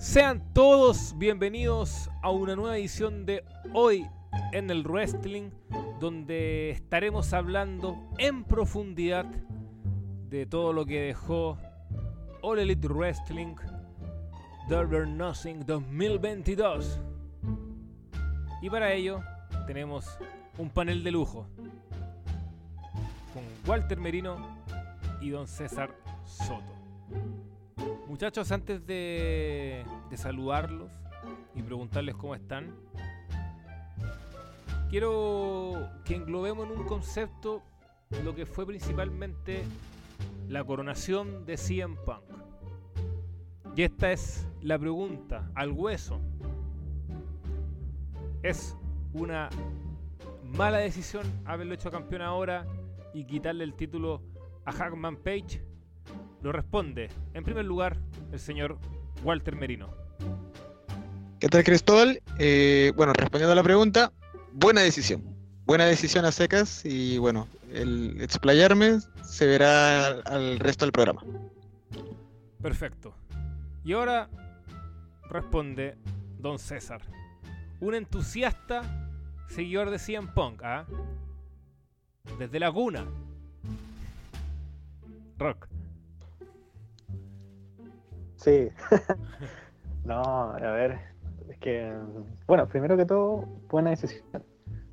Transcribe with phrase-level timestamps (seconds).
[0.00, 4.08] Sean todos bienvenidos a una nueva edición de Hoy
[4.50, 5.50] en el Wrestling,
[6.00, 11.58] donde estaremos hablando en profundidad de todo lo que dejó
[12.40, 13.56] All Elite Wrestling
[14.70, 16.98] Double Nothing 2022.
[18.62, 19.22] Y para ello
[19.66, 20.06] tenemos
[20.56, 21.46] un panel de lujo
[23.34, 24.38] con Walter Merino
[25.20, 25.94] y don César
[26.24, 26.79] Soto.
[28.10, 29.84] Muchachos, antes de,
[30.16, 30.90] saludarlos
[31.54, 32.74] y preguntarles cómo están,
[34.90, 37.62] quiero que englobemos en un concepto
[38.24, 39.62] lo que fue principalmente
[40.48, 42.24] la coronación de CM Punk.
[43.76, 46.20] Y esta es la pregunta al hueso.
[48.42, 48.76] ¿Es
[49.12, 49.50] una
[50.42, 52.66] mala decisión haberlo hecho campeón ahora
[53.14, 54.20] y quitarle el título
[54.64, 55.69] a Hackman Page?
[56.42, 57.98] Lo responde, en primer lugar,
[58.32, 58.78] el señor
[59.22, 59.90] Walter Merino.
[61.38, 62.22] ¿Qué tal, Cristóbal?
[62.38, 64.12] Eh, bueno, respondiendo a la pregunta,
[64.52, 65.22] buena decisión.
[65.66, 71.22] Buena decisión a secas y bueno, el explayarme se verá al resto del programa.
[72.60, 73.14] Perfecto.
[73.84, 74.28] Y ahora
[75.28, 75.96] responde
[76.38, 77.02] Don César,
[77.80, 78.82] un entusiasta
[79.48, 80.86] seguidor de CM Punk, ¿ah?
[82.38, 83.06] Desde la cuna.
[85.38, 85.69] Rock.
[88.40, 88.70] Sí.
[90.04, 90.98] no, a ver,
[91.50, 91.92] es que,
[92.46, 94.24] bueno, primero que todo, buena decisión.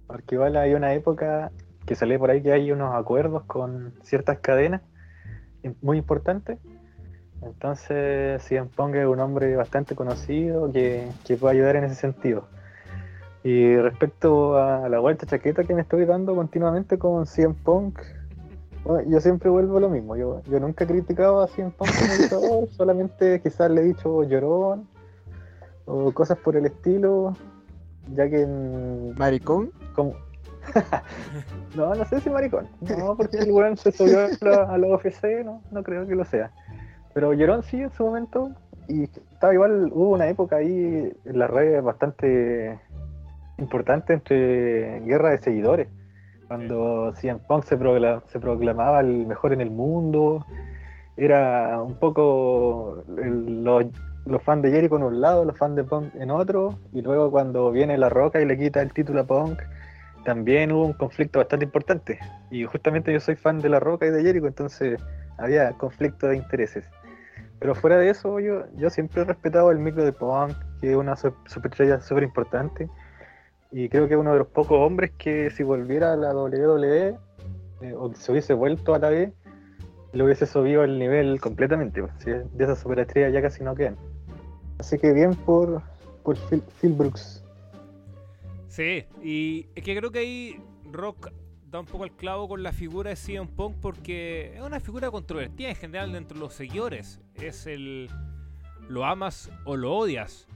[0.05, 1.51] Porque igual hay una época
[1.85, 4.81] que sale por ahí que hay unos acuerdos con ciertas cadenas
[5.81, 6.59] muy importantes.
[7.41, 12.47] Entonces, CM Punk es un hombre bastante conocido que, que puede ayudar en ese sentido.
[13.43, 17.99] Y respecto a la vuelta chaqueta que me estoy dando continuamente con CM Punk,
[19.07, 20.15] yo siempre vuelvo a lo mismo.
[20.15, 24.23] Yo, yo nunca he criticado a CM Punk como luchador, solamente quizás le he dicho
[24.23, 24.87] llorón
[25.85, 27.35] o cosas por el estilo,
[28.13, 28.45] ya que.
[29.17, 29.71] ¿Maricón?
[29.95, 30.13] Como...
[31.75, 32.67] no, no sé si maricón.
[32.81, 36.51] No, porque el weón se subió a la UFC, no, no creo que lo sea.
[37.13, 38.51] Pero llorón sí en su momento.
[38.89, 42.79] Y estaba igual, hubo una época ahí en las redes bastante
[43.57, 45.87] importante entre guerra de seguidores
[46.47, 50.45] cuando CM Punk se, proclamaba el mejor en el mundo,
[51.17, 56.31] era un poco los fans de Jericho en un lado, los fans de Punk en
[56.31, 59.59] otro, y luego cuando viene La Roca y le quita el título a Punk,
[60.23, 62.19] también hubo un conflicto bastante importante.
[62.51, 65.01] Y justamente yo soy fan de La Roca y de Jericho, entonces
[65.37, 66.85] había conflicto de intereses.
[67.59, 70.95] Pero fuera de eso, yo, yo siempre he respetado el micro de Punk, que es
[70.95, 72.87] una superestrella súper importante
[73.71, 77.17] y creo que es uno de los pocos hombres que si volviera a la WWE
[77.81, 79.33] eh, o se hubiese vuelto a la B,
[80.13, 82.01] le hubiese subido el nivel completamente.
[82.01, 83.97] Pues, de esas superestrellas ya casi no quedan.
[84.79, 85.81] Así que bien por,
[86.23, 87.43] por Phil, Brooks.
[88.67, 90.61] Sí, y es que creo que ahí
[90.91, 91.31] Rock
[91.69, 95.11] da un poco el clavo con la figura de CM Punk porque es una figura
[95.11, 97.19] controvertida en general dentro de los seguidores.
[97.35, 98.09] Es el
[98.87, 100.47] lo amas o lo odias.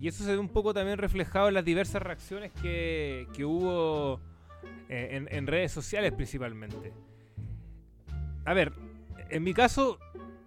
[0.00, 4.20] Y eso se ve un poco también reflejado en las diversas reacciones que, hubo
[4.88, 6.92] eh, en, redes sociales principalmente.
[8.44, 8.72] A ver,
[9.30, 9.98] en mi caso,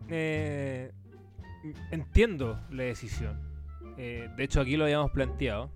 [0.09, 0.91] eh,
[1.91, 3.39] entiendo la decisión.
[3.97, 5.71] Eh, de hecho, aquí lo habíamos planteado.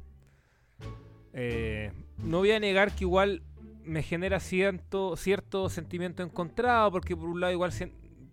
[1.34, 3.42] no voy a negar que igual
[3.84, 7.72] me genera cierto, cierto sentimiento encontrado, porque por un lado igual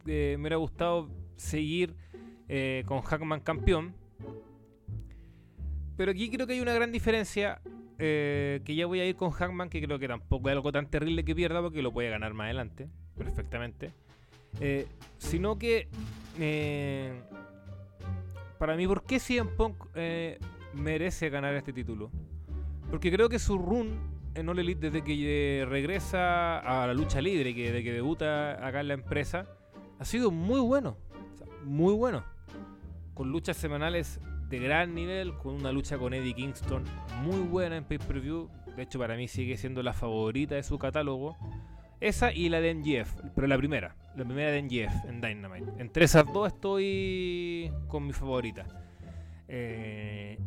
[0.05, 1.95] me hubiera gustado seguir
[2.85, 3.95] con Hackman campeón
[5.99, 7.61] pero aquí creo que hay una gran diferencia.
[7.99, 10.89] Eh, que ya voy a ir con Hackman, que creo que tampoco es algo tan
[10.89, 13.91] terrible que pierda, porque lo puede ganar más adelante, perfectamente.
[14.61, 15.89] Eh, sino que,
[16.39, 17.21] eh,
[18.61, 19.87] para mí, ¿por qué CM Punk
[20.75, 22.13] merece ganar este título?
[22.89, 23.99] Porque creo que su run
[24.37, 28.83] en All Elite desde que regresa a la lucha libre, que desde que debuta acá
[28.83, 29.47] en la empresa,
[29.99, 30.97] ha sido muy bueno.
[31.65, 32.23] muy bueno.
[33.15, 36.85] Con luchas semanales de gran nivel, con una lucha con Eddie Kingston
[37.23, 38.49] muy buena en pay-per-view.
[38.77, 41.37] De hecho, para mí sigue siendo la favorita de su catálogo.
[42.01, 45.73] Esa y la de NGF, pero la primera, la primera de NGF en Dynamite.
[45.79, 48.67] Entre esas dos estoy con mi favorita.
[49.49, 50.39] Eh,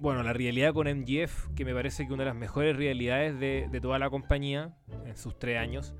[0.00, 3.68] bueno, la realidad con MGF, que me parece que una de las mejores realidades de,
[3.70, 4.76] de toda la compañía
[5.06, 5.94] en sus tres años.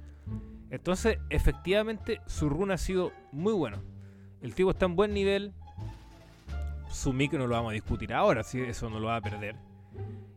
[0.70, 3.82] Entonces, efectivamente, su run ha sido muy bueno.
[4.42, 5.54] El tipo está en buen nivel,
[6.90, 9.56] su micro no lo vamos a discutir ahora, si eso no lo va a perder.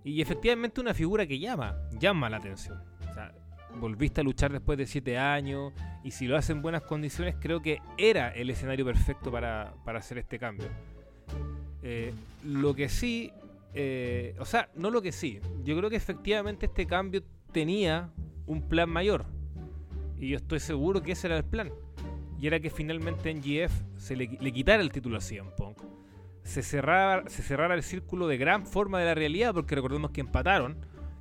[0.04, 2.82] Y efectivamente una figura que llama, llama la atención.
[3.10, 3.34] O sea,
[3.80, 7.62] volviste a luchar después de 7 años y si lo hace en buenas condiciones creo
[7.62, 10.68] que era el escenario perfecto para, hacer este cambio.
[11.84, 12.14] Eh,
[12.44, 13.32] lo que sí,
[13.74, 18.10] eh, o sea, no lo que sí, yo creo que efectivamente este cambio tenía
[18.48, 19.26] un plan mayor.
[20.18, 21.72] Y yo estoy seguro que ese era el plan.
[22.40, 25.78] Y era que finalmente NGF se le, le quitara el título a CM Punk.
[26.44, 30.78] Se cerrara, se el círculo de gran forma de la realidad, porque recordemos que empataron.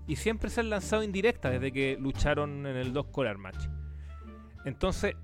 [0.06, 3.66] Y siempre se han lanzado indirectas desde que lucharon en el 2 Collar Match.
[4.64, 5.14] Entonces,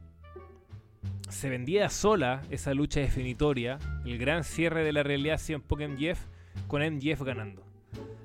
[1.29, 6.21] se vendía sola esa lucha definitoria, el gran cierre de la realidad CM Punk MJF,
[6.69, 7.63] con MJF ganando.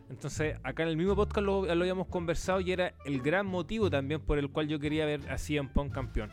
[0.09, 3.89] Entonces, acá en el mismo podcast lo, lo habíamos conversado y era el gran motivo
[3.89, 6.31] también por el cual yo quería ver a CM Punk campeón.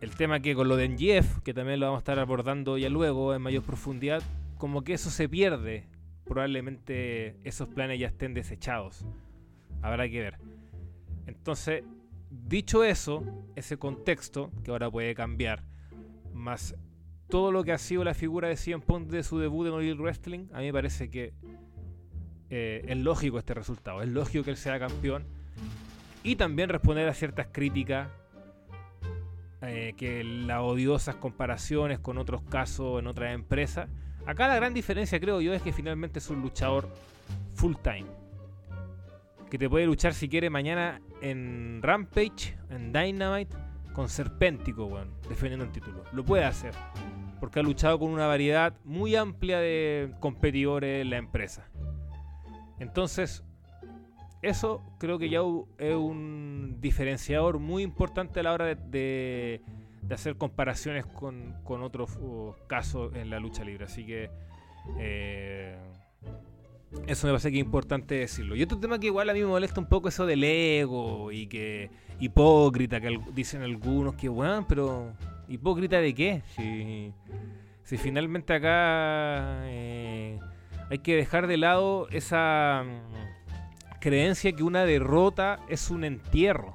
[0.00, 2.88] El tema que con lo de MJF, que también lo vamos a estar abordando ya
[2.88, 4.22] luego en mayor profundidad,
[4.56, 5.86] como que eso se pierde.
[6.24, 9.04] Probablemente esos planes ya estén desechados.
[9.82, 10.38] Habrá que ver.
[11.26, 11.84] Entonces,
[12.30, 13.24] dicho eso,
[13.56, 15.64] ese contexto, que ahora puede cambiar,
[16.32, 16.74] más
[17.28, 20.00] todo lo que ha sido la figura de CM Punk de su debut en All
[20.00, 21.32] Wrestling, a mí me parece que
[22.50, 24.02] eh, es lógico este resultado.
[24.02, 25.24] Es lógico que él sea campeón.
[26.22, 28.08] Y también responder a ciertas críticas.
[29.62, 33.88] Eh, que las odiosas comparaciones con otros casos en otras empresas.
[34.26, 36.88] Acá la gran diferencia, creo yo, es que finalmente es un luchador
[37.54, 38.06] full time.
[39.50, 43.56] Que te puede luchar si quiere mañana en Rampage, en Dynamite,
[43.92, 46.04] con Serpéntico, weón, defendiendo el título.
[46.12, 46.72] Lo puede hacer.
[47.40, 51.68] Porque ha luchado con una variedad muy amplia de competidores en la empresa.
[52.78, 53.44] Entonces,
[54.42, 59.60] eso creo que ya hu- es un diferenciador muy importante a la hora de, de-
[60.02, 63.84] de hacer comparaciones con, con otros uh, casos en la lucha libre.
[63.84, 64.30] Así que
[64.98, 65.76] eh,
[67.06, 68.56] eso me parece que es importante decirlo.
[68.56, 71.46] Y otro tema que igual a mí me molesta un poco eso del ego y
[71.46, 75.12] que hipócrita, que dicen algunos que, bueno, pero
[75.48, 76.42] ¿hipócrita de qué?
[76.56, 77.12] Si,
[77.84, 80.38] si finalmente acá eh,
[80.90, 83.29] hay que dejar de lado esa mm,
[84.00, 86.74] creencia que una derrota es un entierro.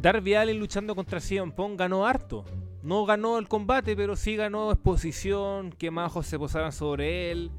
[0.00, 2.44] Darby Allin luchando contra CM Punk ganó harto.
[2.82, 7.50] No ganó el combate, pero sí ganó exposición, que majos se posaran sobre él.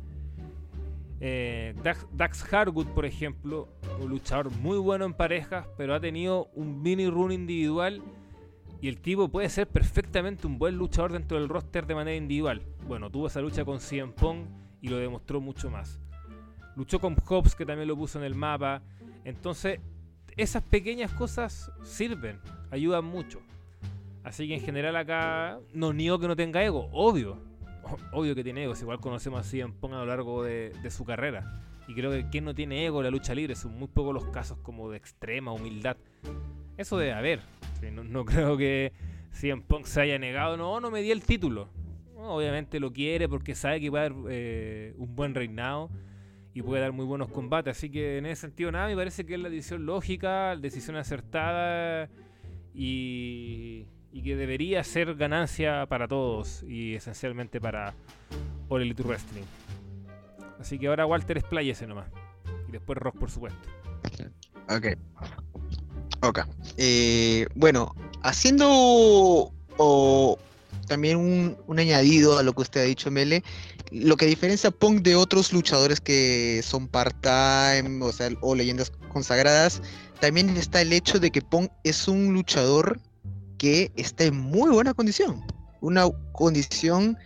[1.19, 3.69] Eh, Dax, Dax Harwood, por ejemplo,
[3.99, 8.01] un luchador muy bueno en parejas, pero ha tenido un mini run individual
[8.81, 12.63] y el tipo puede ser perfectamente un buen luchador dentro del roster de manera individual.
[12.87, 14.47] Bueno, tuvo esa lucha con CM Punk
[14.81, 16.00] y lo demostró mucho más.
[16.75, 18.81] Luchó con Hobbs, que también lo puso en el mapa.
[19.25, 19.79] Entonces,
[20.37, 22.39] esas pequeñas cosas sirven,
[22.71, 23.41] ayudan mucho.
[24.23, 27.37] Así que en general acá no niego que no tenga ego, obvio.
[28.13, 31.63] Obvio que tiene ego, igual conocemos a CM Punk a lo largo de, su carrera.
[31.87, 34.25] Y creo que quien no tiene ego en la lucha libre son muy pocos los
[34.25, 35.97] casos como de extrema humildad.
[36.77, 37.41] Eso debe haber.
[37.91, 38.93] No, no creo que
[39.31, 41.69] CM Punk se haya negado, no, no me di el título.
[42.15, 45.89] Obviamente lo quiere porque sabe que va a haber eh, un buen reinado
[46.53, 47.77] y puede dar muy buenos combates.
[47.77, 52.09] Así que en ese sentido, nada, me parece que es la decisión lógica, decisión acertada
[52.73, 57.93] y, y que debería ser ganancia para todos y esencialmente para
[58.69, 59.43] All Elite Wrestling.
[60.59, 62.07] Así que ahora Walter expláyese nomás.
[62.67, 63.59] Y después Rock, por supuesto.
[64.69, 64.97] Ok.
[66.21, 66.39] Ok.
[66.77, 70.39] Eh, bueno, haciendo o,
[70.87, 73.43] también un, un añadido a lo que usted ha dicho, Mele,
[73.91, 77.99] lo que diferencia a Punk de otros luchadores que son part-time,
[78.41, 79.81] o leyendas consagradas,
[80.19, 82.99] también está el hecho de que Punk es un luchador
[83.57, 85.43] que está en muy buena condición.
[85.81, 87.17] Una condición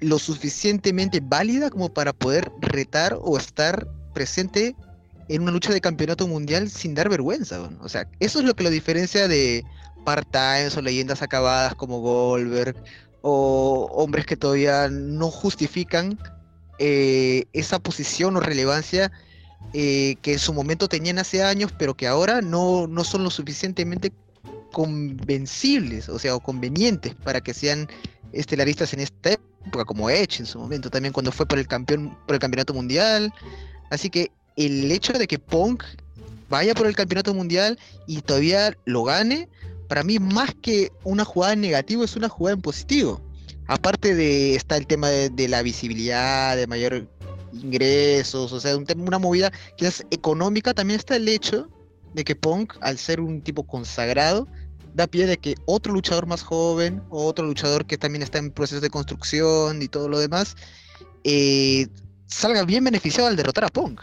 [0.00, 4.76] lo suficientemente válida como para poder retar o estar presente
[5.28, 7.60] en una lucha de campeonato mundial sin dar vergüenza.
[7.80, 9.64] O sea, eso es lo que lo diferencia de
[10.04, 12.76] part-times o leyendas acabadas como Goldberg
[13.22, 16.18] o hombres que todavía no justifican
[16.78, 19.10] eh, esa posición o relevancia
[19.72, 23.30] eh, que en su momento tenían hace años, pero que ahora no, no son lo
[23.30, 24.12] suficientemente
[24.72, 27.88] convencibles, o sea, o convenientes para que sean
[28.32, 32.16] estelaristas en esta época, como Edge en su momento, también cuando fue por el campeón,
[32.26, 33.32] por el campeonato mundial.
[33.90, 35.84] Así que el hecho de que Punk
[36.48, 39.48] vaya por el campeonato mundial y todavía lo gane,
[39.94, 43.20] para mí más que una jugada en negativo es una jugada en positivo.
[43.68, 47.06] Aparte de está el tema de, la visibilidad, de mayor
[47.52, 51.68] ingresos, o sea, un una movida que es económica, también está el hecho
[52.12, 54.48] de que Punk, al ser un tipo consagrado,
[54.94, 58.80] da pie de que otro luchador más joven, otro luchador que también está en proceso
[58.80, 60.56] de construcción y todo lo demás,
[61.22, 61.86] eh,
[62.26, 64.00] salga bien beneficiado al derrotar a Punk.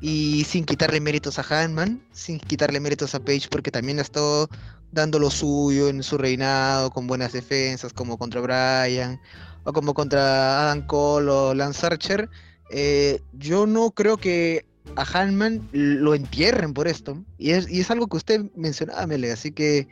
[0.00, 4.48] Y sin quitarle méritos a Hanman, sin quitarle méritos a Page, porque también ha estado
[4.92, 9.20] dando lo suyo en su reinado, con buenas defensas, como contra Bryan,
[9.64, 12.28] o como contra Adam Cole o Lance Archer,
[12.70, 14.66] eh, yo no creo que
[14.96, 17.22] a Hanman lo entierren por esto.
[17.36, 19.88] Y es, y es algo que usted mencionaba, Mele, así que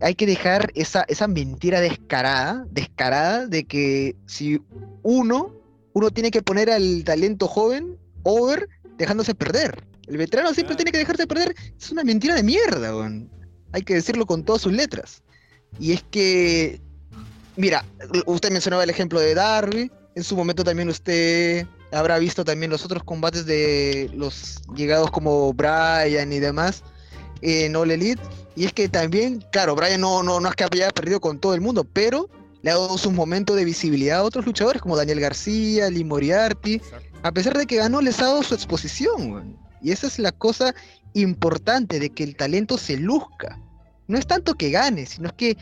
[0.00, 4.60] hay que dejar esa, esa mentira descarada, descarada de que si
[5.02, 5.54] uno,
[5.92, 9.84] uno tiene que poner al talento joven over dejándose perder.
[10.06, 11.54] El veterano siempre tiene que dejarse perder.
[11.78, 13.28] Es una mentira de mierda, weón.
[13.72, 15.22] Hay que decirlo con todas sus letras.
[15.78, 16.80] Y es que,
[17.56, 17.84] mira,
[18.26, 19.90] usted mencionaba el ejemplo de Darby.
[20.14, 25.52] En su momento también usted habrá visto también los otros combates de los llegados como
[25.52, 26.82] Brian y demás
[27.42, 28.22] en All Elite.
[28.56, 31.54] Y es que también, claro, Brian no, no, no es que haya perdido con todo
[31.54, 32.28] el mundo, pero
[32.62, 36.80] le ha dado su momento de visibilidad a otros luchadores como Daniel García, Lee Moriarty.
[37.22, 39.56] A pesar de que ganó, les ha dado su exposición.
[39.80, 40.74] Y esa es la cosa
[41.14, 43.60] importante de que el talento se luzca.
[44.06, 45.56] No es tanto que gane, sino que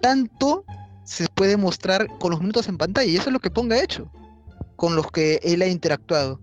[0.00, 0.64] tanto
[1.08, 3.10] se puede mostrar con los minutos en pantalla.
[3.10, 4.10] Y eso es lo que Ponga hecho,
[4.76, 6.40] con los que él ha interactuado.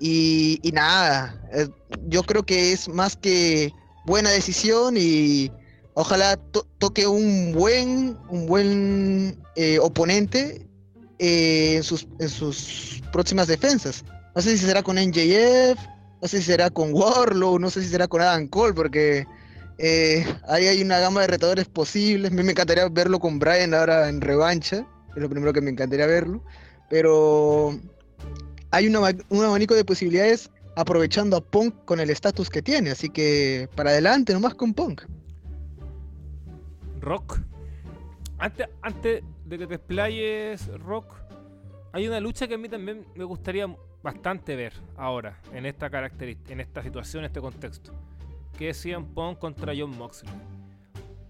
[0.00, 1.68] Y, y nada, eh,
[2.08, 3.72] yo creo que es más que
[4.06, 5.52] buena decisión y
[5.94, 6.36] ojalá
[6.78, 10.66] toque un buen, un buen eh, oponente
[11.18, 14.04] eh, en, sus, en sus próximas defensas.
[14.34, 15.78] No sé si será con NJF,
[16.20, 19.26] no sé si será con Warlow, no sé si será con Adam Cole, porque
[19.78, 22.30] eh, ahí hay una gama de retadores posibles.
[22.30, 25.70] A mí me encantaría verlo con Brian ahora en revancha, es lo primero que me
[25.70, 26.44] encantaría verlo.
[26.90, 27.78] Pero
[28.70, 32.90] hay un abanico de posibilidades aprovechando a Punk con el estatus que tiene.
[32.90, 35.02] Así que para adelante nomás con Punk.
[37.00, 37.40] Rock.
[38.38, 41.06] Antes, antes de que te explayes, Rock,
[41.92, 43.66] hay una lucha que a mí también me gustaría
[44.02, 47.92] bastante ver ahora, en esta característica, en esta situación, en este contexto.
[48.58, 50.32] Que es CM Punk contra John Moxley.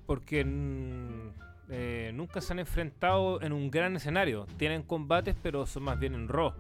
[0.06, 1.30] Porque mm,
[1.70, 4.46] eh, nunca se han enfrentado en un gran escenario.
[4.56, 6.54] Tienen combates, pero son más bien en Raw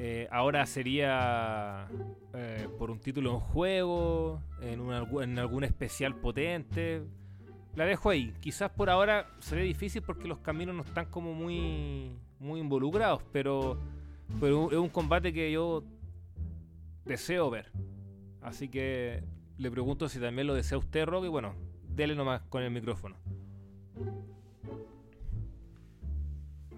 [0.00, 1.88] eh, ahora sería
[2.32, 4.80] eh, por un título en juego, en,
[5.22, 7.02] en algún especial potente.
[7.74, 8.32] La dejo ahí.
[8.40, 13.24] Quizás por ahora se ve difícil porque los caminos no están como muy, muy involucrados,
[13.32, 13.80] pero,
[14.40, 15.82] pero es un combate que yo
[17.04, 17.72] deseo ver.
[18.42, 19.24] Así que
[19.56, 21.54] le pregunto si también lo desea usted, Rock, bueno,
[21.88, 23.16] dele nomás con el micrófono.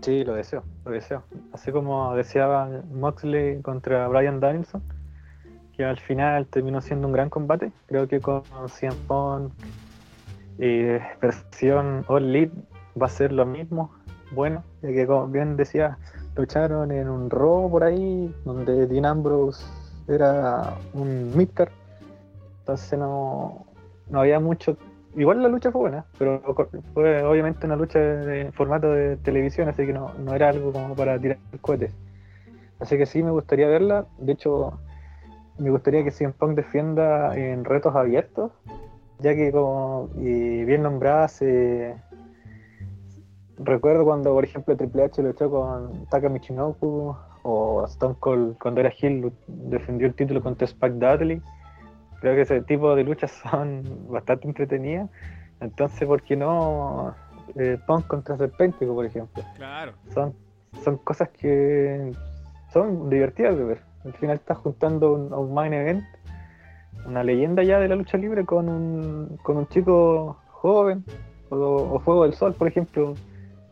[0.01, 1.23] Sí, lo deseo, lo deseo.
[1.53, 4.83] Así como deseaba Moxley contra Brian Danielson,
[5.77, 7.71] que al final terminó siendo un gran combate.
[7.87, 9.53] Creo que con CM Punk
[10.59, 10.83] y
[11.21, 12.55] versión All Elite
[13.01, 13.93] va a ser lo mismo.
[14.33, 15.99] Bueno, ya que como bien decía,
[16.37, 19.65] lucharon en un robo por ahí, donde Dean Ambrose
[20.09, 21.73] era un midcard.
[22.61, 23.67] Entonces no,
[24.09, 24.77] no había mucho
[25.17, 26.41] igual la lucha fue buena, pero
[26.95, 31.19] fue obviamente una lucha de formato de televisión, así que no, era algo como para
[31.19, 31.95] tirar cohetes.
[32.79, 34.07] Así que sí me gustaría verla.
[34.19, 34.81] De hecho,
[35.59, 38.53] me gustaría que CM Punk defienda en retos abiertos,
[39.19, 41.29] ya que como bien nombrada
[43.63, 48.93] recuerdo cuando por ejemplo Triple H luchó con Taka Michinoku o Stone Cold cuando era
[48.99, 51.43] Hill defendió el título contra Spike Dudley
[52.21, 55.11] creo que ese tipo de luchas son bastante entretenidas.
[55.61, 57.15] Entonces, ¿por qué no
[57.57, 59.43] eh, Punk contra Serpéntico, por ejemplo?
[59.57, 59.93] Claro.
[60.15, 60.35] Son,
[60.85, 62.13] son cosas que
[62.73, 63.83] son divertidas de ver.
[64.05, 66.05] Al final estás juntando un, un main event,
[67.07, 71.05] una leyenda ya de la lucha libre con un, con un chico joven,
[71.51, 73.15] o, Fuego del Sol, por ejemplo,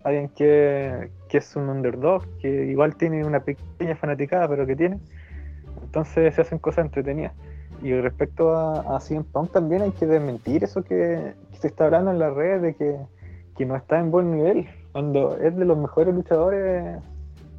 [0.05, 4.99] alguien que, que es un underdog, que igual tiene una pequeña fanaticada, pero que tiene.
[5.83, 7.33] Entonces se hacen cosas entretenidas.
[7.83, 12.11] Y respecto a, a CM Punk también hay que desmentir eso que, se está hablando
[12.11, 16.15] en la red de que, no está en buen nivel, cuando es de los mejores
[16.15, 17.03] luchadores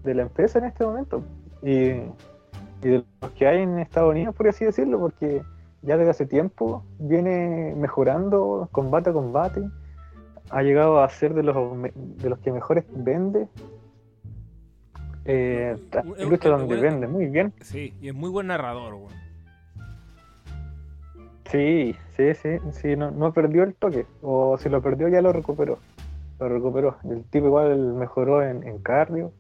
[0.04, 1.24] de la empresa en este momento.
[1.62, 2.02] Y,
[2.82, 5.42] de los que hay en Estados Unidos, por así decirlo, porque
[5.82, 9.62] ya desde hace tiempo viene mejorando combate a combate.
[10.50, 11.56] Ha llegado a ser de los,
[11.94, 13.48] de los que mejores vende.
[15.26, 15.78] Eh,
[16.28, 17.54] lucha donde vende muy bien.
[17.62, 18.98] Sí, y es muy buen narrador,
[21.52, 25.34] Sí, sí, sí, sí, no, no perdió el toque, o si lo perdió ya lo
[25.34, 25.80] recuperó,
[26.40, 26.98] lo recuperó.
[27.10, 29.32] El tipo igual mejoró en, cardio,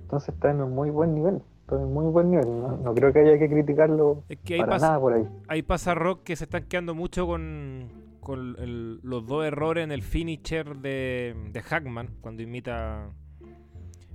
[0.00, 2.46] entonces está en un muy buen nivel, está en muy buen nivel,
[2.82, 4.22] no, creo que haya que criticarlo
[4.58, 5.28] para nada por ahí.
[5.46, 7.90] Ahí pasa Rock que se están quedando mucho con,
[8.36, 13.10] los dos errores en el finisher de, Hackman, cuando imita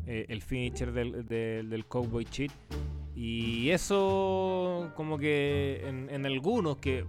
[0.05, 2.51] eh, el finisher del, del, Cowboy Cheat.
[3.15, 7.05] Y eso como que en, en algunos que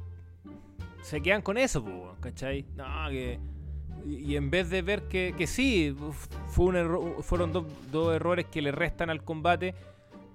[1.04, 2.64] se quedan con eso, ¿cachai?
[2.76, 3.38] No, que
[4.06, 5.94] Y, en vez de ver que, que sí,
[6.48, 9.74] fue un fueron dos errores que le restan al combate,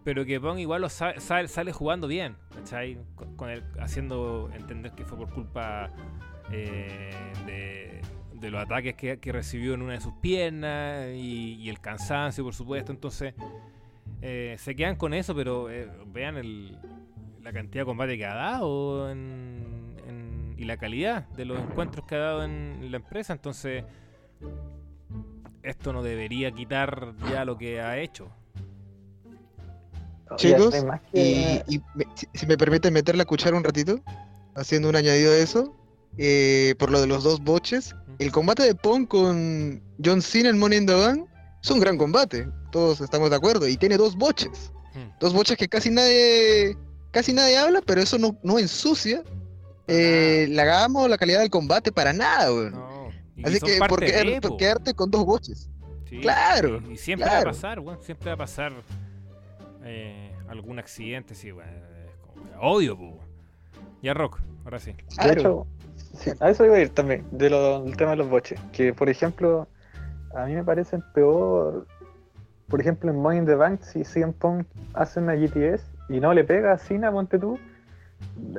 [0.04, 3.00] pero que Pong igual lo sale, jugando bien, ¿cachai?
[3.36, 5.92] Con, el, haciendo entender que fue por culpa
[6.52, 8.02] eh,
[8.40, 12.92] de, los ataques que, recibió en una de sus piernas y, el cansancio, por supuesto.
[12.92, 13.34] Entonces,
[14.22, 16.78] eh, se quedan con eso, pero eh, vean el,
[17.44, 19.14] la cantidad de combate que ha dado
[20.58, 23.34] y la calidad de los encuentros que ha dado en la empresa.
[23.34, 23.84] Entonces,
[25.64, 28.30] esto no debería quitar ya lo que ha hecho.
[30.36, 30.76] Chicos,
[31.12, 31.62] y,
[32.34, 34.00] si, me permiten meter la cuchara un ratito,
[34.56, 35.76] haciendo un añadido de eso,
[36.22, 40.60] eh, por lo de los dos boches, el combate de Pong con John Cena en
[40.60, 41.26] Money in the Bank
[41.64, 44.74] es un gran combate, todos estamos de acuerdo, y tiene dos boches,
[45.22, 46.78] dos boches que casi nadie,
[47.12, 49.24] casi nadie habla, pero eso no, no ensucia
[49.88, 52.50] eh, la gama o la calidad del combate para nada,
[53.42, 55.70] Así que, ¿por qué, quedarte con dos boches?
[56.22, 56.82] claro.
[56.92, 57.96] Y, siempre va a pasar, güey.
[58.02, 58.74] Siempre va a pasar
[59.86, 61.72] eh, algún accidente, sí, bueno,
[62.60, 62.98] odio,
[64.02, 64.94] Ya Rock, ahora sí.
[65.24, 65.32] De
[66.28, 68.60] hecho, a eso iba a ir también, de lo, del tema de los boches.
[68.72, 69.68] Que por ejemplo,
[70.36, 71.86] a mí me parecen peor,
[72.68, 76.34] por ejemplo, en Money in the Bank, si CM Punk hace una GTS y no
[76.34, 77.58] le pega a Cena, ponte tú,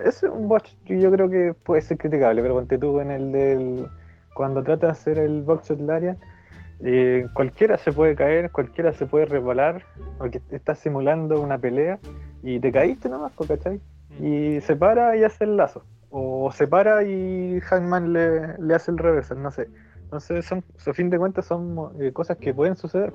[0.05, 3.33] es un botch que yo creo que puede ser criticable, pero ponte tú en el
[3.33, 3.87] del.
[4.35, 6.17] Cuando trata de hacer el box Larian,
[6.83, 9.83] eh, cualquiera se puede caer, cualquiera se puede resbalar,
[10.19, 11.99] porque estás simulando una pelea
[12.43, 13.81] y te caíste nomás, ¿cachai?
[14.19, 14.25] Mm.
[14.25, 15.85] Y se para y hace el lazo.
[16.11, 19.69] O se para y Hangman le, le hace el reversal, no sé.
[20.03, 23.13] Entonces, son, a fin de cuentas, son eh, cosas que pueden suceder.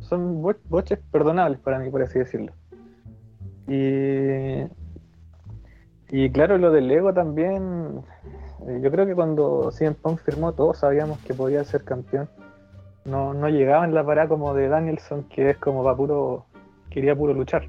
[0.00, 2.52] Son boches perdonables para mí, por así decirlo.
[3.66, 4.64] Y,
[6.08, 8.02] y claro, lo del ego también.
[8.66, 12.28] Eh, yo creo que cuando CM Punk firmó, todos sabíamos que podía ser campeón
[13.04, 16.46] no, no llegaba en la parada como de Danielson, que es como va puro,
[16.90, 17.68] quería puro luchar.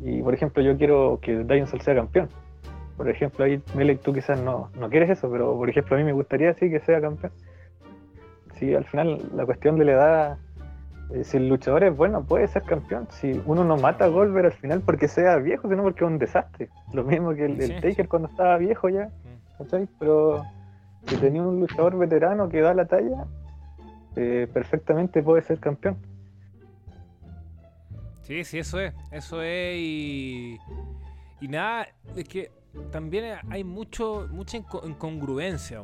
[0.00, 2.28] Y por ejemplo, yo quiero que Danielson sea campeón.
[2.96, 6.04] Por ejemplo, ahí Melek tú quizás no, no quieres eso, pero por ejemplo a mí
[6.04, 7.32] me gustaría sí que sea campeón.
[8.58, 10.38] Si al final la cuestión de la edad,
[11.12, 13.08] eh, si el luchador es bueno, puede ser campeón.
[13.10, 16.18] Si uno no mata a Goldberg al final porque sea viejo, sino porque es un
[16.18, 16.68] desastre.
[16.92, 19.10] Lo mismo que el, el Taker cuando estaba viejo ya,
[19.58, 19.88] ¿cachai?
[19.98, 20.44] Pero
[21.06, 23.26] si tenía un luchador veterano que da la talla,
[24.16, 25.96] eh, perfectamente puede ser campeón.
[28.22, 28.94] Sí, sí, eso es.
[29.10, 30.58] Eso es y.
[31.40, 32.50] Y nada, es que
[32.90, 35.82] también hay mucho mucha incongruencia,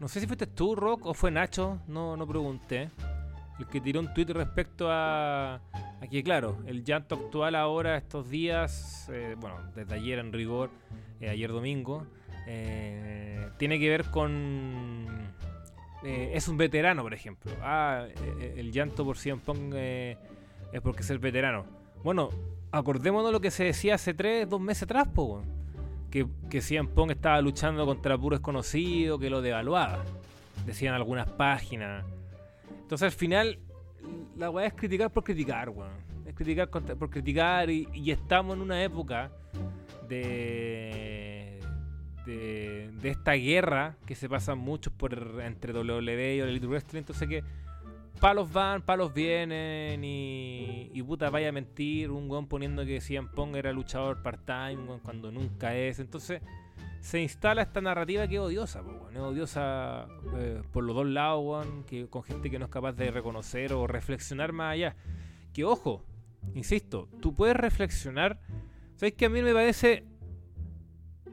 [0.00, 2.90] No sé si fuiste tú, Rock, o fue Nacho, no, no pregunté.
[3.58, 5.60] El que tiró un tweet respecto a,
[6.00, 10.70] Aquí, claro, el llanto actual ahora, estos días, eh, bueno, desde ayer en rigor,
[11.20, 12.06] eh, ayer domingo,
[13.58, 15.28] tiene que ver con
[16.02, 17.52] eh, es un veterano, por ejemplo.
[17.60, 20.16] Ah, eh, eh, el llanto por CM Punk es
[20.82, 21.64] porque es el veterano.
[22.04, 22.30] Bueno,
[22.70, 25.42] acordémonos lo que se decía hace tres, dos meses atrás, po,
[26.10, 30.04] que, que CM estaba luchando contra puro desconocido, que lo devaluaba.
[30.66, 32.04] Decían algunas páginas.
[32.82, 33.58] Entonces al final,
[34.36, 35.90] la weá es criticar por criticar, weón.
[36.26, 39.30] Es criticar por criticar y estamos en una época
[40.08, 41.48] de
[42.28, 47.00] de, esta guerra que se pasa mucho por entre WWE y Elite Wrestling.
[47.00, 47.44] Entonces que
[48.20, 53.56] palos van, palos vienen y, puta vaya a mentir un weón poniendo que CM Pong
[53.56, 55.98] era luchador part-time cuando nunca es.
[55.98, 56.42] Entonces
[57.00, 62.08] se instala esta narrativa que es odiosa, es odiosa eh, por los dos lados, que,
[62.08, 64.96] con gente que no es capaz de reconocer o reflexionar más allá.
[65.54, 66.04] Que ojo,
[66.54, 68.40] insisto, tú puedes reflexionar.
[68.96, 70.04] ¿Sabes que a mí me parece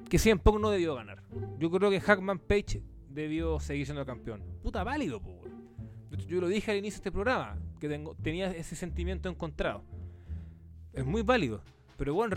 [0.10, 1.24] que CM Punk no debió ganar.
[1.58, 4.44] Yo creo que Hackman Page debió seguir siendo campeón.
[4.62, 5.42] Puta, válido, po,
[6.28, 9.84] Yo lo dije al inicio de este programa, que tengo, tenía ese sentimiento encontrado.
[10.94, 11.62] Es muy válido.
[11.98, 12.36] Pero bueno,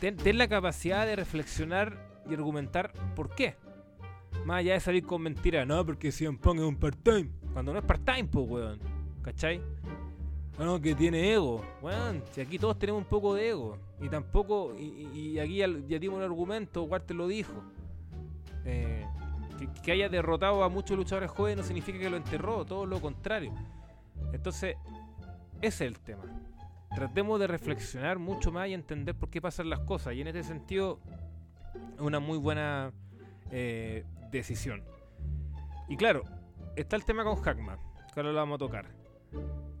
[0.00, 1.96] ten, la capacidad de reflexionar
[2.28, 3.56] y argumentar por qué.
[4.44, 7.30] Más allá de salir con mentiras, no, porque CM Punk es un part-time.
[7.52, 8.78] Cuando no es part-time, pues, weón.
[9.22, 9.60] ¿Cachai?
[10.58, 11.64] No, que tiene ego.
[11.80, 13.78] Bueno, si aquí todos tenemos un poco de ego.
[14.00, 17.62] Y tampoco, y, aquí ya, dimos un argumento, Walter lo dijo.
[18.64, 19.06] Eh,
[19.68, 23.52] que, haya derrotado a muchos luchadores jóvenes no significa que lo enterró, todo lo contrario.
[24.32, 24.76] Entonces,
[25.60, 26.24] ese es el tema.
[26.94, 30.14] Tratemos de reflexionar mucho más y entender por qué pasan las cosas.
[30.14, 31.00] Y en este sentido,
[31.98, 32.92] una muy buena
[33.50, 34.82] eh, decisión.
[35.88, 36.24] Y claro,
[36.76, 37.78] está el tema con Hackman,
[38.12, 39.00] que ahora lo vamos a tocar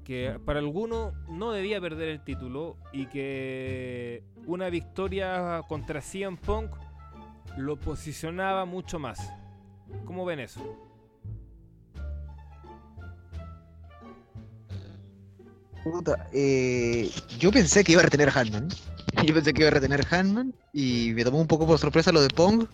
[0.04, 6.72] que para algunos no debía perder el título y que una victoria contra CM Punk
[7.56, 9.32] lo posicionaba mucho más.
[10.04, 10.60] ¿Cómo ven eso?
[16.32, 18.68] Eh, yo pensé que iba a retener Handman.
[19.26, 22.22] Yo pensé que iba a retener Handman y me tomó un poco por sorpresa lo
[22.22, 22.66] de Pong.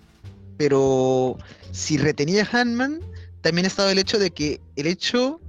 [0.59, 1.37] Pero
[1.73, 3.01] si retenía Handman,
[3.43, 5.41] también estaba el hecho de que el hecho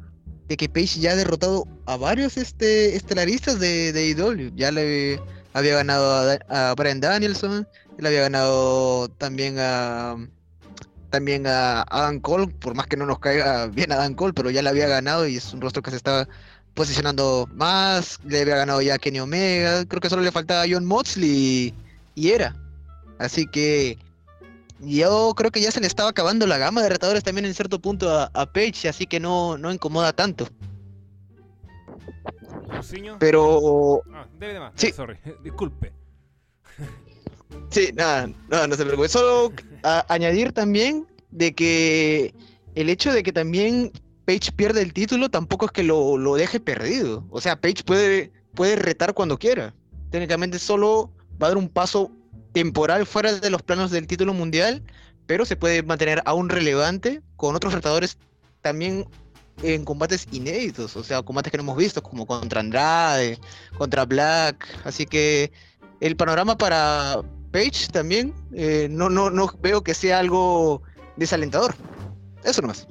[0.47, 4.55] de que Page ya ha derrotado a varios este, estelaristas de, de IW.
[4.55, 5.19] Ya le
[5.53, 10.15] había ganado a, a Brian Danielson, le había ganado también a,
[11.09, 14.61] también a Adam Cole, por más que no nos caiga bien Adam Cole, pero ya
[14.61, 16.27] le había ganado y es un rostro que se estaba
[16.73, 20.67] posicionando más, le había ganado ya a Kenny Omega, creo que solo le faltaba a
[20.69, 21.73] John Moxley
[22.15, 22.55] y era.
[23.19, 23.97] Así que
[24.79, 27.79] yo creo que ya se le estaba acabando la gama de retadores también en cierto
[27.79, 30.47] punto a, a Page, así que no, no incomoda tanto.
[33.19, 34.01] Pero.
[34.13, 34.73] Ah, debe de más.
[34.75, 34.91] Sí.
[34.91, 35.17] Sorry.
[35.43, 35.91] Disculpe.
[37.69, 39.09] Sí, nada, no, no se preocupe.
[39.09, 39.51] Solo
[39.83, 42.33] a- añadir también de que
[42.75, 43.91] el hecho de que también
[44.25, 47.25] Page pierde el título tampoco es que lo, lo deje perdido.
[47.29, 49.73] O sea, Page puede, puede retar cuando quiera.
[50.11, 52.11] Técnicamente solo va a dar un paso
[52.53, 54.83] temporal fuera de los planos del título mundial,
[55.27, 58.17] pero se puede mantener aún relevante con otros retadores
[58.61, 59.05] también
[59.63, 63.39] en combates inéditos, o sea, combates que no hemos visto, como contra Andrade,
[63.77, 64.67] contra Black.
[64.83, 65.51] Así que
[65.99, 70.81] el panorama para Page también eh, no, no, no veo que sea algo
[71.15, 71.73] desalentador.
[72.43, 72.87] Eso nomás.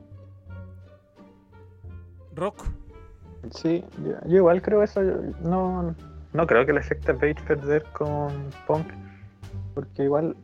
[2.35, 2.65] Rock.
[3.51, 5.03] Sí, yo, yo igual creo eso.
[5.03, 5.95] yo no,
[6.33, 8.87] no creo que le afecte a Page perder con Punk,
[9.75, 10.37] porque igual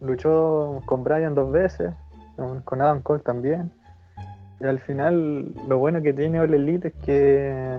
[0.00, 1.92] luchó con Brian dos veces,
[2.36, 3.70] con, con Adam Cole también.
[4.60, 7.78] Y al final, lo bueno que tiene All Elite es que,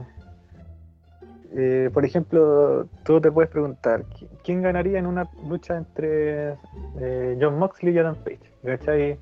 [1.55, 6.53] eh, por ejemplo, tú te puedes preguntar: ¿qui- ¿quién ganaría en una lucha entre
[6.99, 8.39] eh, John Moxley y Adam Page?
[8.63, 9.17] ¿Cachai?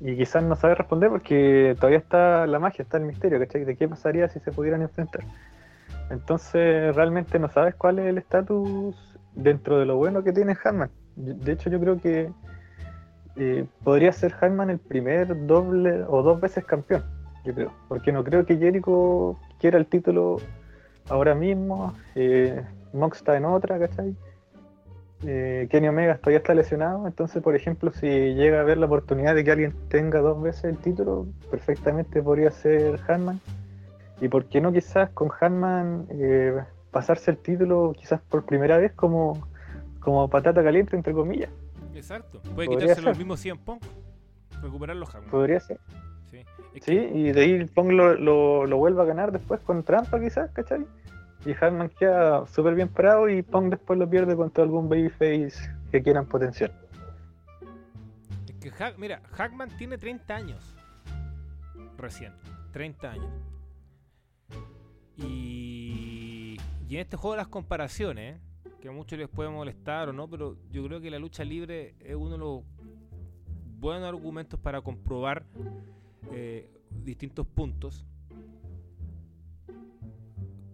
[0.00, 3.64] Y quizás no sabe responder porque todavía está la magia, está el misterio, ¿cachai?
[3.64, 5.24] De qué pasaría si se pudieran enfrentar.
[6.10, 8.96] Entonces, realmente no sabes cuál es el estatus
[9.34, 10.90] dentro de lo bueno que tiene Hanman.
[11.16, 12.30] De hecho, yo creo que
[13.36, 17.02] eh, podría ser Hanman el primer doble o dos veces campeón,
[17.44, 17.72] yo creo.
[17.88, 20.38] Porque no creo que Jericho quiera el título
[21.08, 21.94] ahora mismo.
[22.14, 24.14] Eh, Mox está en otra, ¿cachai?
[25.26, 29.34] Eh, Kenny Omega todavía está lesionado, entonces por ejemplo si llega a haber la oportunidad
[29.34, 33.40] de que alguien tenga dos veces el título, perfectamente podría ser Hanman.
[34.20, 36.56] Y por qué no quizás con Hanman eh,
[36.92, 39.46] pasarse el título quizás por primera vez como,
[40.00, 41.50] como patata caliente entre comillas.
[41.94, 42.40] Exacto.
[42.54, 43.24] Puede Podría quitárselo el ser.
[43.24, 43.82] mismo 100 Punk.
[44.62, 45.30] Recuperar los Hangman.
[45.30, 45.78] Podría ser.
[46.82, 46.96] Sí.
[46.96, 50.86] Y de ahí Pong lo, lo, lo vuelva a ganar después con trampa quizás, ¿cachai?
[51.46, 56.02] Y Hanman queda súper bien parado y Pong después lo pierde contra algún babyface que
[56.02, 56.72] quieran potenciar.
[58.46, 60.76] Es que, mira, Hackman tiene 30 años.
[61.96, 62.32] Recién.
[62.72, 63.30] 30 años.
[65.16, 68.40] Y, y en este juego de las comparaciones,
[68.80, 71.94] que a muchos les puede molestar o no, pero yo creo que la lucha libre
[72.00, 72.62] es uno de los
[73.78, 75.44] buenos argumentos para comprobar
[76.32, 76.70] eh,
[77.04, 78.04] distintos puntos.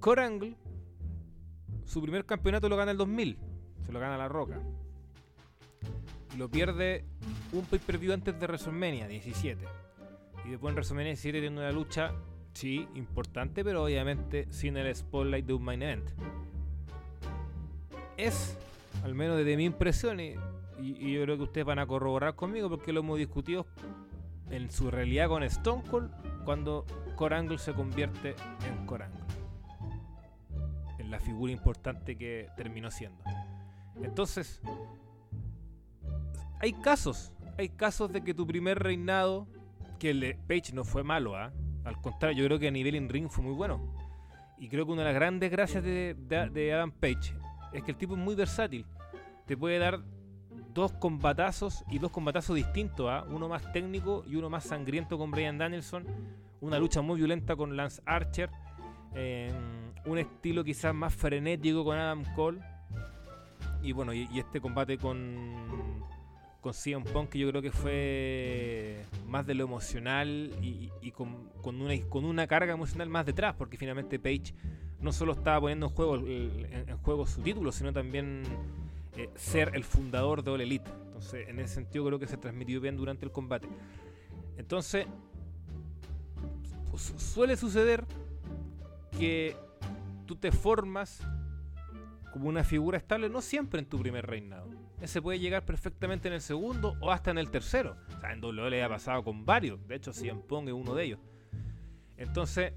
[0.01, 0.55] Core Angle,
[1.85, 3.39] su primer campeonato lo gana el 2000,
[3.87, 4.61] se lo gana La Roca.
[6.37, 7.05] Lo pierde
[7.53, 9.65] un pay-per-view antes de WrestleMania 17.
[10.45, 12.13] Y después en WrestleMania 17 tiene una lucha,
[12.53, 16.11] sí, importante, pero obviamente sin el spotlight de un main event.
[18.17, 18.59] Es,
[19.05, 20.35] al menos desde mi impresión, y-
[20.81, 23.67] y yo creo que ustedes van a corroborar conmigo porque lo hemos discutido
[24.51, 26.11] en su realidad con Stone Cold
[26.45, 26.85] cuando
[27.17, 28.35] Core Angle se convierte
[28.67, 29.21] en Core Angle.
[30.99, 33.23] En la figura importante que terminó siendo.
[34.03, 34.61] Entonces,
[36.61, 39.47] hay casos, hay casos de que tu primer reinado,
[39.99, 41.53] que el de Page no fue malo, ¿ah?
[41.85, 43.95] al contrario, yo creo que a nivel in ring fue muy bueno.
[44.59, 47.35] Y creo que una de las grandes gracias de- de Adam Page
[47.73, 48.87] es que el tipo es muy versátil.
[49.47, 50.01] Te puede dar
[50.75, 53.25] dos combatazos y dos combatazos distintos, ¿ah?
[53.31, 56.05] uno más técnico y uno más sangriento con Brian Danielson,
[56.61, 58.51] una lucha muy violenta con Lance Archer,
[59.15, 59.53] eh,
[60.05, 62.61] un estilo quizás más frenético con Adam Cole.
[63.83, 65.55] Y bueno, y, este combate con,
[66.61, 71.51] con CM Punk que yo creo que fue más de lo emocional y, y con,
[71.63, 74.55] con una, con una carga emocional más detrás, porque finalmente Page
[75.01, 78.43] no solo estaba poniendo en juego, en juego su título, sino también
[79.17, 80.91] eh, ser el fundador de All Elite.
[81.07, 83.69] Entonces, en ese sentido creo que se transmitió bien durante el combate.
[84.57, 85.07] Entonces,
[86.97, 88.05] su- suele suceder
[89.19, 89.57] que
[90.27, 91.21] tú te formas
[92.33, 94.69] como una figura estable, no siempre en tu primer reinado.
[95.01, 97.97] Ese puede llegar perfectamente en el segundo o hasta en el tercero.
[98.17, 99.87] O sea, en WWE ha pasado con varios.
[99.87, 101.21] De hecho, CM Punk es uno de ellos.
[102.17, 102.73] Entonces,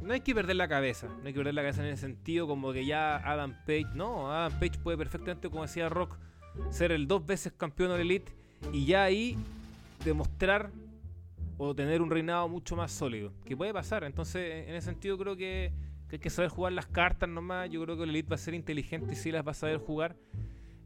[0.00, 1.08] no hay que perder la cabeza.
[1.08, 3.88] No hay que perder la cabeza en ese sentido, como que ya Adam Page.
[3.94, 6.16] No, Adam Page puede perfectamente, como decía Rock,
[6.70, 8.32] ser el dos veces campeón de Elite
[8.72, 9.36] y ya ahí
[10.04, 10.70] demostrar
[11.56, 13.32] o tener un reinado mucho más sólido.
[13.44, 14.04] Que puede pasar.
[14.04, 15.72] Entonces, en ese sentido, creo que,
[16.10, 17.68] hay que saber jugar las cartas nomás.
[17.70, 19.78] Yo creo que la Elite va a ser inteligente y sí las va a saber
[19.78, 20.16] jugar.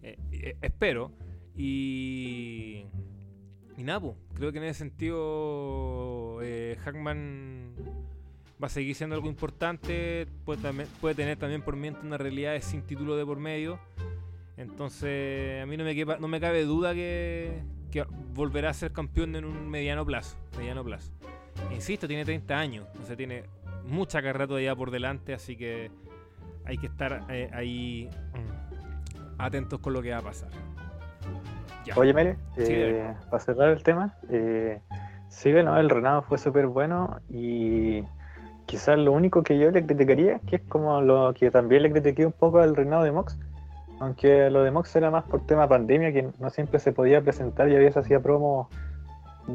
[0.02, 1.12] Eh, eh, espero.
[1.56, 2.86] Y.
[3.76, 4.00] Y nada,
[4.34, 7.74] creo que en ese sentido, eh, Hackman
[8.62, 10.26] va a seguir siendo algo importante.
[10.44, 13.78] Puede, puede tener también por mientras una realidad sin título de por medio.
[14.56, 17.62] Entonces, a mí no me, no me cabe duda que,
[18.34, 20.36] volverá a ser campeón en un mediano plazo.
[20.56, 21.12] Mediano plazo.
[21.72, 23.44] Insisto, tiene 30 años, o sea, tiene
[23.84, 25.90] mucha carrera todavía por delante, así que
[26.64, 30.50] hay que estar eh, ahí mm, atentos con lo que va a pasar.
[31.96, 34.80] Oye, Mele, eh, para cerrar el tema, eh,
[35.28, 38.02] sí, bueno, el Renado fue súper bueno y
[38.72, 42.24] quizás lo único que yo le criticaría, que es como lo que también le critiqué
[42.24, 43.38] un poco al reinado de Mox,
[44.00, 47.68] aunque lo de Mox era más por tema pandemia, que no siempre se podía presentar
[47.68, 48.70] y a veces hacía promo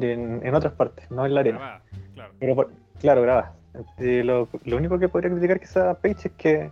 [0.00, 1.82] en, otras partes, no en la arena.
[2.14, 2.32] claro.
[2.38, 2.68] Pero
[3.00, 3.54] claro, graba.
[3.74, 6.70] Este, lo, único que podría criticar quizás a Page es que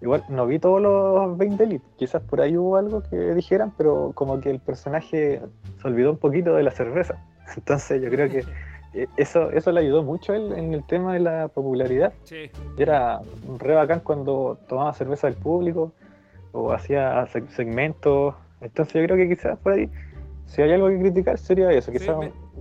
[0.00, 1.84] igual no vi todos los 20 Elite.
[1.94, 5.40] Quizás por ahí hubo algo que dijeran, pero como que el personaje
[5.80, 7.22] se olvidó un poquito de la cerveza.
[7.56, 8.42] Entonces yo creo que
[9.16, 12.12] eso, eso le ayudó mucho él en el tema de la popularidad.
[12.24, 12.50] Sí.
[12.78, 13.20] Era
[13.58, 15.92] re bacán cuando tomaba cerveza del público
[16.52, 18.34] o hacía segmentos.
[18.60, 19.90] Entonces yo creo que quizás por ahí,
[20.46, 21.92] si hay algo que criticar, sería eso.
[21.92, 22.16] Quizás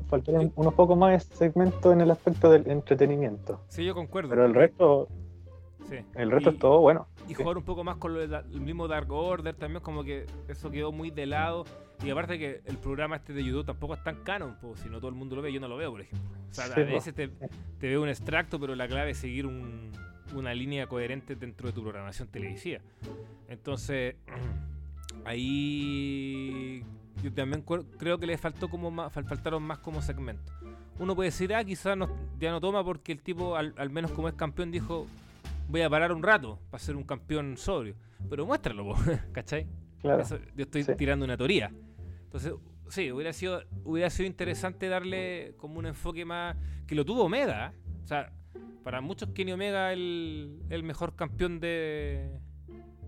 [0.09, 3.61] faltaron unos pocos más segmentos en el aspecto del entretenimiento.
[3.67, 4.29] Sí, yo concuerdo.
[4.29, 5.07] Pero el resto,
[5.89, 5.97] sí.
[6.15, 7.07] el resto es todo bueno.
[7.27, 10.91] Y jugar un poco más con el mismo Dark Order también, como que eso quedó
[10.91, 11.65] muy de lado.
[12.03, 14.97] Y aparte que el programa este de YouTube tampoco es tan canon, pues, si no
[14.97, 16.29] todo el mundo lo ve, yo no lo veo, por ejemplo.
[16.51, 19.91] O sea, a veces te, te veo un extracto, pero la clave es seguir un,
[20.33, 22.79] una línea coherente dentro de tu programación televisiva.
[23.47, 24.15] Entonces,
[25.25, 26.83] ahí
[27.23, 27.63] yo también
[27.97, 30.53] creo que le faltó como más, faltaron más como segmentos.
[30.99, 31.97] Uno puede decir, ah, quizás
[32.39, 35.07] ya no toma porque el tipo, al, menos como es campeón, dijo,
[35.67, 37.95] voy a parar un rato para ser un campeón sobrio.
[38.29, 38.93] Pero muéstralo,
[39.31, 39.67] ¿cachai?
[39.99, 40.23] Claro.
[40.55, 41.71] yo estoy tirando una teoría.
[42.23, 42.53] Entonces,
[42.89, 46.55] sí, hubiera sido, hubiera sido interesante darle como un enfoque más.
[46.85, 47.67] que lo tuvo Omega.
[47.67, 47.99] ¿eh?
[48.03, 48.31] O sea,
[48.83, 52.39] para muchos Kenny Omega el, el mejor campeón de,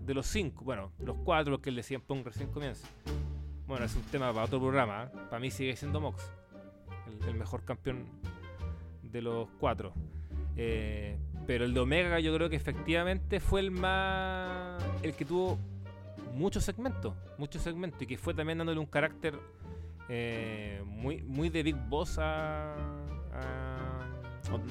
[0.08, 2.88] de los cinco, bueno, los cuatro, los que el de Cien Pong recién comienza.
[3.66, 5.04] Bueno, es un tema para otro programa.
[5.04, 5.18] ¿eh?
[5.28, 6.32] Para mí sigue siendo Mox,
[7.26, 8.06] el, mejor campeón
[9.02, 9.92] de los cuatro.
[10.56, 11.18] Eh,
[11.48, 14.84] pero el de Omega yo creo que efectivamente fue el más...
[15.02, 15.58] el que tuvo
[16.34, 19.34] muchos segmentos, muchos segmentos, y que fue también dándole un carácter
[20.10, 22.76] eh, muy, muy de Big Boss a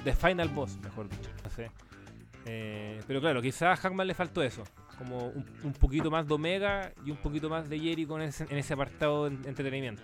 [0.03, 1.31] The Final Boss, mejor dicho.
[2.45, 4.63] Eh, pero claro, quizás a Hackman le faltó eso.
[4.99, 5.29] Como
[5.63, 9.49] un, poquito más de Omega y un poquito más de Jerry en ese apartado de
[9.49, 10.03] entretenimiento.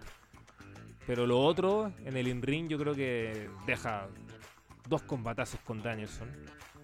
[1.06, 4.08] Pero lo otro, en el in-ring, yo creo que deja
[4.90, 6.30] dos combatazos con Danielson,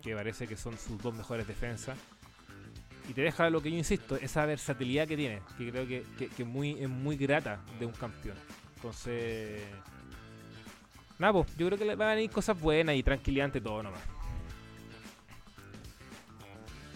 [0.02, 1.98] que parece que son sus dos mejores defensas.
[3.08, 6.44] Y te deja lo que yo insisto, esa versatilidad que tiene, que creo que, que,
[6.46, 8.38] muy, es muy grata de un campeón.
[8.76, 9.64] Entonces,
[11.20, 14.02] Nada, pues, yo creo que van a venir cosas buenas y tranquilidad todo nomás.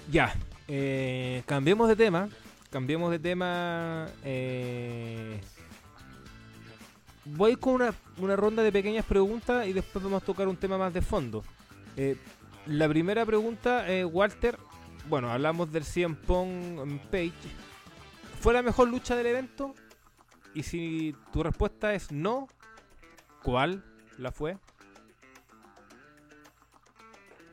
[0.10, 0.34] Ya,
[0.68, 2.30] eh, cambiemos de tema.
[2.70, 4.08] Cambiemos de tema.
[4.24, 5.42] Eh,
[7.26, 7.82] voy con
[8.18, 11.44] una, ronda de pequeñas preguntas y después vamos a tocar un tema más de fondo.
[11.98, 12.16] Eh,
[12.66, 14.58] la primera pregunta, Walter.
[15.10, 17.34] Bueno, hablamos del CM Pong Page.
[18.40, 19.74] ¿Fue la mejor lucha del evento?
[20.54, 22.48] Y si tu respuesta es no,
[23.44, 23.84] ¿cuál?
[24.18, 24.58] la fue?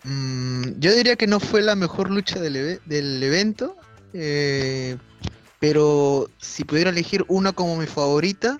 [0.04, 3.76] Mm, yo diría que no fue la mejor lucha del, del evento,
[4.12, 4.96] eh,
[5.58, 8.58] pero si pudiera elegir una como mi favorita,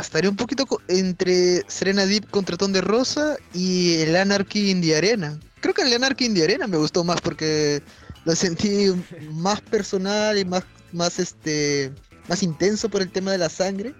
[0.00, 4.96] estaría un poquito entre Serena Deep contra Ton de Rosa y el Anarchy in the
[4.96, 5.38] Arena.
[5.60, 7.82] Creo que el Anarchy in the Arena me gustó más porque
[8.24, 8.92] lo sentí
[9.32, 11.92] más personal y más, más, este,
[12.28, 13.94] más intenso por el tema de la sangre.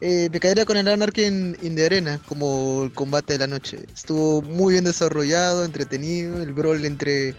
[0.00, 3.84] Eh, me quedaría con el Anarchy de Arena como el combate de la noche.
[3.94, 7.36] Estuvo muy bien desarrollado, entretenido, el brawl entre,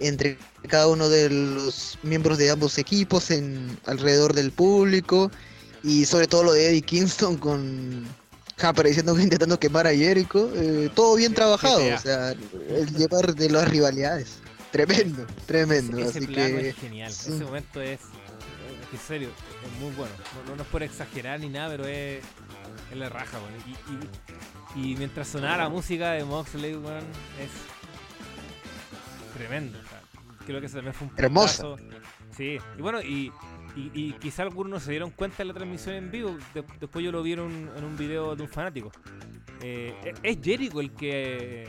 [0.00, 0.36] entre
[0.68, 5.30] cada uno de los miembros de ambos equipos en, alrededor del público
[5.82, 8.06] y sobre todo lo de Eddie Kingston con
[8.66, 10.50] apareciendo intentando quemar a Jericho.
[10.54, 14.38] Eh, todo bien trabajado, o sea, el llevar de las rivalidades.
[14.72, 15.98] Tremendo, tremendo.
[15.98, 17.10] Ese, así que, es genial.
[17.10, 18.00] Ese momento es,
[18.92, 19.30] en serio,
[19.64, 20.12] es muy bueno.
[20.56, 22.22] No, es por exagerar ni nada, pero es,
[22.90, 23.38] es la raja,
[24.76, 27.50] Y, mientras sonaba la música de Moxley, es
[29.36, 29.78] tremendo.
[30.46, 31.76] creo que ese también fue un Hermoso.
[32.36, 33.32] Sí, y bueno, y,
[33.94, 36.36] y, quizá algunos no se dieron cuenta de la transmisión en vivo.
[36.80, 38.90] después yo lo vieron en un video de un fanático.
[39.62, 41.68] Eh, es Jericho el que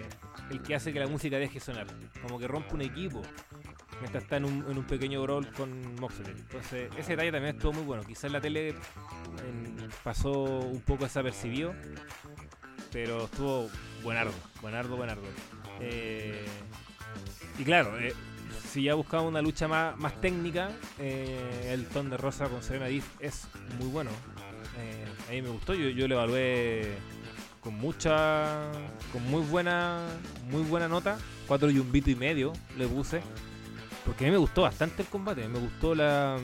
[0.49, 1.87] el que hace que la música deje sonar.
[2.21, 3.21] Como que rompe un equipo
[3.99, 6.31] mientras está en un, en un pequeño brawl con Moxley.
[6.31, 8.03] Entonces, ese detalle también estuvo muy bueno.
[8.03, 8.75] Quizás la tele
[10.03, 11.73] pasó un poco desapercibido,
[12.91, 13.69] pero estuvo
[14.03, 15.23] buenardo, buenardo, buenardo.
[15.79, 16.45] Eh,
[17.57, 18.13] y claro, eh,
[18.69, 22.87] si ya buscamos una lucha más, más técnica, eh, el ton de Rosa con Serena
[22.87, 23.47] Diff es
[23.79, 24.11] muy bueno.
[25.27, 26.97] a mí me gustó, yo, yo lo evalué
[27.61, 28.71] con mucha,
[29.11, 29.99] con muy buena,
[30.49, 33.21] muy buena nota, cuatro y un bito y medio le puse
[34.09, 36.37] porque a mí me gustó bastante el combate, me gustó la...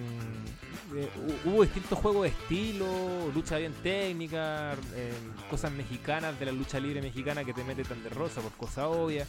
[0.96, 1.10] Mm, eh,
[1.46, 5.14] hubo distintos juegos de estilo, lucha bien técnica, eh,
[5.50, 8.88] cosas mexicanas de la lucha libre mexicana que te mete tan de rosa por cosa
[8.88, 9.28] obvia.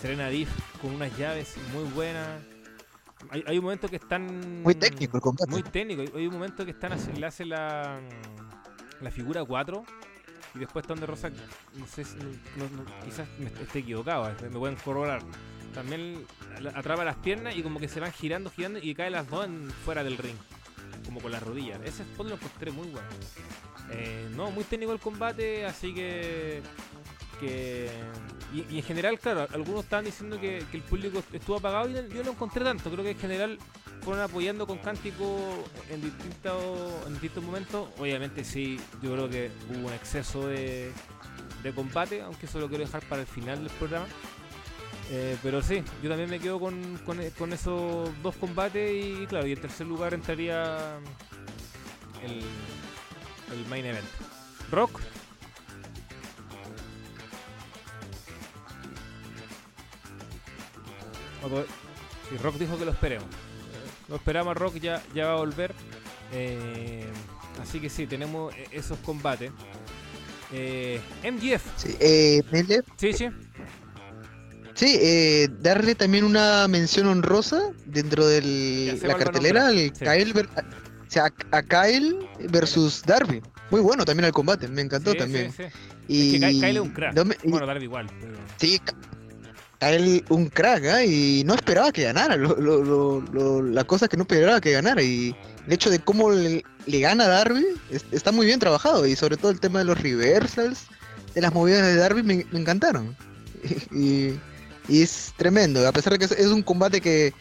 [0.00, 2.42] Serena Diff con unas llaves muy buenas.
[3.30, 4.62] Hay, un momento que están.
[4.62, 5.50] Muy técnico el combate.
[5.50, 6.02] Muy técnico.
[6.16, 8.00] Hay un momento que están le hace la,
[9.00, 9.84] la figura 4
[10.54, 11.30] y después están de rosa.
[11.74, 12.04] No sé,
[13.04, 15.20] quizás me esté equivocado, me pueden corroborar
[15.74, 16.24] también
[16.74, 19.48] atrapa las piernas y como que se van girando, girando y caen las dos
[19.84, 20.36] fuera del ring.
[21.04, 21.80] Como con las rodillas.
[21.84, 23.08] Ese spot lo encontré muy bueno.
[23.90, 26.60] Eh, no, muy técnico el combate, así que.
[27.40, 27.90] que
[28.52, 32.30] y, en general, claro, algunos estaban diciendo que, el público estuvo apagado y yo no
[32.32, 32.90] encontré tanto.
[32.90, 33.58] Creo que en general
[34.02, 35.38] fueron apoyando con cántico
[35.90, 37.88] en distintos, en distintos momentos.
[37.98, 40.92] Obviamente, sí, yo creo que hubo un exceso de,
[41.62, 44.06] de combate, aunque eso lo quiero dejar para el final del programa.
[45.10, 49.52] Eh, pero sí, yo también me quedo con, con, esos dos combates y claro, y
[49.52, 50.98] en tercer lugar entraría
[52.22, 52.40] el,
[53.52, 54.06] el main event.
[54.70, 55.00] Rock.
[62.28, 63.26] Si Rock dijo que lo esperemos.
[64.08, 65.74] Lo esperamos, Rock ya, ya va a volver.
[66.32, 67.06] Eh,
[67.62, 69.50] así que sí, tenemos e-, esos combates.
[70.52, 71.62] Eh, MGF.
[71.76, 72.42] Sí, eh,
[72.96, 73.28] Sí, sí.
[74.78, 81.32] Sí, eh, darle también una mención honrosa dentro de la cartelera al Kyle, o sea,
[81.50, 82.16] a Kyle
[82.48, 83.42] versus Darby.
[83.72, 85.52] Muy bueno también el combate, me encantó también.
[86.06, 87.12] Y es que Kyle es un crack.
[87.44, 88.06] bueno, Darby igual.
[88.20, 88.34] Pero...
[88.58, 88.80] Sí,
[89.80, 91.06] Kyle un crack, ¿eh?
[91.06, 92.36] y no esperaba que ganara.
[92.36, 95.02] Lo, lo, lo, la cosa es que no esperaba que ganara.
[95.02, 95.34] Y
[95.66, 97.66] el hecho de cómo le, gana a Darby
[98.12, 99.04] está muy bien trabajado.
[99.08, 100.86] Y sobre todo el tema de los reversals,
[101.34, 103.16] de las movidas de Darby, me, me encantaron.
[103.92, 104.34] y
[104.88, 107.32] y es tremendo, a pesar de que es, un combate que,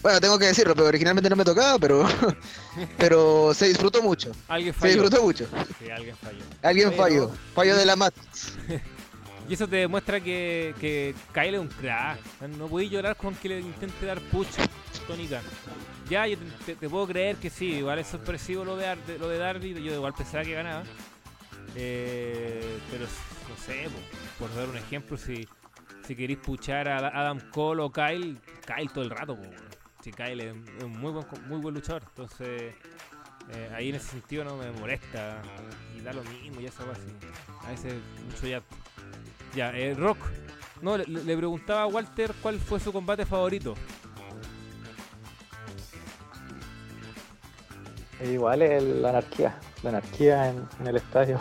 [0.00, 2.06] bueno, tengo que decirlo, pero originalmente no me tocaba, pero
[2.98, 4.30] pero se disfrutó mucho.
[4.48, 4.92] Alguien falló.
[4.92, 5.46] Se disfrutó mucho.
[5.78, 6.44] Sí, alguien falló.
[6.62, 7.30] Alguien falló.
[7.54, 8.52] Fallo de la Matrix.
[9.48, 12.18] y eso te demuestra que, que Kyle es un crack.
[12.56, 14.46] No voy a llorar con que le intente dar push
[15.06, 15.42] Tony Khan.
[16.08, 16.36] Ya, yo
[16.66, 20.14] te, puedo creer que sí, igual es sorpresivo lo de, lo de Darby, yo igual
[20.14, 20.84] pensaba que ganaba.
[21.74, 23.88] Eh, pero no sé,
[24.38, 25.48] por, por dar un ejemplo, si
[26.04, 29.38] si queréis puchar a Adam Cole o Kyle, Kyle todo el rato.
[30.02, 32.02] Si Kyle es un muy buen, muy buen luchador.
[32.08, 32.74] Entonces,
[33.50, 35.42] eh, ahí en ese sentido no me molesta.
[35.96, 36.98] Y da lo mismo, ya sabes.
[37.64, 37.94] A veces
[38.26, 38.62] mucho ya.
[39.54, 40.18] Ya, eh, Rock.
[40.80, 43.74] No, le, preguntaba a Walter cuál fue su combate favorito.
[48.24, 49.58] Igual es la anarquía.
[49.82, 51.38] La anarquía en, el estadio.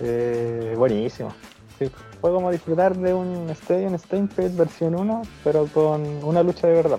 [0.00, 1.34] Eh, buenísimo.
[1.78, 1.90] Sí,
[2.24, 6.98] fue como disfrutar de un Stadium Stampede versión 1, pero con una lucha de verdad.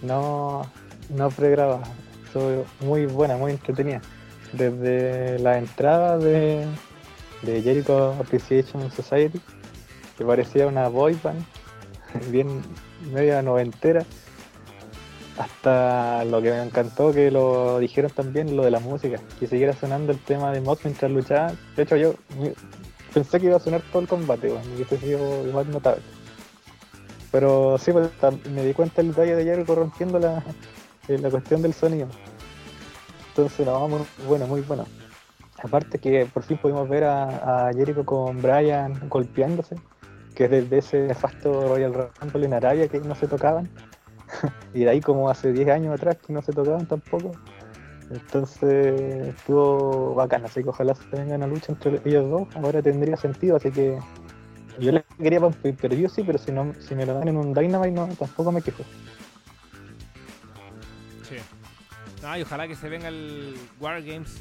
[0.00, 0.62] No,
[1.10, 1.82] no pregrabada.
[2.24, 4.00] Estuvo muy buena, muy entretenida.
[4.54, 6.66] Desde la entrada de,
[7.44, 9.38] Jericho Appreciation Society,
[10.16, 11.44] que parecía una boy band,
[12.30, 12.62] bien
[13.12, 14.02] media noventera,
[15.36, 19.74] hasta lo que me encantó que lo dijeron también, lo de la música, que siguiera
[19.74, 21.52] sonando el tema de Mox mientras luchaba.
[21.76, 22.14] De hecho, yo
[23.12, 26.02] pensé que iba a sonar todo el combate, bueno, y hubiese sido igual notable.
[27.30, 28.10] Pero sí, pues,
[28.50, 30.42] me di cuenta el detalle de Jericho rompiendo la,
[31.08, 32.08] eh, la cuestión del sonido.
[33.28, 34.86] Entonces, no, muy bueno, muy bueno.
[35.62, 39.76] Aparte que por fin pudimos ver a, Jericho con Brian golpeándose,
[40.34, 43.68] que desde ese nefasto Royal Rumble en Arabia que no se tocaban.
[44.74, 47.32] y de ahí como hace 10 años atrás que no se tocaban tampoco.
[48.10, 53.16] Entonces estuvo bacán, así que ojalá se tenga una lucha entre ellos dos, ahora tendría
[53.16, 53.98] sentido, así que
[54.80, 55.40] yo les quería
[55.80, 58.50] pero yo sí, pero si no si me lo dan en un Dynamite no, tampoco
[58.52, 58.82] me quejo.
[61.28, 61.36] Sí.
[62.22, 64.36] No, y ojalá que se venga el War Games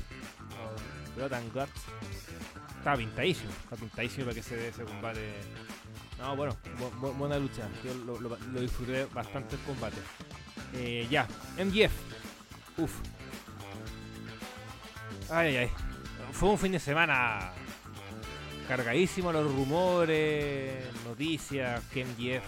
[0.52, 1.82] o Blood and Guts.
[2.78, 5.34] Está pintadísimo, está pintadísimo para que se dé ese combate
[6.20, 7.68] No, bueno, bu- bu- buena lucha.
[7.84, 9.98] Yo lo, lo- disfruté bastante el combate.
[10.74, 11.92] Eh, ya, MJF.
[12.78, 12.92] Uf.
[15.30, 15.72] Ay, ay, ay.
[16.32, 17.52] Fue un fin de semana
[18.68, 22.44] cargadísimo los rumores, noticias, que MJF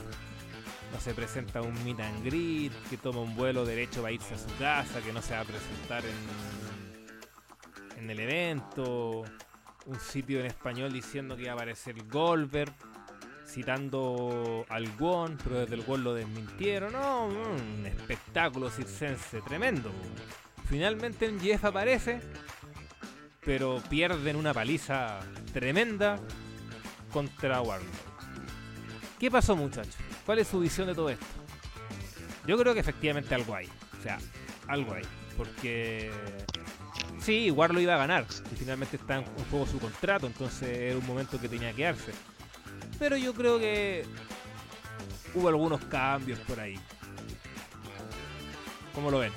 [0.92, 4.38] no se presenta un meet and greet, que toma un vuelo derecho para irse a
[4.38, 9.24] su casa, que no se va a presentar en, en el evento,
[9.86, 12.74] un sitio en español diciendo que iba a aparecer Goldberg,
[13.46, 19.92] citando al Won, pero desde el Won lo desmintieron, no, un espectáculo circense tremendo.
[20.70, 22.22] Finalmente en Jeff aparece,
[23.44, 25.20] pero pierden una paliza
[25.54, 26.20] tremenda
[27.12, 27.90] contra Warlock.
[29.20, 29.96] ¿Qué pasó muchachos?
[30.26, 31.26] ¿Cuál es su visión de todo esto?
[32.48, 33.68] Yo creo que efectivamente algo hay.
[34.00, 34.18] O sea,
[34.68, 35.04] algo hay.
[35.38, 36.12] Porque
[37.20, 38.26] sí, Warlock iba a ganar.
[38.52, 40.28] Y finalmente está en juego su contrato.
[40.28, 42.12] Entonces era un momento que tenía que darse.
[42.98, 44.06] Pero yo creo que
[45.34, 46.80] hubo algunos cambios por ahí.
[48.94, 49.32] ¿Cómo lo ven?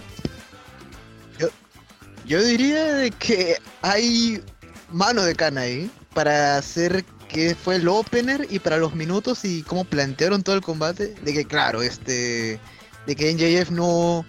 [2.27, 4.43] Yo diría de que hay
[4.91, 9.63] mano de cana ahí para hacer que fue el opener y para los minutos y
[9.63, 11.15] cómo plantearon todo el combate.
[11.23, 12.61] De que claro, este
[13.07, 14.25] de que NJF no,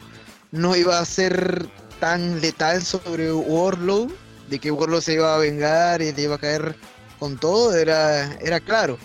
[0.51, 1.67] no iba a ser
[1.99, 4.11] tan letal sobre Warlow,
[4.49, 6.75] de que Warlow se iba a vengar y le iba a caer
[7.19, 8.97] con todo, era, era claro.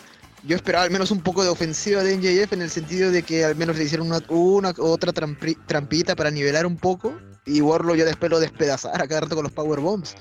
[0.45, 3.45] Yo esperaba al menos un poco de ofensiva de NJF en el sentido de que
[3.45, 7.13] al menos le hicieron una, una otra trampi- trampita para nivelar un poco
[7.49, 10.15] y Warlow ya después lo despedazara cada rato con los Power Bombs.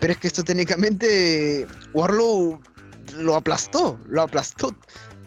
[0.00, 2.60] Pero es que esto técnicamente Warlow
[3.16, 4.74] lo aplastó, lo aplastó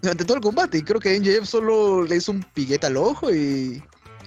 [0.01, 0.79] durante todo el combate.
[0.79, 3.81] Y creo que NJF solo le hizo un piquete al ojo y,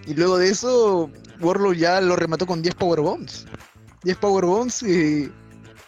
[0.07, 1.11] y luego de eso
[1.41, 3.47] Warlow ya lo remató con 10 Power Bombs.
[4.05, 4.83] 10 Power Bombs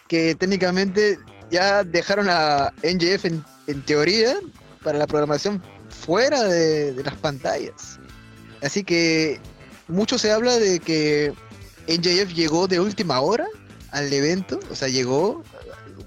[0.07, 1.17] que técnicamente
[1.49, 4.35] ya dejaron a NJF en, teoría
[4.83, 7.99] para la programación fuera de las pantallas.
[8.61, 9.39] Así que
[9.87, 11.33] mucho se habla de que
[11.87, 13.45] NJF llegó de última hora
[13.91, 15.43] al evento, o sea, llegó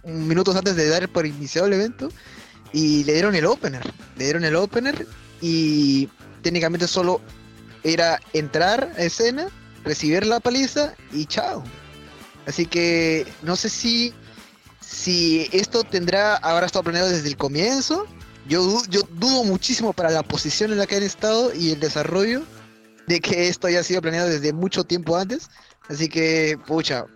[0.04, 2.08] minutos antes de dar por iniciado el evento
[2.72, 3.82] y le dieron el opener,
[4.16, 5.06] le dieron el opener
[5.40, 6.08] y
[6.42, 7.20] técnicamente solo
[7.84, 9.48] era entrar a escena,
[9.84, 11.62] recibir la paliza y chao.
[12.46, 14.14] Así que no sé si
[14.80, 18.06] si esto tendrá ahora estado planeado desde el comienzo.
[18.48, 22.42] Yo, yo dudo muchísimo para la posición en la que han estado y el desarrollo
[23.06, 25.48] de que esto haya sido planeado desde mucho tiempo antes.
[25.88, 27.06] Así que, pucha,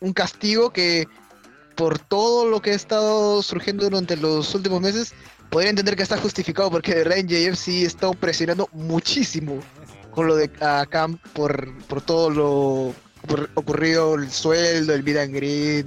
[0.00, 1.06] un castigo que
[1.76, 5.12] por todo lo que ha estado surgiendo durante los últimos meses,
[5.50, 9.60] podría entender que está justificado porque de verdad NJF sí está presionando muchísimo
[10.10, 15.34] con lo de acá por, por todo lo ocurri- ocurrido, el sueldo, el vida and
[15.34, 15.86] greet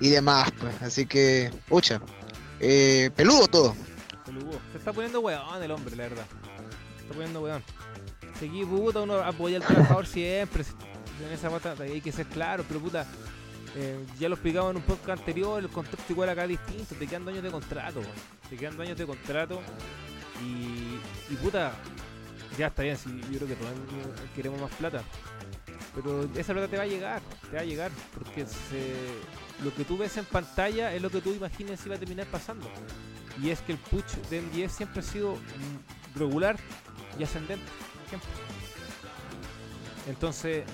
[0.00, 0.74] y demás, pues.
[0.82, 2.02] Así que, pucha,
[2.60, 3.74] eh, peludo todo.
[4.72, 6.26] Se está poniendo weón el hombre, la verdad.
[6.96, 7.62] Se está poniendo weón.
[8.38, 10.64] Seguí puta, uno apoya al trabajador siempre.
[11.24, 13.06] En esa pata hay que ser claro, pero puta.
[13.76, 17.06] eh, ya lo explicamos en un podcast anterior, el contexto igual acá es distinto, te
[17.06, 18.00] quedan años de contrato,
[18.48, 19.60] te quedan años de contrato
[20.42, 21.72] y, puta,
[22.58, 23.56] ya está bien, si yo creo que
[24.34, 25.02] queremos más plata,
[25.94, 28.44] pero esa plata te va a llegar, te va a llegar, porque
[29.62, 32.26] lo que tú ves en pantalla es lo que tú imaginas si va a terminar
[32.26, 32.68] pasando.
[33.42, 36.56] Y es que el push de MDF siempre ha sido mm, regular
[37.18, 37.64] y ascendente.
[40.08, 40.64] Entonces,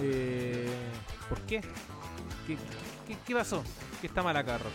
[0.00, 0.68] eh,
[1.28, 1.60] ¿por qué?
[3.26, 3.62] ¿Qué, pasó?
[4.00, 4.72] ¿Qué está mal acá, Rock?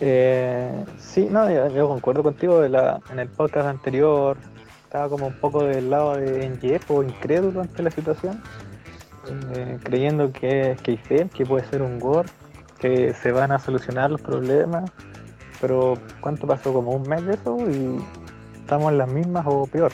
[0.00, 4.36] Eh, sí, no, yo, concuerdo contigo en el podcast anterior.
[4.84, 8.42] Estaba como un poco del lado de NGF o incrédulo ante la situación,
[9.54, 12.28] eh, creyendo que es que que puede ser un gore,
[12.78, 14.90] que se van a solucionar los problemas.
[15.60, 16.72] Pero ¿cuánto pasó?
[16.72, 17.98] Como un mes de eso y
[18.66, 19.92] estamos en las mismas o peor.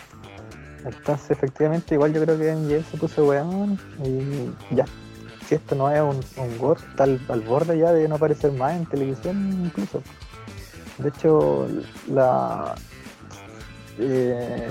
[0.85, 4.87] Entonces, efectivamente, igual yo creo que NGF se puso weón y ya.
[5.47, 8.75] Si esto no es un, un gore, está al, borde ya de no aparecer más
[8.75, 10.03] en televisión incluso.
[10.99, 11.69] De hecho,
[12.11, 12.75] la
[13.99, 14.71] eh,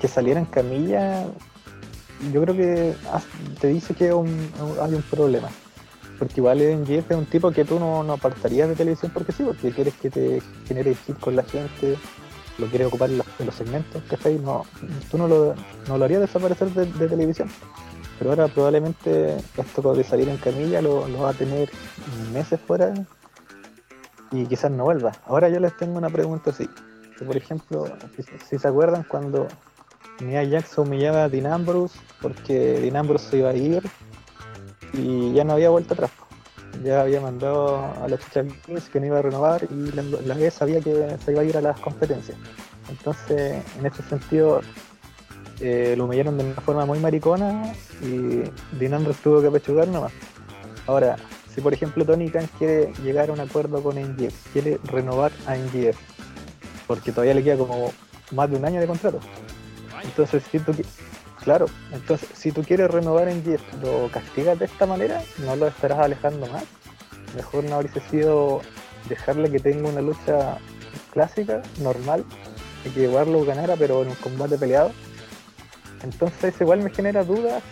[0.00, 1.24] que saliera en camilla,
[2.32, 2.94] yo creo que
[3.60, 4.50] te dice que un-
[4.80, 5.48] hay un problema.
[6.18, 9.42] Porque igual Jeff es un tipo que tú no, no apartarías de televisión porque sí,
[9.44, 11.98] porque quieres que te genere hit con la gente,
[12.62, 14.02] lo quieres ocupar en los, en los segmentos.
[14.42, 14.64] No,
[15.10, 15.54] tú no lo,
[15.88, 17.48] no lo harías desaparecer de, televisión.
[18.18, 21.70] Pero ahora probablemente esto de salir en camilla lo, lo va a tener
[22.32, 22.94] meses fuera
[24.30, 25.12] y quizás no vuelva.
[25.26, 26.68] Ahora yo les tengo una pregunta así.
[27.18, 27.84] Que, por ejemplo,
[28.48, 29.46] si, se acuerdan cuando
[30.20, 31.28] Nia Jax humillaba a
[32.20, 33.82] porque Dean Ambrose se iba a ir
[34.94, 36.10] y ya no había vuelta atrás.
[36.82, 38.44] Ya había mandado a la chucha
[38.92, 41.56] que no iba a renovar y la, la vez sabía que se iba a ir
[41.56, 42.36] a las competencias.
[42.88, 44.60] Entonces, en ese sentido,
[45.60, 48.42] eh, lo humillaron de una forma muy maricona y
[48.78, 50.12] Dean tuvo que pechugar nomás.
[50.86, 51.16] Ahora,
[51.54, 55.56] si por ejemplo Tony Khan quiere llegar a un acuerdo con NGF, quiere renovar a
[55.56, 55.96] NGF,
[56.86, 57.92] porque todavía le queda como
[58.32, 59.20] más de un año de contrato.
[60.02, 60.72] Entonces, si tú,
[61.44, 65.66] claro, entonces si tú quieres renovar en NGF, lo castigas de esta manera, no lo
[65.66, 66.64] estarás alejando más.
[67.36, 68.60] Mejor no habría sido
[69.08, 70.58] dejarle que tenga una lucha
[71.12, 72.24] clásica, normal,
[72.84, 74.92] y que Warlock ganara, pero en un combate peleado
[76.02, 77.62] entonces igual me genera dudas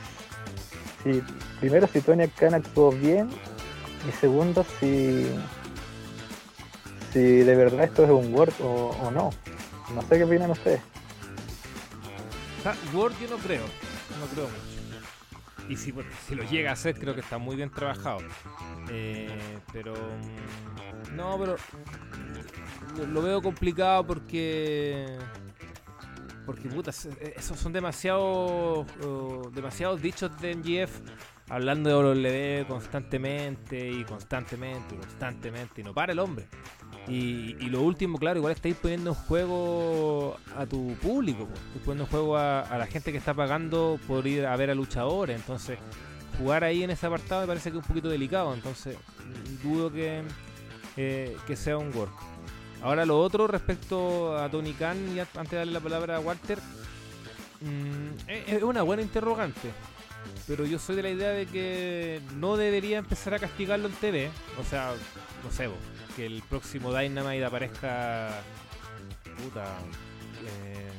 [1.03, 1.23] si
[1.59, 3.29] primero si Tony Khan actuó bien
[4.09, 5.27] y segundo si
[7.13, 9.31] si de verdad esto es un Word o, no.
[9.93, 10.81] No sé qué opinan ustedes.
[12.65, 13.65] Ah, Word yo no creo,
[14.19, 14.81] no creo mucho.
[15.69, 18.19] Y si, lo llega a hacer creo que está muy bien trabajado.
[18.91, 21.57] Eh, pero mm, no, pero
[23.07, 25.17] lo veo complicado porque
[26.45, 26.91] porque puta,
[27.21, 28.87] eh, esos son demasiados
[29.55, 31.01] demasiados dichos de NGF
[31.51, 36.47] hablando de WWE constantemente y constantemente y constantemente y no para el hombre.
[37.09, 42.11] Y, lo último, claro, igual estáis poniendo en juego a tu público, estáis poniendo en
[42.11, 45.35] juego a, la gente que está pagando por ir a ver a luchadores.
[45.35, 45.79] Entonces,
[46.39, 48.55] jugar ahí en ese apartado me parece que es un poquito delicado.
[48.55, 48.97] Entonces,
[49.65, 50.23] dudo que,
[50.97, 52.13] eh, que sea un work.
[52.83, 56.59] Ahora lo otro respecto a Tony Khan, y antes de darle la palabra a Walter,
[57.61, 59.71] mm, es una buena interrogante.
[60.51, 64.31] Pero yo soy de la idea de que no debería empezar a castigarlo en TV.
[64.61, 64.93] O sea,
[65.45, 65.71] no sé,
[66.17, 68.31] que el próximo Dynamite aparezca.
[69.45, 69.65] Puta.
[70.45, 70.91] Eh,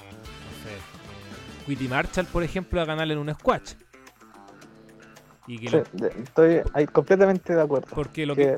[0.00, 0.74] no sé.
[0.74, 3.74] Eh, Quitty Marshall, por ejemplo, a ganarle en un squash
[5.46, 7.88] estoy ahí completamente de acuerdo.
[7.94, 8.56] Porque lo que,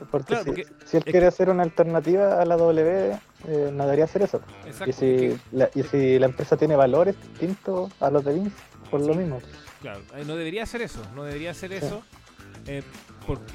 [0.85, 4.41] si, él quiere hacer una alternativa a la W, eh, no debería hacer eso.
[4.87, 8.57] y, si la, y si la empresa tiene valores distintos a los de Vince,
[8.91, 9.41] por lo mismo.
[9.81, 12.03] Claro, eh, no debería hacer eso, no debería hacer eso.
[12.67, 12.83] Eh,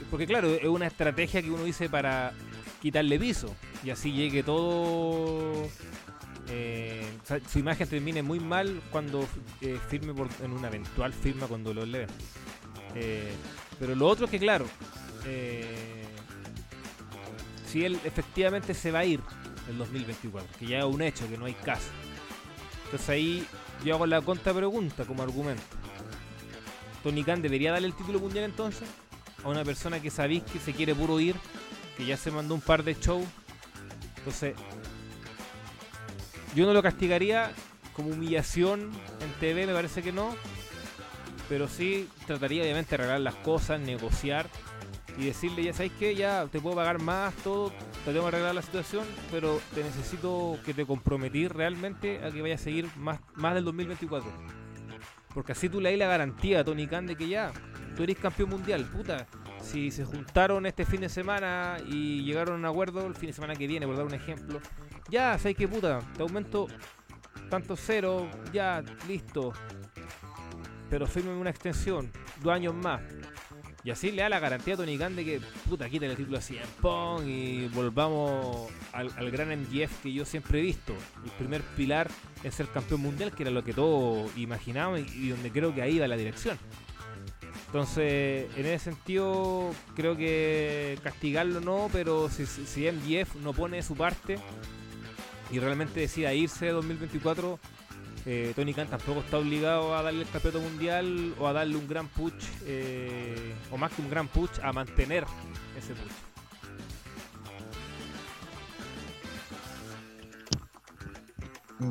[0.10, 2.34] porque, claro, es una estrategia que uno dice para
[2.82, 5.70] quitarle piso y así llegue todo
[7.48, 9.26] su imagen termine muy mal cuando
[9.90, 12.08] firme por, en una eventual firma con dolor leve.
[12.96, 13.32] Eh,
[13.80, 14.66] pero lo otro es que, claro,
[15.26, 16.04] eh,
[17.66, 19.22] si él efectivamente se va a ir
[19.70, 21.90] en 2024, que ya es un hecho, que no hay caso.
[22.86, 23.48] Entonces ahí
[23.86, 25.64] yo hago la contra pregunta como argumento.
[27.04, 28.88] ¿Tony Khan debería darle el título mundial entonces?
[29.44, 31.36] A una persona que sabéis que se quiere puro ir,
[31.98, 33.26] que ya se mandó un par de shows.
[34.18, 34.56] Entonces,
[36.56, 37.52] yo no lo castigaría
[37.94, 40.36] como humillación en TV, me parece que no,
[41.50, 44.48] pero sí trataría obviamente de arreglar las cosas, negociar
[45.18, 47.72] y decirle, ya sabes que ya te puedo pagar más, todo,
[48.06, 52.42] te tengo que arreglar la situación, pero te necesito que te comprometí realmente a que
[52.42, 54.61] vaya a seguir más, más del 2024.
[55.34, 57.52] Porque así tú le das la garantía a Tony Khan de que ya,
[57.96, 59.26] tú eres campeón mundial, puta.
[59.62, 63.34] Si se juntaron este fin de semana y llegaron a un acuerdo el fin de
[63.34, 64.60] semana que viene, por dar un ejemplo,
[65.10, 66.68] ya, sabes que puta, te aumento
[67.50, 69.54] tanto cero, ya, listo
[70.92, 72.12] pero firme una extensión,
[72.44, 73.02] dos años más.
[73.84, 76.38] Y así le da la garantía a Tony Khan de que, puta, quiten el título
[76.38, 80.94] así en Pong y volvamos al, gran MGF que yo siempre he visto.
[81.24, 82.10] El primer pilar
[82.44, 85.98] es ser campeón mundial, que era lo que todos imaginábamos y, donde creo que ahí
[85.98, 86.60] va la dirección.
[87.68, 93.96] Entonces, en ese sentido, creo que castigarlo no, pero si, si MGF no pone su
[93.96, 94.38] parte
[95.52, 97.60] y realmente decida irse 2024,
[98.26, 101.88] eh, Tony Khan tampoco está obligado a darle el campeonato mundial o a darle un
[101.88, 102.34] gran push,
[102.66, 105.26] eh, o más que un gran push, a mantener
[105.78, 106.12] ese push.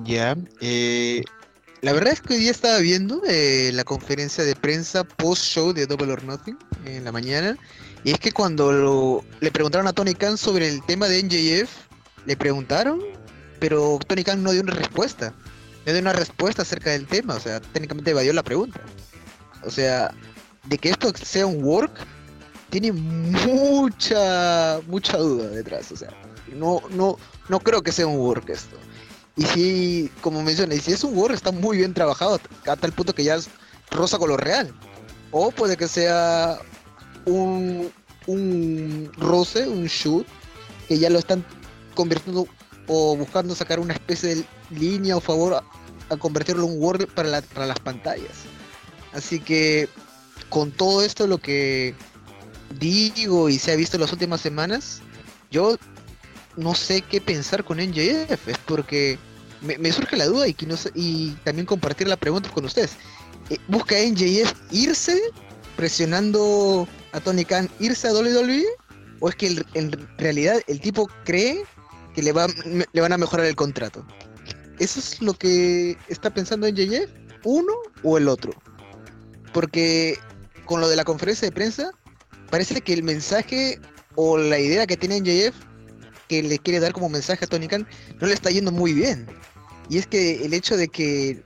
[0.05, 1.24] Ya, eh,
[1.81, 3.20] la verdad es que hoy día estaba viendo
[3.72, 7.57] la conferencia de prensa post-show de Double or Nothing en la mañana,
[8.05, 11.70] y es que cuando le preguntaron a Tony Khan sobre el tema de NJF,
[12.24, 13.01] le preguntaron,
[13.59, 15.35] pero Tony Khan no dio una respuesta
[15.85, 18.81] me dio una respuesta acerca del tema, o sea, técnicamente evadió la pregunta.
[19.64, 20.12] O sea,
[20.64, 21.93] de que esto sea un work,
[22.70, 26.11] tiene mucha, mucha duda detrás, o sea,
[26.55, 27.16] no, no,
[27.49, 28.76] no creo que sea un work esto.
[29.37, 33.14] Y si, como mencioné, si es un work, está muy bien trabajado, hasta el punto
[33.14, 33.49] que ya es
[33.91, 34.72] rosa con lo real.
[35.31, 36.59] O puede que sea
[37.24, 37.91] un,
[38.26, 40.26] un roce, un shoot,
[40.89, 41.45] que ya lo están
[41.95, 42.47] convirtiendo
[42.87, 47.29] o buscando sacar una especie de línea o favor a, convertirlo en un Word para,
[47.29, 48.45] las pantallas.
[49.12, 49.89] Así que
[50.49, 51.95] con todo esto lo que
[52.79, 55.03] digo y se ha visto en las últimas semanas,
[55.51, 55.77] yo
[56.57, 59.18] no sé qué pensar con NJF, es porque
[59.61, 62.97] me, surge la duda y también compartir la pregunta con ustedes.
[63.51, 65.21] Eh, ¿Busca NJF irse
[65.77, 68.64] presionando a Tony Khan irse a WWE?
[69.18, 71.64] ¿O es que en realidad el tipo cree
[72.14, 72.47] que le, va,
[72.93, 74.07] le van a mejorar el contrato?
[74.81, 77.11] ¿Eso es lo que está pensando NJF?
[77.45, 77.72] ¿Uno
[78.03, 78.53] o el otro?
[79.53, 80.18] Porque
[80.64, 81.91] con lo de la conferencia de prensa,
[82.51, 83.78] parece que el mensaje
[84.16, 85.55] o la idea que tiene NJF
[86.28, 87.87] que le quiere dar como mensaje a Tony Khan
[88.20, 89.26] no le está yendo muy bien.
[89.91, 91.45] Y es que el hecho de que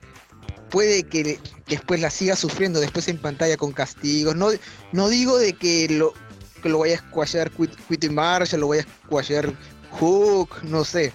[0.69, 4.49] puede que, después la siga sufriendo después en pantalla con castigos, no,
[4.93, 6.13] no digo de que lo,
[6.63, 9.53] que lo vaya a squashear Quitty Marshall, lo vaya a squashear
[9.99, 11.11] Hook, no sé.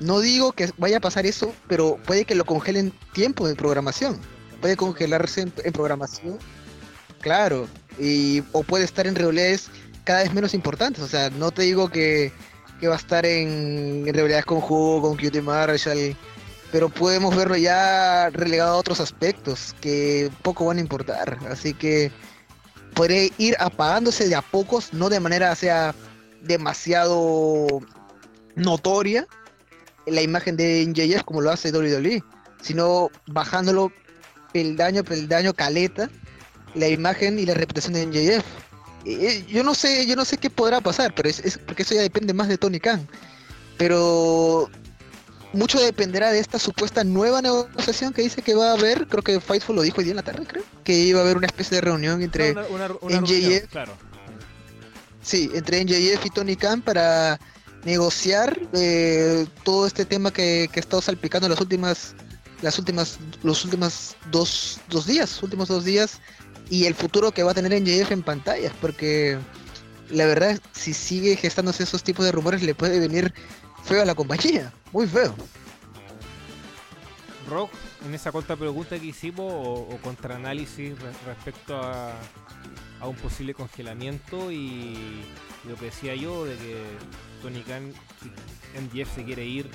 [0.00, 4.18] No digo que vaya a pasar eso, pero puede que lo congelen tiempo de programación.
[4.60, 6.38] Puede congelarse en, programación.
[7.20, 7.68] Claro.
[7.98, 9.68] Y, o puede estar en realidades
[10.04, 11.02] cada vez menos importantes.
[11.02, 12.32] O sea, no te digo que,
[12.80, 16.16] que va a estar en, en con Hook, con Cutie Marshall
[16.72, 21.38] pero podemos verlo ya relegado a otros aspectos que poco van a importar.
[21.50, 22.12] Así que
[22.94, 25.94] puede ir apagándose de a pocos, no de manera sea
[26.42, 27.66] demasiado
[28.54, 29.26] notoria
[30.06, 32.22] la imagen de NJF como lo hace WWE,
[32.60, 33.92] sino bajándolo
[34.52, 36.10] peldaño, peldaño, caleta,
[36.74, 38.44] la imagen y la reputación de NJF.
[39.04, 41.94] Eh, yo no sé, yo no sé qué podrá pasar, pero es, es porque eso
[41.94, 43.06] ya depende más de Tony Khan.
[43.78, 44.68] Pero
[45.52, 49.40] mucho dependerá de esta supuesta nueva negociación que dice que va a haber, creo que
[49.40, 51.76] Fightful lo dijo hoy día en la tarde, creo, que iba a haber una especie
[51.76, 53.92] de reunión entre NJF, claro.
[55.22, 57.40] sí, entre NJF y Tony Khan para
[57.84, 62.14] negociar eh, todo este tema que, que ha estado salpicando las últimas
[62.62, 66.20] las últimas los últimos dos, dos días últimos dos días
[66.68, 69.38] y el futuro que va a tener NJF en pantallas porque
[70.10, 73.32] la verdad si sigue gestándose esos tipos de rumores le puede venir
[73.84, 75.34] feo a la compañía, muy feo.
[77.48, 77.70] Rock,
[78.06, 80.94] en esa corta pregunta que hicimos o, o contraanálisis
[81.26, 82.12] respecto a,
[83.00, 85.22] a, un posible congelamiento y,
[85.68, 86.82] lo que decía yo de que
[87.42, 87.92] Tony Khan,
[88.80, 89.70] MJF se quiere ir,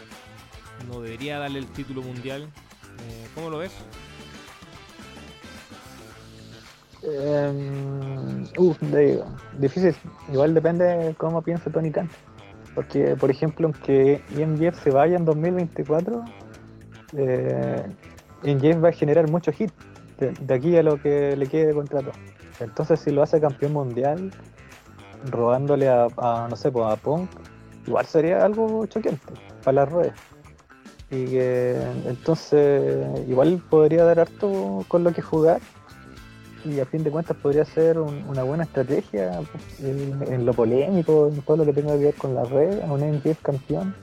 [0.88, 2.43] no debería darle el título mundial.
[2.43, 3.72] Eh, ¿Cómo lo ves?
[7.03, 8.45] Eh,
[9.59, 9.95] difícil.
[10.32, 12.09] Igual depende de cómo piensa Tony Khan.
[12.74, 16.26] Porque, por ejemplo, aunque MJF se vaya en 2024,
[17.18, 17.86] eh,
[18.84, 19.72] va a generar mucho hit
[20.20, 22.11] de, aquí a lo que le quede de contrato.
[22.59, 24.32] Entonces, si lo hace campeón mundial,
[25.32, 27.30] robándole a, no sé, pues a Punk,
[27.86, 29.34] igual sería algo choqueante
[29.64, 30.16] para las ruedas.
[31.12, 35.62] Y que entonces, igual podría dar harto con lo que jugar
[36.66, 39.40] y a fin de cuentas podría ser una buena estrategia
[39.80, 43.02] en, lo polémico, en todo lo que tenga que ver con la red, a un
[43.02, 43.96] MJF campeón.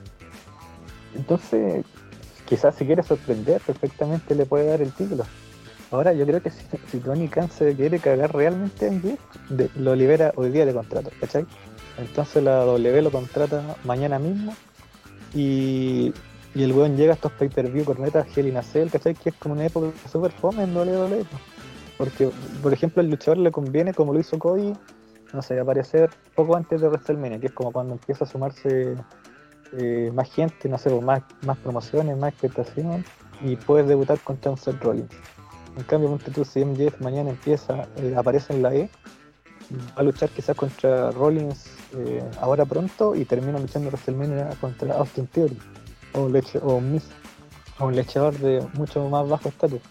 [1.13, 1.83] Entonces,
[2.45, 5.25] quizás si quiere sorprender, perfectamente le puede dar el título.
[5.91, 9.17] Ahora yo creo que si, Tony Khan se quiere cagar realmente en
[9.75, 11.45] lo libera hoy día de contrato, ¿cachai?
[11.97, 14.53] Entonces la W lo contrata mañana mismo
[15.33, 16.13] y,
[16.55, 19.15] el weón llega a estos pay-per-view cornetas Hell in a Cell, ¿cachai?
[19.15, 21.25] Que es como una época super fome en WWE.
[21.97, 22.29] Porque,
[22.61, 24.73] por ejemplo, al luchador le conviene, como lo hizo Cody,
[25.33, 28.95] no sé, aparecer poco antes de WrestleMania, que es como cuando empieza a sumarse
[29.73, 33.03] eh, más gente, no sé, más, más promociones, más expectación,
[33.41, 35.09] y puedes debutar contra un Seth Rollins.
[35.75, 38.89] En cambio, tú, si MJF mañana empieza, eh, aparece en la E,
[39.71, 45.27] va a luchar quizás contra Rollins eh, ahora pronto y termina luchando WrestleMania contra Austin
[45.27, 45.57] Theory,
[46.13, 47.03] o, leche, o, Miss,
[47.79, 49.81] o un luchador de mucho más bajo estatus.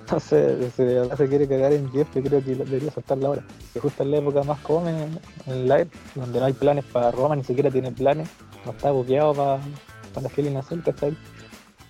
[0.00, 3.42] Entonces, si de verdad se quiere cagar en Jeff, yo creo que debería soltarla ahora.
[3.72, 7.34] Que justo en la época más joven en, live, donde no hay planes para Roma,
[7.34, 8.28] ni siquiera tiene planes,
[8.66, 9.60] no está buqueado para,
[10.12, 11.16] para Kelly Nacer, ¿cachai?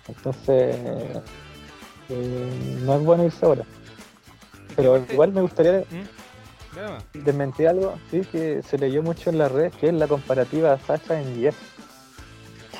[0.07, 0.77] Entonces,
[2.09, 3.65] eh, no es bueno irse ahora.
[4.75, 6.14] Pero igual me gustaría ¿Mm?
[7.13, 10.79] Desmentir algo, sí, que se leyó mucho en la red, que es la comparativa a
[10.79, 11.55] Sacha en Jeff.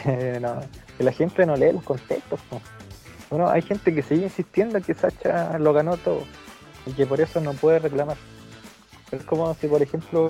[0.04, 0.60] Que, no,
[0.98, 2.40] que la gente no lee los contextos.
[3.30, 6.22] Bueno, hay gente que sigue insistiendo que Sacha lo ganó todo
[6.86, 8.18] y que por eso no puede reclamar.
[9.12, 10.30] Es como si, por ejemplo,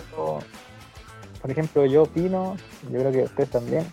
[1.41, 2.55] por ejemplo, yo opino,
[2.91, 3.85] yo creo que usted también,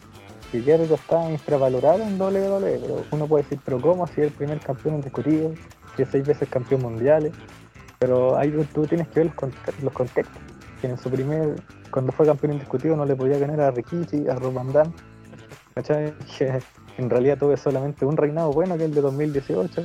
[0.51, 4.33] que Jericho está infravalorado en WWE, pero uno puede decir, pero ¿cómo si es el
[4.33, 5.53] primer campeón indiscutido,
[5.97, 7.33] que es seis veces campeón mundial?
[8.03, 9.33] Pero ahí tú tienes que ver
[9.81, 10.43] los, contextos.
[10.81, 11.55] Que en su primer,
[11.93, 14.93] cuando fue campeón indiscutido, no le podía ganar a Rikichi, a Damme.
[15.73, 16.13] ¿Cachai?
[16.99, 19.85] en realidad tuve solamente un reinado bueno, que es el de 2018.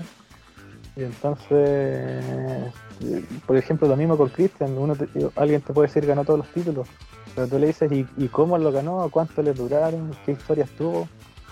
[0.95, 2.73] Y entonces,
[3.45, 4.75] por ejemplo, lo mismo con Christian,
[5.35, 6.87] alguien te puede decir ganó todos los títulos,
[7.35, 9.07] pero tú le dices, ¿y, ¿y, cómo lo ganó?
[9.11, 10.09] ¿Cuánto le duraron?
[10.25, 11.07] ¿Qué historias tuvo?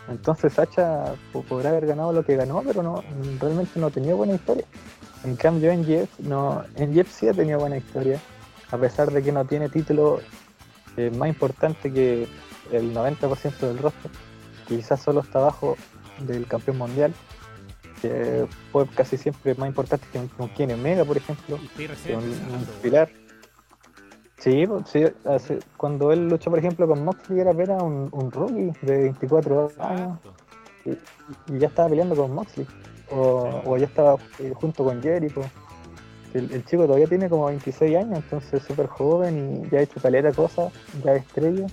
[0.08, 1.14] Entonces Sacha
[1.48, 3.04] podrá haber ganado lo que ganó, pero no
[3.40, 4.66] realmente no tenía buena historia.
[5.26, 8.22] En cambio en Jeff, no, en Jeff sí ha tenido buena historia,
[8.72, 10.20] a pesar de que no tiene título
[10.98, 12.28] eh, más importante que
[12.72, 14.12] el 90% del roster,
[14.68, 15.78] que quizás solo está abajo
[16.20, 17.12] del campeón mundial,
[18.04, 23.10] que fue casi siempre más importante que con quien Mega, por ejemplo, un, un pilar.
[24.38, 24.94] Sí, pues,
[25.76, 30.20] cuando él luchó, por ejemplo, con Moxley era, era un, un rookie de 24 años
[30.86, 32.68] y, ya estaba peleando con Moxley.
[33.12, 35.42] O, ya estaba eh, junto con Jericho.
[36.34, 40.34] El, chico todavía tiene como 26 años, entonces súper joven y ya ha hecho caleta
[40.34, 41.68] cosas, ya es estrella.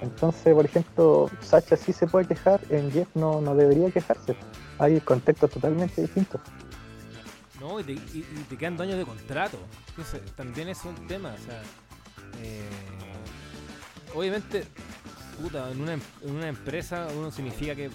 [0.00, 4.34] Entonces, por ejemplo, Sacha sí se puede quejar, en Jeff no, no debería quejarse.
[4.78, 6.40] Hay contextos totalmente distintos.
[7.60, 9.58] No, y te, y, te quedan años de contrato.
[10.34, 11.62] también es un tema, o sea,
[12.42, 12.68] eh,
[14.12, 14.64] obviamente,
[15.40, 16.00] puta, en una, en
[16.34, 17.88] una empresa uno significa que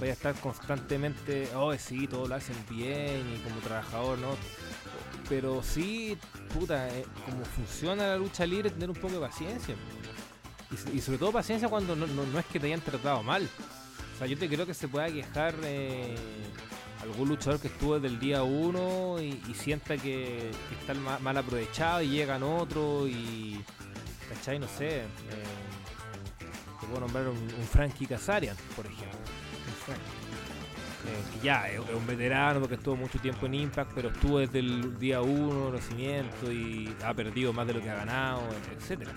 [0.00, 4.34] vaya a estar constantemente, oh, sí, todo lo hacen bien y como trabajador, ¿no?
[5.28, 6.16] Pero sí,
[6.52, 9.76] puta, eh, como funciona la lucha libre, tener un poco de paciencia.
[10.92, 13.48] Y, sobre todo paciencia cuando no, no, es que te hayan tratado mal.
[14.14, 16.14] O sea, yo te creo que se pueda quejar eh,
[17.02, 22.08] algún luchador que estuvo desde el día uno y, sienta que, está mal, aprovechado y
[22.08, 23.62] llegan otro y.
[24.28, 24.58] ¿Cachai?
[24.58, 25.00] No sé.
[25.00, 25.04] Eh,
[26.80, 29.39] te puedo nombrar un, Frankie Kazarian, por ejemplo.
[29.88, 34.98] Eh, ya es, un veterano porque estuvo mucho tiempo en Impact, pero estuvo desde el
[34.98, 38.42] día uno, los cimientos y ha perdido más de lo que ha ganado,
[38.76, 39.12] etcétera.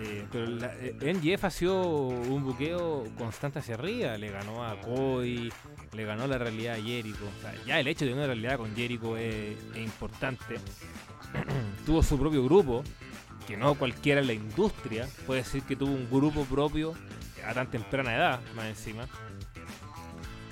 [0.00, 4.16] Eh, pero la, NGF ha sido un buqueo constante hacia arriba.
[4.16, 5.50] Le ganó a Cody,
[5.92, 7.24] le ganó la realidad a Jericho.
[7.66, 10.56] ya el hecho de una realidad con Jericho es, importante.
[11.86, 12.84] tuvo su propio grupo,
[13.46, 16.94] que no cualquiera en la industria puede decir que tuvo un grupo propio
[17.46, 19.08] a tan temprana edad, más encima.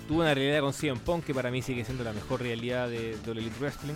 [0.09, 3.13] Tuvo una realidad con CM Punk, que para mí sigue siendo la mejor realidad de,
[3.13, 3.95] Elite Wrestling.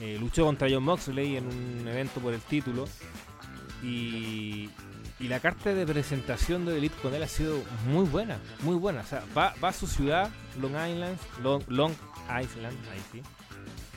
[0.00, 2.86] Eh, luchó contra John Moxley en un evento por el título.
[3.82, 4.70] Y,
[5.18, 9.00] y la carta de presentación de Elite con él ha sido muy buena, muy buena.
[9.00, 10.30] O sea, va, va a su ciudad,
[10.60, 11.92] Long Island, Long, Long
[12.28, 13.22] Island, ahí sí,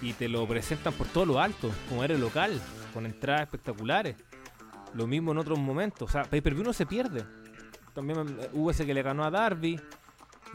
[0.01, 2.61] y te lo presentan por todo lo alto, como eres local,
[2.93, 4.15] con entradas espectaculares.
[4.93, 6.09] Lo mismo en otros momentos.
[6.09, 7.25] O sea, Pay Per View no se pierde.
[7.93, 9.79] También eh, hubo ese que le ganó a Darby.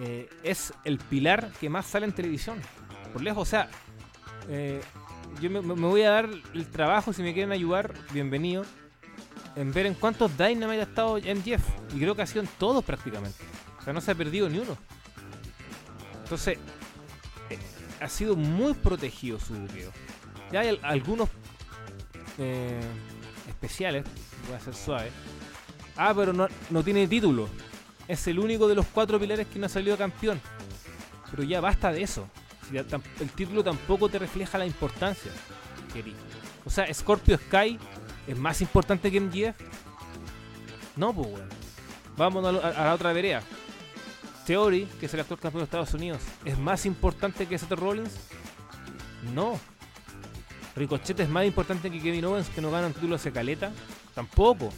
[0.02, 2.58] Eh, es el pilar que más sale en televisión.
[3.12, 3.68] Por lejos, o sea,
[4.48, 4.80] eh,
[5.42, 8.64] yo me, voy a dar el trabajo, si me quieren ayudar, bienvenido
[9.56, 11.94] en ver en cuántos Dynamite ha estado MJF.
[11.94, 13.44] Y creo que ha sido en todos prácticamente.
[13.78, 14.74] O sea, no se ha perdido ni uno.
[16.22, 16.56] Entonces,
[17.50, 17.58] eh,
[18.00, 19.92] ha sido muy protegido su buqueo.
[20.50, 21.28] Ya hay algunos
[23.46, 24.04] especiales,
[24.46, 25.10] voy a ser suave.
[25.94, 27.50] Ah, pero no, no tiene título.
[28.10, 30.40] Es el único de los cuatro pilares que no ha salido campeón.
[31.30, 32.28] Pero ya basta de eso.
[32.72, 35.30] El título tampoco te refleja la importancia.
[36.64, 37.78] O sea, Scorpio Sky
[38.26, 39.56] ¿Es más importante que MGF?
[40.96, 41.48] No, pues, weón.
[42.16, 43.42] Vamos a, la otra vereda.
[44.46, 48.12] Theory, que es el actual campeón de Estados Unidos, ¿es más importante que Seth Rollins?
[49.34, 49.58] No.
[50.76, 53.72] Ricochet es más importante que Kevin Owens, que no gana un título de caleta?
[54.14, 54.72] Tampoco.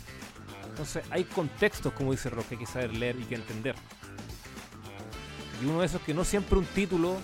[0.72, 3.74] Entonces hay contextos, como dice Rock, que saber leer y que entender.
[5.62, 7.18] Y uno de esos que no siempre un título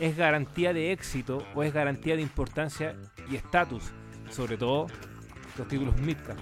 [0.00, 2.96] es garantía de éxito o es garantía de importancia
[3.30, 3.84] y estatus.
[4.28, 4.88] Sobre todo
[5.56, 6.38] los títulos Midcard.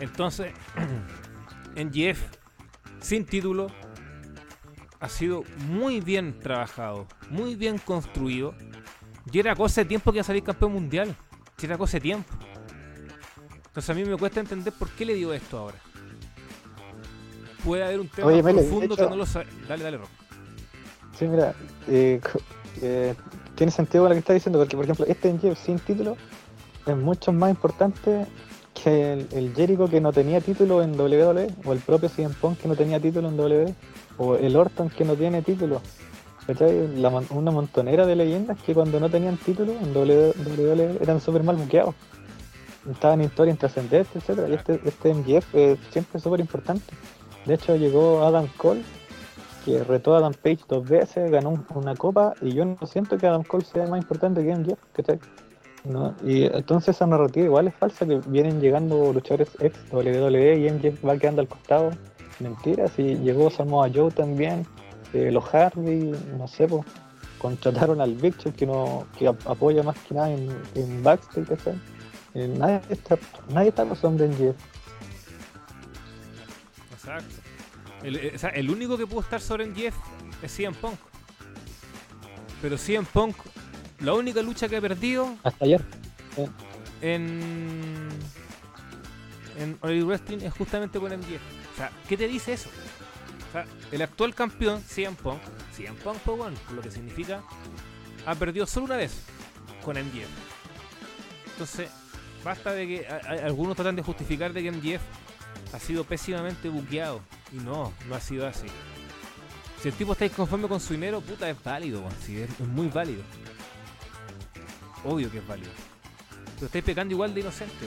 [0.00, 0.54] Entonces,
[1.76, 2.18] en Jeff,
[3.00, 3.66] sin título,
[5.00, 8.54] ha sido muy bien trabajado, muy bien construido.
[9.30, 11.14] Y era cosa de tiempo que iba a salir campeón mundial.
[11.60, 12.32] Y era cosa de tiempo.
[13.74, 15.78] Entonces a mí me cuesta entender por qué le digo esto ahora.
[17.64, 19.46] Puede haber un tema profundo que no lo sabe.
[19.66, 20.06] Dale, dale, Rob.
[21.18, 21.56] Sí, mira,
[21.88, 22.20] eh,
[22.82, 23.16] eh,
[23.56, 26.16] tiene sentido lo que está diciendo, porque por ejemplo, este Jeff sin título
[26.86, 28.26] es mucho más importante
[28.80, 32.68] que el, Jericho que no tenía título en WWE, o el propio CM Punk que
[32.68, 33.74] no tenía título en WWE,
[34.18, 35.82] o el Orton que no tiene título.
[37.30, 41.96] una montonera de leyendas que cuando no tenían título en WWE eran súper mal buqueados.
[42.90, 46.94] Estaban en historias trascendentes, etcétera Y este, este es siempre súper importante.
[47.46, 48.82] De hecho llegó Adam Cole,
[49.64, 53.26] que retó a Adam Page dos veces, ganó una copa, y yo no siento que
[53.26, 55.18] Adam Cole sea más importante que MGF, ¿cachai?
[55.84, 56.14] ¿no?
[56.24, 61.06] Y entonces esa narrativa igual es falsa, que vienen llegando luchadores ex WWE y MJF
[61.06, 61.90] va quedando al costado.
[62.40, 64.66] Mentira, si llegó Samoa Joe también,
[65.12, 66.84] eh, los Hardy, no sé, pues,
[67.38, 71.46] contrataron al Victor que no que apoya más que nada en, en backstage,
[72.34, 73.16] eh, nadie está,
[73.48, 74.56] nadie está pasando en Jeff.
[76.92, 77.34] Exacto.
[78.02, 79.94] El, eh, o sea, el único que pudo estar sobre en Jeff
[80.42, 80.98] es CM Punk.
[82.60, 83.36] Pero CM Punk,
[84.00, 85.36] la única lucha que ha perdido.
[85.42, 85.84] Hasta ayer.
[87.00, 88.08] En.
[89.56, 91.40] En All Wrestling es justamente con MJF.
[91.74, 92.68] O sea, ¿qué te dice eso?
[93.48, 95.40] O sea, el actual campeón, CM Punk,
[95.76, 97.44] CM Punk por one, lo que significa,
[98.26, 99.22] ha perdido solo una vez
[99.84, 100.28] con MJF.
[101.52, 101.88] Entonces,
[102.44, 105.02] basta de que algunos tratan de justificar de que MJF
[105.72, 107.20] ha sido pésimamente buqueado.
[107.52, 108.66] Y no, no ha sido así.
[109.84, 113.22] Si el tipo está inconforme con su dinero, puta, es válido, es, muy válido.
[115.04, 115.70] Obvio que es válido.
[116.54, 117.86] Pero estáis pecando igual de inocente,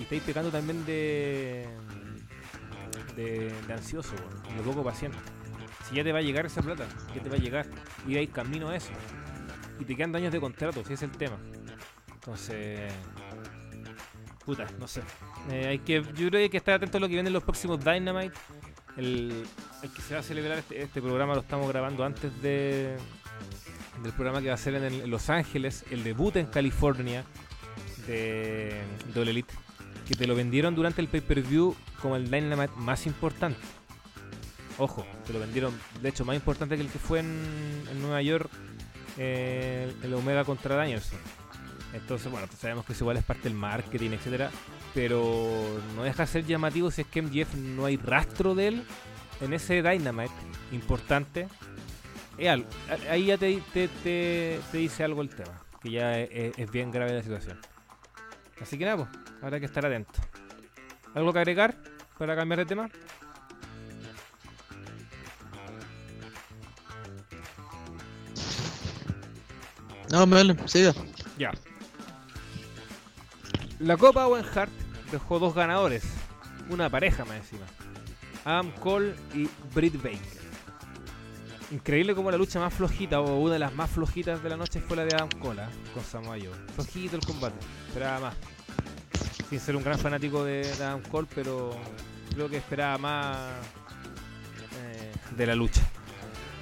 [0.00, 1.68] Y estáis pecando también de.
[3.14, 4.14] de, ansioso,
[4.56, 5.18] de poco paciente.
[5.88, 7.66] Si ya te va a llegar esa plata, ya te va a llegar.
[8.08, 8.90] Y hay camino a eso.
[9.78, 11.36] Y te quedan daños de contrato, si es el tema.
[12.14, 12.92] Entonces.
[14.46, 15.02] Puta, no sé.
[15.50, 17.32] Eh, hay que, yo creo que hay que estar atento a lo que viene en
[17.32, 18.32] los próximos Dynamite.
[18.96, 19.44] El,
[19.94, 22.96] que se va a celebrar este, este, programa lo estamos grabando antes de
[24.02, 27.24] del programa que va a ser en, Los Ángeles, el debut en California
[28.06, 28.82] de
[29.14, 29.52] Double Elite,
[30.06, 33.58] que te lo vendieron durante el pay-per-view como el Dynamite más importante.
[34.78, 38.50] Ojo, te lo vendieron, de hecho, más importante que el que fue en, Nueva York,
[39.18, 41.18] eh, el Omega contra Danielson.
[41.92, 44.50] Entonces, bueno, pues sabemos que eso igual es parte del marketing, etcétera,
[44.94, 48.84] pero no deja de ser llamativo si es que MJF no hay rastro de él
[49.40, 50.32] en ese Dynamite
[50.72, 51.48] importante.
[53.10, 57.58] ahí ya te, te, dice algo el tema, que ya es, bien grave la situación.
[58.60, 59.08] Así que nada, pues,
[59.42, 60.20] habrá que estar atento.
[61.14, 61.76] ¿Algo que agregar
[62.18, 62.90] para cambiar de tema?
[70.10, 70.94] No, me vale, siga.
[71.36, 71.50] Ya.
[73.78, 74.72] La Copa Owen Hart
[75.12, 76.02] dejó dos ganadores,
[76.70, 77.66] una pareja más encima.
[78.44, 80.46] Adam Cole y Britt Baker.
[81.70, 84.80] Increíble como la lucha más flojita o una de las más flojitas de la noche
[84.80, 85.66] fue la de Adam Cole ¿eh?
[85.92, 86.54] con Samoa Joe.
[86.74, 87.56] Flojito el combate,
[87.88, 88.34] esperaba más.
[89.50, 91.76] Sin ser un gran fanático de Adam Cole, pero
[92.32, 93.36] creo que esperaba más
[94.80, 95.82] eh, de la lucha.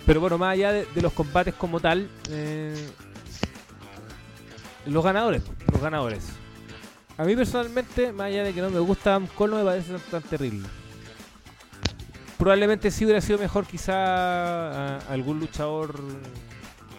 [0.05, 2.89] Pero bueno, más allá de, los combates como tal, eh,
[4.87, 6.44] los ganadores, los ganadores.
[7.17, 10.23] A mí personalmente, más allá de que no me gusta Cole, no me parece tan,
[10.23, 10.67] terrible.
[12.37, 16.01] Probablemente sí hubiera sido mejor quizá algún luchador,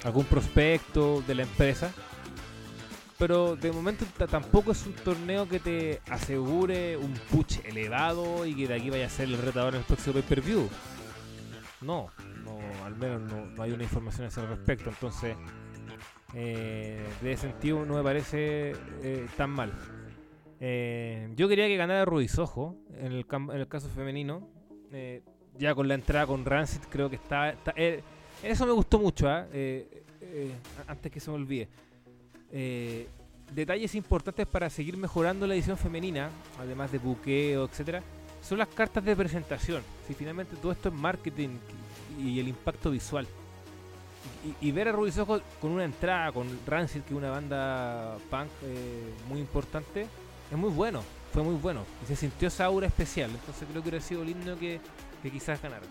[0.03, 1.91] algún prospecto de la empresa.
[3.17, 8.67] Pero de momento tampoco es un torneo que te asegure un push elevado y que
[8.67, 10.69] de aquí vaya a ser el retador en el próximo pay-per-view.
[11.81, 12.09] No,
[12.43, 14.89] no, al menos no, hay una información a ese respecto.
[14.89, 15.35] Entonces,
[16.33, 19.71] eh, de ese sentido no me parece eh, tan mal.
[20.67, 24.49] Eh, yo quería que ganara Ruizojo en el, en el caso femenino.
[24.91, 25.21] Eh,
[25.59, 27.53] ya con la entrada con Rancid creo que está...
[27.75, 28.01] Eh,
[28.41, 29.45] eso me gustó mucho, ¿ah?
[30.87, 31.67] antes que se me olvide.
[33.53, 38.01] detalles importantes para seguir mejorando la edición femenina, además de buqueo, etcétera,
[38.41, 39.83] son las cartas de presentación.
[40.07, 41.59] Si finalmente todo esto es marketing
[42.19, 43.27] y el impacto visual.
[44.61, 48.49] Y, ver a Ruizojo con una entrada con Rancid, que es una banda punk
[49.29, 50.07] muy importante,
[50.51, 51.85] es muy bueno, fue muy bueno.
[52.03, 53.29] Y se sintió esa aura especial.
[53.31, 54.79] Entonces creo que hubiera sido lindo que,
[55.23, 55.85] quizás ganara.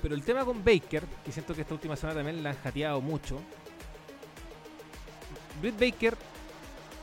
[0.00, 3.00] Pero el tema con Baker, y siento que esta última semana también la han jateado
[3.00, 3.40] mucho.
[5.60, 6.16] Britt Baker,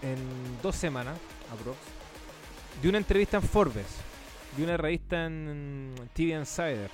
[0.02, 0.18] en
[0.62, 1.18] dos semanas,
[1.52, 1.78] aprox,
[2.82, 3.88] de una entrevista en Forbes,
[4.58, 6.90] de una revista en TV Insider.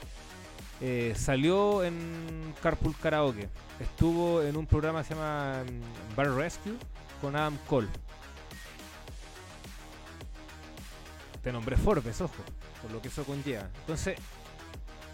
[0.80, 3.49] Eh, salió en Carpool Karaoke.
[3.80, 6.74] Estuvo en un programa que se llama mm, Bar Rescue
[7.20, 7.88] con Adam Cole.
[11.48, 12.43] Te nombré Forbes, ojo,
[12.82, 13.70] por lo que eso conlleva.
[13.80, 14.18] Entonces,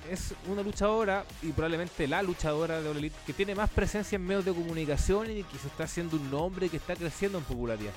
[0.09, 4.25] es una luchadora y probablemente la luchadora de All Elite que tiene más presencia en
[4.25, 7.93] medios de comunicación y que se está haciendo un nombre que está creciendo en popularidad.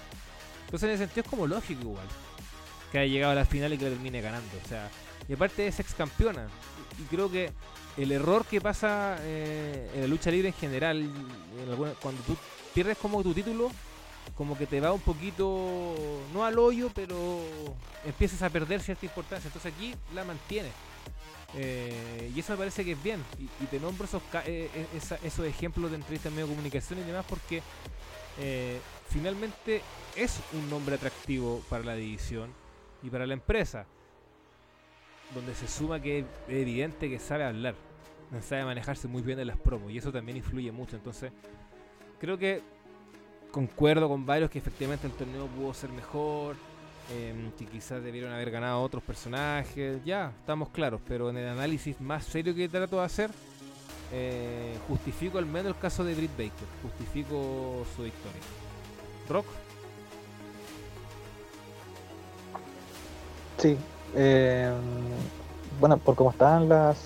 [0.66, 2.07] Entonces, en ese sentido, es como lógico igual
[2.93, 4.51] que haya llegado a la final y que termine ganando.
[4.62, 4.91] O sea,
[5.26, 6.47] y aparte es ex campeona.
[6.99, 7.55] Y creo que
[7.97, 11.11] el error que pasa eh, en la lucha libre en general,
[12.03, 12.37] cuando tú
[12.74, 13.70] pierdes como tu título,
[14.37, 15.95] como que te va un poquito,
[16.32, 17.41] no al hoyo, pero
[18.05, 19.49] empiezas a perder cierta importancia.
[19.49, 20.68] Entonces aquí la mantiene.
[21.55, 23.24] Eh, y eso me parece que es bien.
[23.39, 24.87] Y, te nombro esos, eh, eh,
[25.22, 27.62] esos ejemplos de entrevistas en medio de comunicación y demás porque
[29.09, 29.80] finalmente
[30.14, 32.53] es un nombre atractivo para la división
[33.03, 33.87] y para la empresa.
[35.34, 37.74] Donde se suma que es evidente que sabe hablar.
[38.43, 40.97] sabe manejarse muy bien en las promos y eso también influye mucho.
[40.97, 41.32] Entonces,
[42.20, 42.76] creo que
[43.57, 46.57] concuerdo con varios que efectivamente el torneo pudo ser mejor,
[47.11, 51.98] em, que quizás debieron haber ganado otros personajes, ya, estamos claros, pero en el análisis
[51.98, 53.30] más serio que trato de hacer,
[54.12, 58.42] eh, justifico al menos el caso de Britt Baker, justifico su victoria.
[59.26, 59.46] Rock.
[63.57, 63.78] Sí,
[64.16, 64.70] eh,
[65.80, 66.98] bueno, por cómo estaban las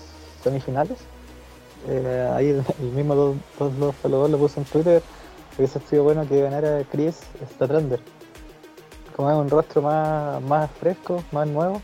[0.43, 0.97] semifinales,
[1.87, 5.01] eh, ahí el, mismo dos, dos, dos, lo puse en Twitter,
[5.57, 7.19] hubiese sido bueno que ganara Chris
[7.53, 7.99] Statlander.
[9.15, 11.81] Como es un rostro más, más fresco, más nuevo,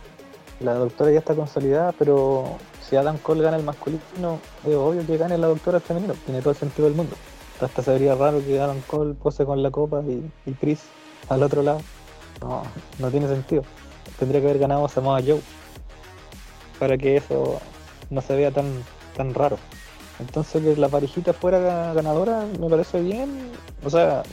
[0.60, 5.18] la doctora ya está consolidada, pero si Adam Cole gana el masculino, es obvio que
[5.18, 7.16] gane la doctora el femenino, tiene todo el sentido del mundo.
[7.62, 10.84] Hasta sería raro que Adam Cole pose con la copa y, y Chris
[11.30, 11.82] al otro lado.
[12.42, 12.64] No,
[13.00, 13.64] no tiene sentido.
[14.20, 15.42] Tendría que haber ganado Samoa Joe
[16.80, 17.60] para que eso
[18.10, 18.84] no se vea tan,
[19.16, 19.58] tan raro.
[20.20, 23.52] Entonces que la parejita fuera ganadora me parece bien.
[23.84, 24.24] O sea,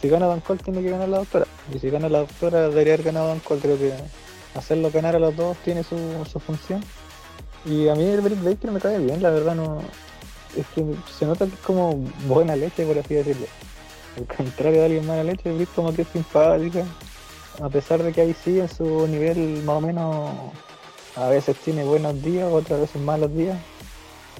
[0.00, 1.46] si, gana Don Cole tiene que ganar la doctora.
[1.72, 3.60] Y si gana la doctora debería haber ganado Don Cole.
[3.60, 3.92] Creo que
[4.54, 5.96] hacerlo ganar a los dos tiene su,
[6.30, 6.82] su función.
[7.64, 9.80] Y a mí el Britt Baker me cae bien, la verdad no.
[10.56, 10.84] Es que
[11.16, 11.94] se nota que es como
[12.26, 13.46] buena leche, por así decirlo.
[14.16, 16.84] Al contrario de alguien mala leche, Britt como que es simpática.
[17.62, 20.30] A pesar de que ahí sí en su nivel más o menos
[21.16, 23.58] a veces tiene buenos días, otras veces malos días.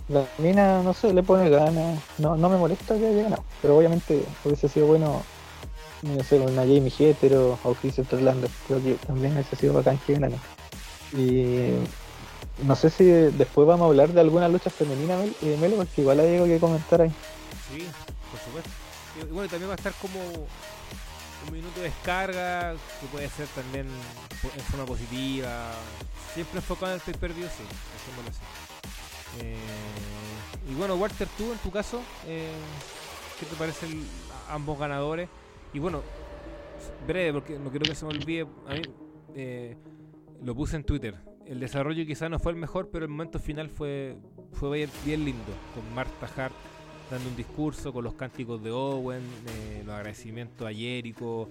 [0.09, 2.01] La mina, no sé, le pone ganas.
[2.19, 3.45] No, no me molesta que haya ganado.
[3.61, 5.23] Pero obviamente hubiese sido bueno,
[6.03, 8.51] no sé, una Jamie Hetero o Chris Terlander.
[8.67, 10.37] Creo que también hubiese sido bacán que ganara.
[11.13, 11.75] Y
[12.65, 16.21] no sé si después vamos a hablar de alguna lucha femenina, de Melo, porque igual
[16.21, 17.13] hay algo que comentar ahí.
[17.71, 17.87] Sí,
[18.31, 18.71] por supuesto.
[19.21, 23.87] Y bueno, también va a estar como un minuto de descarga, que puede ser también
[23.89, 25.73] en forma positiva.
[26.35, 27.65] Siempre enfocado en el pay-per-view, sí,
[27.97, 28.41] haciéndolo así.
[29.41, 29.57] Eh,
[30.70, 32.53] y bueno, Walter, tú en tu caso, eh,
[33.39, 34.05] ¿qué te parecen
[34.49, 35.28] ambos ganadores?
[35.72, 36.03] Y bueno,
[37.07, 38.83] breve, porque no quiero que se me olvide, a mí
[39.35, 39.76] eh,
[40.43, 41.16] lo puse en Twitter.
[41.47, 44.16] El desarrollo quizás no fue el mejor, pero el momento final fue,
[44.53, 46.55] fue bien lindo, con Marta Hart
[47.12, 51.47] dando un discurso con los cánticos de Owen, eh, los agradecimientos a Jericho,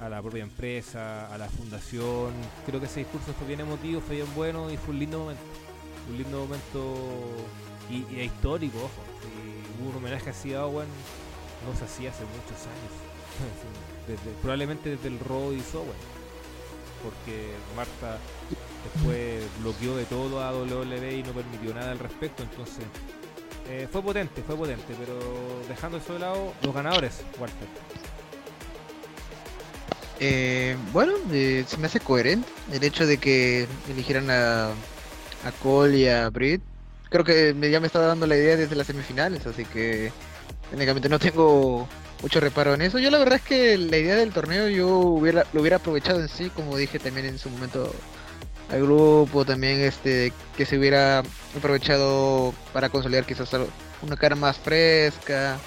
[0.00, 2.32] a la propia empresa, a la fundación.
[2.64, 5.42] Creo que ese discurso fue bien emotivo, fue bien bueno y fue un lindo momento.
[6.08, 6.96] Un lindo momento
[7.90, 9.02] y, histórico, ojo.
[9.80, 10.88] hubo un homenaje así a Owen,
[11.66, 13.12] no se hacía hace muchos años.
[14.42, 16.12] probablemente desde el Raw y Owen.
[17.02, 18.18] Porque Marta
[18.84, 22.84] después bloqueó de todo a WWE y no permitió nada al respecto, entonces
[23.68, 25.18] eh, fue potente, fue potente, pero
[25.68, 27.68] dejando eso de lado, los ganadores, Walter.
[30.20, 34.70] Eh, bueno, eh, se me hace coherente el hecho de que eligieran a,
[35.44, 36.62] a Cole y a Britt.
[37.10, 40.10] Creo que ya me estaba dando la idea desde las semifinales, así que
[40.70, 41.88] técnicamente no tengo
[42.22, 42.98] mucho reparo en eso.
[42.98, 45.20] Yo la verdad es que la idea del torneo yo
[45.52, 47.92] lo hubiera aprovechado en sí, como dije también en su momento
[48.70, 51.22] al grupo también este que se hubiera
[51.56, 53.50] aprovechado para consolidar quizás
[54.00, 55.58] una cara más fresca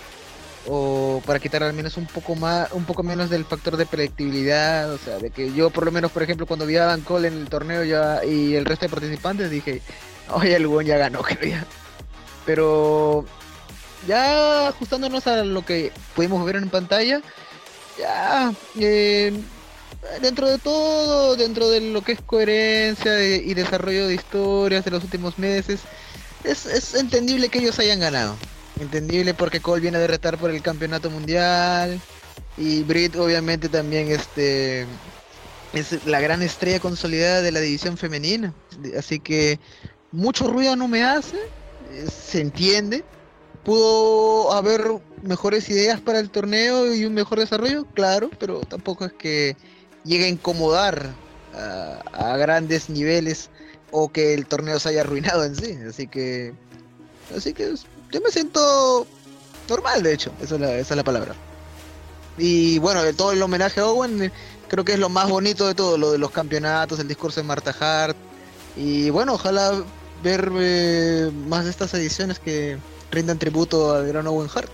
[0.67, 4.91] o para quitar al menos un poco más un poco menos del factor de predictibilidad
[4.91, 7.27] o sea de que yo por lo menos por ejemplo cuando vi a Dan Cole
[7.27, 9.81] en el torneo ya y el resto de participantes dije
[10.31, 11.65] oye el buen ya ganó creo ya
[12.45, 13.25] pero
[14.07, 17.21] ya ajustándonos a lo que pudimos ver en pantalla
[17.97, 19.33] ya eh,
[20.21, 25.03] dentro de todo, dentro de lo que es coherencia y desarrollo de historias de los
[25.03, 25.81] últimos meses,
[26.43, 28.35] es, entendible que ellos hayan ganado.
[28.79, 31.99] Entendible porque Cole viene de retar por el campeonato mundial
[32.57, 34.85] y Britt obviamente también este
[35.73, 38.53] es la gran estrella consolidada de la división femenina.
[38.97, 39.59] Así que
[40.11, 41.37] mucho ruido no me hace,
[41.91, 43.03] eh, se entiende.
[43.63, 44.85] Pudo haber
[45.23, 49.57] mejores ideas para el torneo y un mejor desarrollo, claro, pero tampoco es que
[50.03, 51.13] llegue a incomodar
[51.53, 53.49] a, grandes niveles
[53.91, 55.77] o que el torneo se haya arruinado en sí.
[55.87, 56.53] Así que,
[57.35, 57.73] así que
[58.11, 59.05] yo me siento
[59.69, 61.35] normal, de hecho, esa es la, esa es la palabra.
[62.37, 64.31] Y bueno, de todo el homenaje a Owen, eh,
[64.67, 67.47] creo que es lo más bonito de todo, lo de los campeonatos, el discurso de
[67.47, 68.17] Marta Hart.
[68.75, 69.83] Y bueno, ojalá
[70.21, 72.77] ver eh, más de estas ediciones que
[73.11, 74.69] rindan tributo al gran Owen Hart.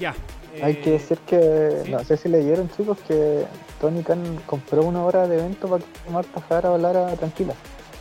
[0.00, 0.14] Ya,
[0.60, 3.46] hay que decir que, no sé si leyeron chicos, que
[3.80, 7.54] Tony Khan compró una hora de evento para que Marta Jara hablara tranquila,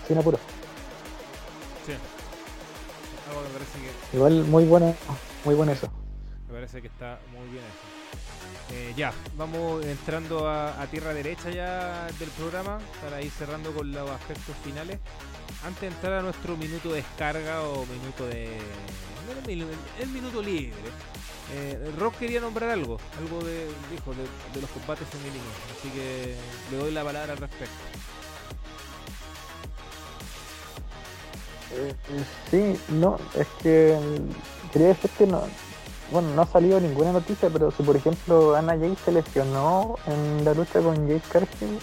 [0.07, 0.39] sin apuro.
[1.85, 1.93] Sí.
[4.13, 4.95] Igual muy bueno,
[5.45, 5.89] muy bueno eso.
[6.47, 8.01] Me parece que está muy bien eso.
[8.73, 14.09] Eh, ya, vamos entrando a, tierra derecha ya del programa para ir cerrando con los
[14.09, 14.99] aspectos finales.
[15.65, 18.57] Antes de entrar a nuestro minuto de descarga o minuto de.
[19.47, 20.75] El, minuto libre.
[21.53, 25.47] Eh, Rock quería nombrar algo, algo de, dijo, de, los combates femeninos.
[25.77, 26.35] Así que
[26.71, 27.75] le doy la palabra al respecto.
[32.49, 33.97] Sí, no, es que
[34.71, 35.41] quería decir que no,
[36.11, 40.43] bueno, no ha salido ninguna noticia, pero si por ejemplo Ana Jay se lesionó en
[40.43, 41.79] la lucha con Jade Cargill,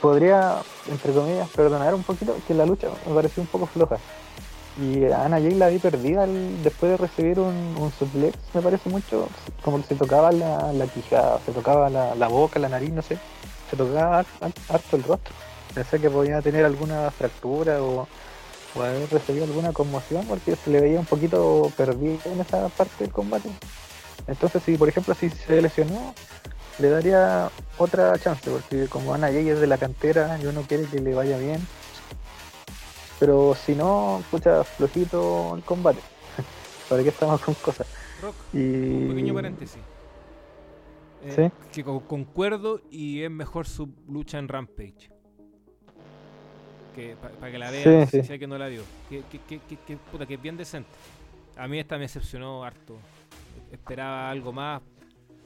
[0.00, 3.98] podría, entre comillas, perdonar un poquito que la lucha me pareció un poco floja.
[4.80, 9.28] Y Ana Jay la vi perdida después de recibir un, suplex, me parece mucho,
[9.62, 13.18] como que se tocaba la, la quijada, se tocaba la, boca, la nariz, no sé,
[13.68, 14.24] se tocaba
[14.68, 15.34] harto el rostro.
[15.74, 18.08] Pensé que podía tener alguna fractura o
[18.74, 23.04] o haber recibido alguna conmoción porque se le veía un poquito perdido en esa parte
[23.04, 23.48] del combate.
[24.26, 26.14] Entonces, si por ejemplo si se lesionó,
[26.78, 30.84] le daría otra chance, porque como Ana Jay es de la cantera y uno quiere
[30.84, 31.60] que le vaya bien.
[33.18, 36.00] Pero si no, escucha flojito el combate.
[36.88, 37.86] ¿Para qué estamos con cosas?
[38.22, 39.80] Rock, un pequeño paréntesis.
[41.22, 41.70] Eh, ¿Sí?
[41.72, 45.19] Que concuerdo y es mejor su lucha en Rampage
[46.90, 48.82] que para que la vean, si hay que no la vio.
[49.08, 50.90] Que, que, puta, que es bien decente.
[51.56, 52.96] A mí esta me decepcionó harto.
[53.70, 54.82] Esperaba algo más,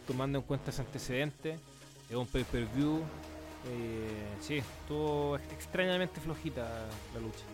[0.07, 1.59] tomando en cuenta ese antecedente.
[2.09, 3.01] Es un pay-per-view.
[3.67, 6.63] Eh, sí, estuvo extrañamente flojita
[7.15, 7.45] la lucha.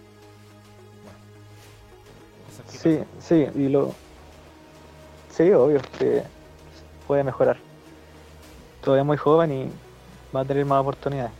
[2.66, 3.94] sí, sí, y lo.
[5.30, 6.22] Sí, obvio que
[7.06, 7.58] puede mejorar.
[8.82, 9.70] Todavía es muy joven y
[10.34, 11.32] va a tener más oportunidades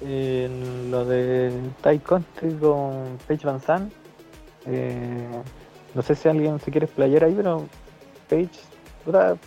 [0.00, 3.92] en lo de Tai Country con Paige Van Zandt.
[4.66, 5.42] Eh,
[5.94, 7.64] no sé si alguien se quiere explayar ahí, pero
[8.28, 8.60] Paige,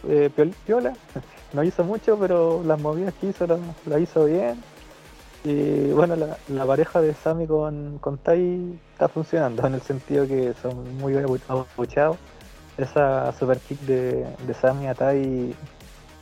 [0.09, 0.29] eh,
[0.65, 0.93] piola,
[1.53, 3.47] no hizo mucho, pero las movidas que hizo
[3.85, 4.61] la, hizo bien.
[5.43, 10.53] Y bueno, la, pareja de Sammy con, con Tai está funcionando en el sentido que
[10.61, 12.17] son muy bien abucheados.
[12.77, 15.55] Esa super kick de, de Sammy a Tai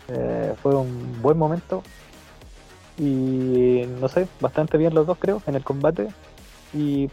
[0.07, 1.83] eh, fue un buen momento
[2.99, 6.09] y no sé, bastante bien los dos creo en el combate.
[6.71, 7.09] Y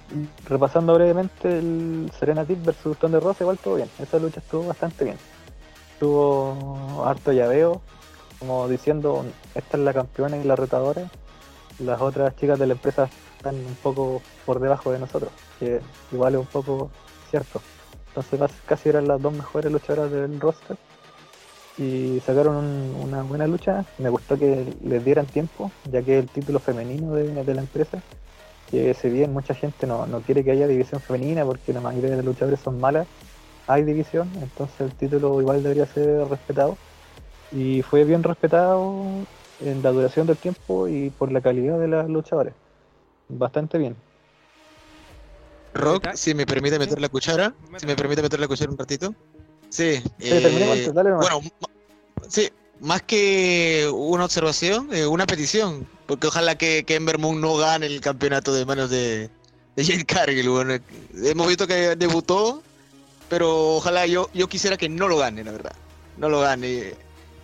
[0.47, 3.89] repasando brevemente el Serena Tip versus Thunder Rosa, igual todo bien.
[3.99, 5.16] Esa lucha estuvo bastante bien.
[5.99, 7.80] Tuvo harto llaveo,
[8.39, 9.24] como diciendo,
[9.55, 11.09] esta es la campeona y la retadora.
[11.78, 15.80] Las otras chicas de la empresa están un poco por debajo de nosotros, que
[16.12, 16.91] igual es un poco
[17.30, 17.62] cierto.
[18.09, 20.76] Entonces casi eran las dos mejores luchadoras del roster
[21.79, 22.64] y sacaron
[23.03, 23.85] una buena lucha.
[23.99, 28.03] Me gustó que les dieran tiempo, ya que el título femenino de, la empresa.
[28.70, 32.16] Que si bien mucha gente no, quiere que haya división femenina porque la mayoría de
[32.16, 33.07] los luchadores son malas,
[33.68, 36.77] hay división, entonces el título igual debería ser respetado.
[37.53, 39.27] Y fue bien respetado
[39.61, 42.55] en la duración del tiempo y por la calidad de las luchadoras.
[43.29, 43.97] Bastante bien.
[45.74, 49.14] Rock, si me permite meter la cuchara, si me permite meter la cuchara un ratito.
[49.77, 50.03] Sí.
[50.20, 51.43] Eh, bueno,
[52.29, 52.49] sí,
[52.81, 55.87] más que una observación, eh, una petición.
[56.07, 59.29] Porque ojalá que, que Ember Moon no gane el campeonato de manos de,
[59.74, 60.49] de Jade Cargill.
[60.49, 60.79] Bueno,
[61.22, 62.62] hemos visto que debutó,
[63.29, 65.77] pero ojalá yo, yo quisiera que no lo gane, la verdad.
[66.16, 66.95] No lo gane.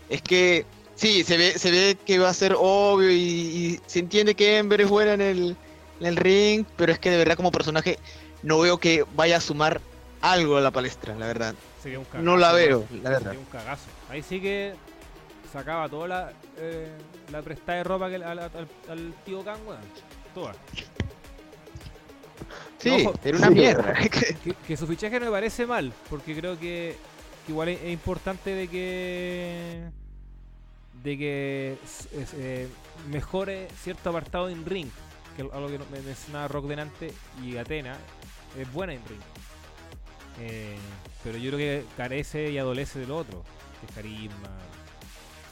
[0.08, 0.64] Es que
[0.96, 4.80] sí, se ve, se ve que va a ser obvio y, se entiende que Ember
[4.80, 5.56] es buena en el,
[6.00, 7.98] en el ring, pero es que de verdad como personaje
[8.42, 9.82] no veo que vaya a sumar
[10.22, 11.54] algo a la palestra, la verdad
[12.20, 13.36] no la veo, la verdad.
[13.36, 13.88] un cagazo.
[14.08, 14.74] Ahí sí que
[15.52, 16.88] sacaba toda la, eh,
[17.30, 19.60] la prestada de ropa que, al, tío Kang,
[20.34, 20.54] Toda.
[22.78, 23.94] Sí, era una mierda.
[24.66, 26.96] Que, su fichaje no me parece mal, porque creo que,
[27.48, 29.82] igual es, importante de que
[31.04, 31.78] de que
[32.34, 32.68] eh,
[33.10, 34.88] mejore cierto apartado en ring,
[35.36, 37.96] que algo que me mencionaba Rock delante y Atena
[38.58, 39.20] es buena en ring.
[40.40, 40.76] Eh,
[41.22, 43.44] pero yo creo que carece y adolece del otro,
[43.80, 44.48] que es carisma,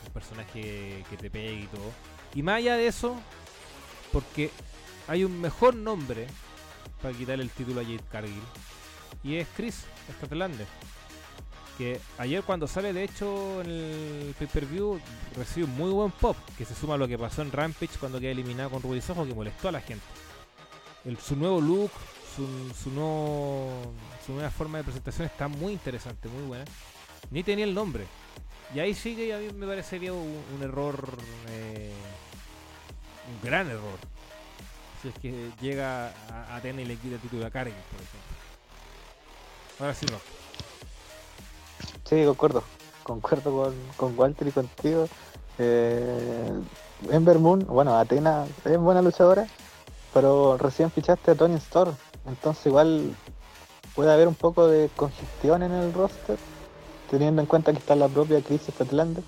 [0.06, 1.90] un personaje que te pegue y todo.
[2.34, 3.16] Y más allá de eso,
[4.12, 4.50] porque
[5.08, 6.26] hay un mejor nombre
[7.02, 8.42] para quitar el título a Jade Cargill,
[9.22, 9.84] y es Chris
[10.16, 10.66] Statlander.
[11.78, 15.00] Que ayer cuando sale de hecho en el pay-per-view
[15.34, 18.20] recibe un muy buen pop, que se suma a lo que pasó en Rampage cuando
[18.20, 20.04] queda eliminado con Rudy Soho, que molestó a la gente.
[21.24, 21.90] su nuevo look,
[22.36, 22.90] su, su,
[24.24, 26.64] su nueva forma de presentación está muy interesante, muy buena.
[27.30, 28.06] Ni tenía el nombre.
[28.74, 31.08] Y ahí sí que a mí me parecería un, error,
[31.48, 31.92] eh,
[33.28, 33.98] un gran error.
[35.02, 36.12] Si es que llega
[36.54, 38.36] a, tener el equipo de título a Cargill, por ejemplo.
[39.80, 40.18] Ahora sí, no.
[42.04, 42.62] Sí, concuerdo,
[43.02, 45.08] concuerdo con, con Walter y contigo.
[45.58, 46.52] Eh,
[47.10, 49.46] Ember Moon, bueno, Atena es buena luchadora,
[50.12, 51.94] pero recién fichaste a Tony Storm,
[52.26, 53.14] entonces igual
[53.94, 56.36] puede haber un poco de congestión en el roster,
[57.10, 59.24] teniendo en cuenta que está la propia Chris Statlander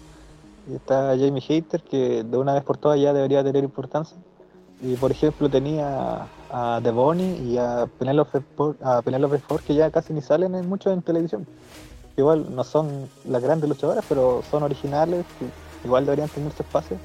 [0.71, 4.17] y está Jamie Hater, que de una vez por todas ya debería tener importancia.
[4.81, 8.43] Y por ejemplo tenía a Devoni y a Penelope,
[8.83, 9.03] a
[9.65, 11.47] que ya casi ni salen en, mucho en televisión.
[12.17, 15.25] Igual no son las grandes luchadoras, pero son originales,
[15.85, 16.99] igual deberían tener su espacio.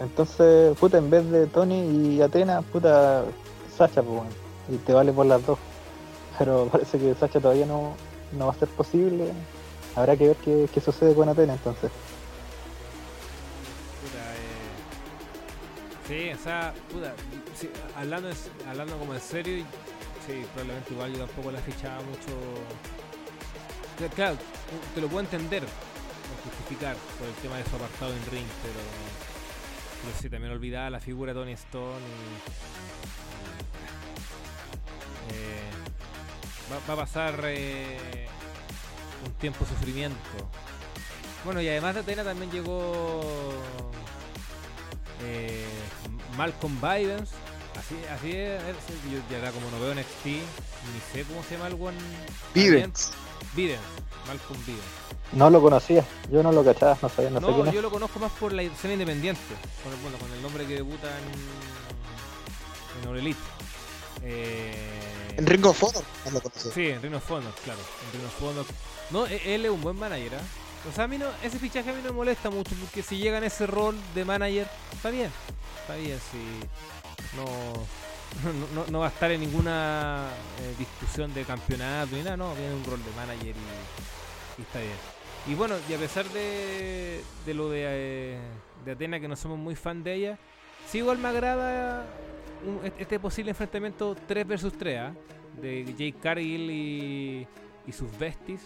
[0.00, 1.82] Entonces, puta, en vez de Tony
[2.16, 3.24] y Atena, puta,
[3.76, 4.20] Sacha, pues,
[4.68, 5.58] y te vale por las dos.
[6.38, 7.94] Pero parece que Sacha todavía no,
[8.32, 9.32] no va a ser posible.
[9.96, 11.90] Habrá que ver qué, qué sucede con Atena entonces.
[14.00, 14.74] Puta, eh...
[16.08, 17.14] Sí, o sea, puta,
[17.96, 18.28] hablando,
[18.68, 19.64] hablando como en serio,
[20.26, 22.32] sí, probablemente igual yo tampoco la fichaba mucho.
[23.98, 24.36] Cla- Claro,
[24.94, 25.62] te lo puedo entender,
[26.44, 28.80] justificar por el tema de su apartado en ring, pero,
[30.02, 32.00] pero sí, también olvidaba la figura de Tony Stone
[35.30, 35.34] y.
[35.34, 35.70] eh,
[36.72, 38.26] va, va a pasar eh,
[39.26, 40.18] un tiempo sufrimiento.
[41.44, 43.52] Bueno, y además de Atena también llegó
[45.22, 45.66] eh,
[46.36, 47.30] Malcolm Bidens.
[47.78, 48.62] Así, así es,
[49.12, 50.40] yo ya como no veo NXT, ni
[51.12, 51.94] sé cómo se llama el buen.
[52.54, 53.10] Vivens.
[53.54, 53.80] Bidens,
[54.26, 54.84] Malcolm Bidens.
[55.32, 57.74] No lo conocía, yo no lo cachaba, no sabía, no, sé No, quién es.
[57.74, 59.40] yo lo conozco más por la escena independiente,
[59.82, 63.40] con el, bueno, con el nombre que debuta en, en All Elite.
[64.22, 64.93] Eh,
[65.36, 66.70] En Ring of Honor, no lo conocí.
[66.72, 67.80] Sí, en Ring of Honor, claro.
[68.06, 68.66] En Ring of Honor.
[69.10, 70.34] No, e- él es un buen manager.
[70.36, 70.88] ¿ah?
[70.88, 73.18] O sea, a mí no, ese fichaje a mí no me molesta mucho porque si
[73.18, 75.30] llega en ese rol de manager, está bien.
[75.80, 77.44] Está bien, si no,
[78.74, 80.28] no, no- no va a estar en ninguna
[80.60, 84.78] eh, discusión de campeonato ni nada, no, viene un rol de manager y, y está
[84.80, 84.96] bien.
[85.46, 88.38] Y bueno, y a pesar de, de lo de, eh,
[88.84, 90.38] de Atena, que no somos muy fan de ella,
[90.90, 92.06] sí igual me agrada
[92.66, 95.12] un- este posible enfrentamiento 3 versus 3 ¿ah?
[95.60, 97.46] de Jake Cargill y,
[97.86, 98.60] y sus besties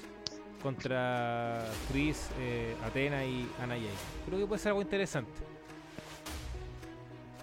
[0.63, 3.89] contra Chris, eh, Atena y Ana Jay.
[4.27, 5.31] Creo que puede ser algo interesante.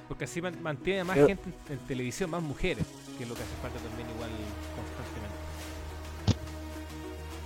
[0.07, 2.85] Porque así man- mantiene más Pero- gente en, en televisión, más mujeres,
[3.17, 4.29] que es lo que hace falta también igual
[4.75, 5.35] constantemente.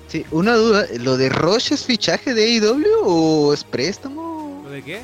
[0.07, 4.61] Sí, una duda, ¿lo de Roche es fichaje de AEW o es préstamo?
[4.64, 5.02] ¿Lo de qué?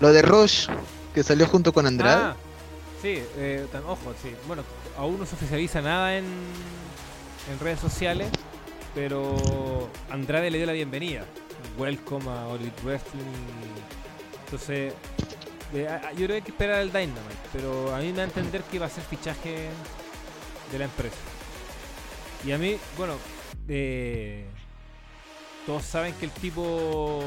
[0.00, 0.68] Lo de Roche,
[1.14, 2.22] que salió junto con Andrade.
[2.22, 2.36] Ah,
[3.06, 4.34] sí, eh, tan- ojo, sí.
[4.48, 4.64] Bueno,
[4.98, 8.28] aún no se oficializa nada en, en redes sociales,
[8.94, 11.24] pero Andrade le dio la bienvenida.
[11.78, 13.22] Welcome a All Wrestling.
[14.44, 14.92] Entonces,
[15.72, 18.26] eh, yo creo que hay que esperar el Dynamite, pero a mí me da a
[18.26, 19.68] entender que va a ser fichaje
[20.72, 21.16] de la empresa.
[22.44, 23.14] Y a mí, bueno,
[23.68, 24.46] eh,
[25.64, 27.20] todos saben que el tipo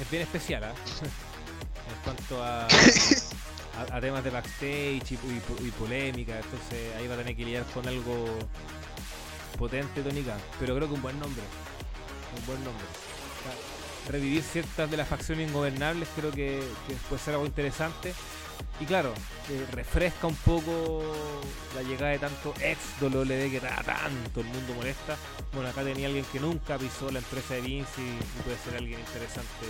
[0.00, 0.74] es- bien especial, ¿ah?
[2.04, 2.66] cuanto a,
[3.78, 7.44] a, a temas de backstage y, y y polémica, entonces ahí va a tener que
[7.44, 8.26] lidiar con algo
[9.58, 11.42] potente Khan, pero creo que un buen nombre,
[12.38, 12.84] un buen nombre.
[12.84, 18.12] O sea, Revivir ciertas de las facciones ingobernables creo que, que puede ser algo interesante.
[18.80, 19.12] Y claro,
[19.48, 21.02] eh, refresca un poco
[21.74, 25.16] la llegada de tanto ex WWE que ta- tanto el mundo molesta.
[25.52, 28.98] Bueno, acá tenía alguien que nunca pisó la empresa de Vince y puede ser alguien
[28.98, 29.66] interesante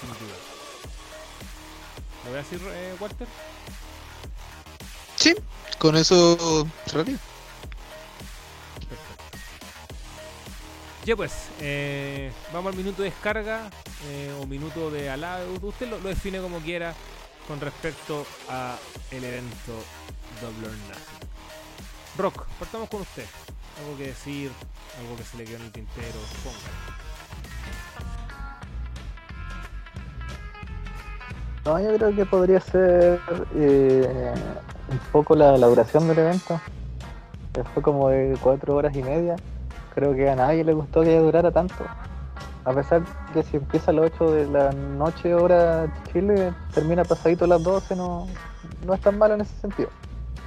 [0.00, 0.57] sin duda.
[2.24, 3.26] ¿Lo voy a decir, eh, Walter?
[5.16, 5.34] Sí,
[5.78, 7.18] con eso cerraría.
[8.74, 9.24] Perfecto.
[11.04, 13.70] Ya pues, eh, vamos al minuto de descarga
[14.08, 15.52] eh, o minuto de alado.
[15.62, 16.94] Usted lo, lo define como quiera
[17.46, 18.76] con respecto a
[19.10, 19.82] el evento
[20.40, 21.28] Double or Nothing.
[22.16, 23.26] Rock, partamos con usted.
[23.80, 24.50] Algo que decir,
[24.98, 26.20] algo que se le quedó en el tintero.
[26.44, 26.98] Ponga.
[31.68, 33.20] No, yo creo que podría ser
[33.54, 34.32] eh,
[34.90, 36.58] un poco la, duración del evento.
[37.74, 39.36] Fue como de cuatro horas y media.
[39.94, 41.84] Creo que a nadie le gustó que durara tanto.
[42.64, 43.02] A pesar
[43.34, 47.62] que si empieza a las 8 de la noche hora Chile, termina pasadito a las
[47.62, 48.26] 12, no,
[48.86, 49.90] no es tan malo en ese sentido.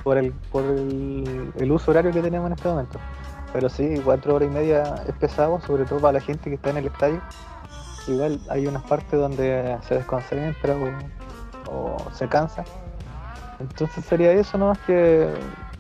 [0.04, 2.98] Por el, por el, el uso horario que tenemos en este momento.
[3.54, 6.72] Pero sí, cuatro horas y media es pesado, sobre todo para la gente que está
[6.72, 7.22] en el estadio.
[8.08, 10.76] Igual hay unas partes donde se desconcentra
[11.68, 12.64] o, se cansa.
[13.60, 14.70] Entonces sería eso, ¿no?
[14.70, 15.30] Más que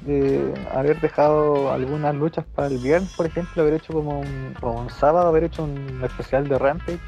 [0.07, 4.71] eh, haber dejado algunas luchas para el viernes, por ejemplo, haber hecho como un, o
[4.71, 6.99] un sábado, haber hecho un especial de Rampage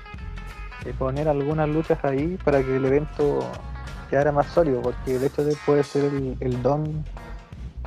[0.85, 3.39] y poner algunas luchas ahí para que el evento
[4.09, 7.03] quedara más sólido, porque el hecho de puede ser el, el don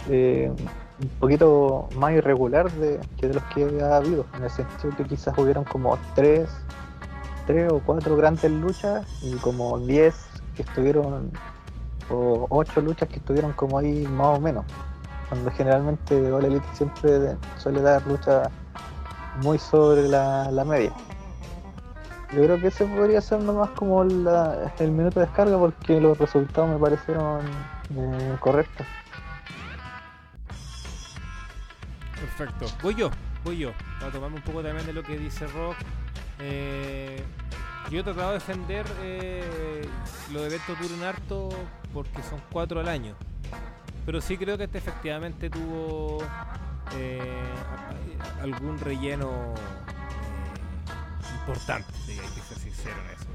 [0.09, 0.51] eh,
[1.01, 5.05] un poquito más irregular de, que de los que ha habido, en el sentido que
[5.05, 6.49] quizás hubieron como tres,
[7.47, 10.15] tres o cuatro grandes luchas y como diez
[10.55, 11.31] que estuvieron,
[12.11, 14.65] o ocho luchas que estuvieron como ahí más o menos,
[15.29, 18.49] cuando generalmente All Elite siempre suele dar luchas
[19.43, 20.93] muy sobre la, la media.
[22.33, 26.69] Yo creo que ese podría ser nomás como el minuto de descarga porque los resultados
[26.69, 27.41] me parecieron
[27.97, 28.87] eh, correctos.
[32.21, 32.67] Perfecto.
[32.83, 33.11] Voy yo,
[33.45, 33.71] voy yo.
[34.01, 35.77] Para tomarme un poco también de lo que dice Rock.
[36.39, 37.23] Eh,
[37.91, 39.87] yo he tratado de defender eh,
[40.33, 41.49] los eventos duran harto
[41.93, 43.15] porque son cuatro al año.
[44.05, 46.19] Pero sí creo que este efectivamente tuvo
[46.97, 47.43] eh,
[48.43, 49.55] algún relleno
[51.41, 53.27] importante, hay que ser sincero en eso.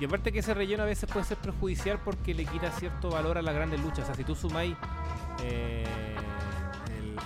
[0.00, 3.38] Y, aparte que ese relleno a veces puede ser perjudicial porque le quita cierto valor
[3.38, 4.00] a las grandes luchas.
[4.00, 4.76] O sea, si tú sumáis
[5.44, 5.84] eh,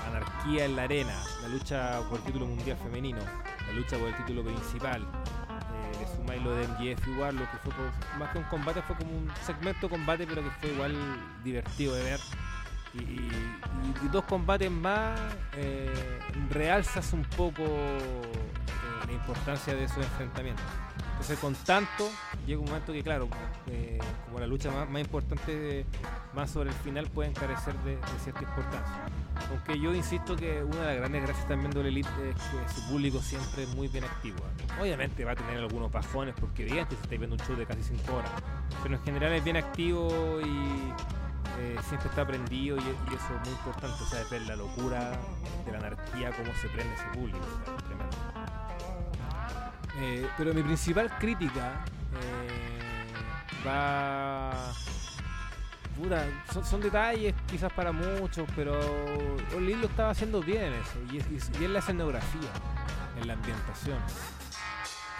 [0.06, 3.18] anarquía en la arena, la lucha por el título mundial femenino,
[3.66, 7.56] la lucha por el título principal, eh, le sumáis lo de MGF igual, lo que
[7.58, 7.72] fue
[8.18, 10.94] más que un combate fue como un segmento combate pero que fue igual
[11.42, 12.20] divertido de ver.
[12.94, 15.20] Y dos combates más
[15.54, 16.18] eh,
[16.48, 18.22] realzas un poco eh,
[19.06, 20.64] la importancia de esos enfrentamientos.
[21.16, 22.10] Entonces con tanto
[22.46, 23.26] llega un momento que claro,
[23.68, 25.86] eh, como la lucha más, importante
[26.34, 29.08] más sobre el final pueden carecer de, cierta importancia.
[29.50, 32.74] Aunque yo insisto que una de las grandes gracias también de la Elite es que
[32.74, 34.36] su público siempre es muy bien activo.
[34.36, 34.82] ¿eh?
[34.82, 37.82] Obviamente va a tener algunos bajones porque evidentemente si estáis viendo un show de casi
[37.82, 38.30] 5 horas.
[38.82, 40.92] Pero en general es bien activo y
[41.58, 44.02] eh, siempre está prendido y, eso es muy importante.
[44.02, 45.12] O sea, ver la locura
[45.64, 47.38] de la anarquía, cómo se prende ese público.
[47.38, 48.25] o.
[49.98, 54.72] Eh, pero mi principal crítica eh, va
[55.96, 58.78] puta, son, son detalles quizás para muchos, pero
[59.56, 62.50] Olin lo estaba haciendo bien en eso, y y y es la escenografía,
[63.20, 63.98] en la ambientación.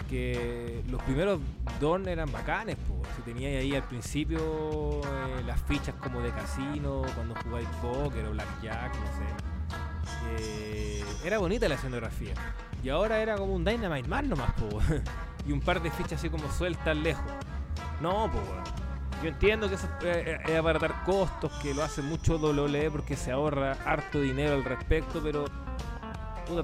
[0.07, 1.39] Que los primeros
[1.79, 3.01] don eran bacanes, po.
[3.15, 8.31] si teníais ahí al principio eh, las fichas como de casino, cuando jugáis póker o
[8.31, 9.46] blackjack, no sé.
[10.39, 12.33] Eh, era bonita la escenografía.
[12.83, 14.79] Y ahora era como un Dynamite más nomás, po.
[15.47, 17.25] y un par de fichas así como sueltas lejos.
[18.01, 18.43] No, pues
[19.23, 23.31] yo entiendo que eso eh, es abaratar costos, que lo hace mucho WWE porque se
[23.31, 25.45] ahorra harto dinero al respecto, pero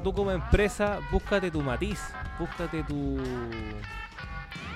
[0.03, 1.99] tú como empresa, búscate tu matiz,
[2.39, 3.17] búscate tu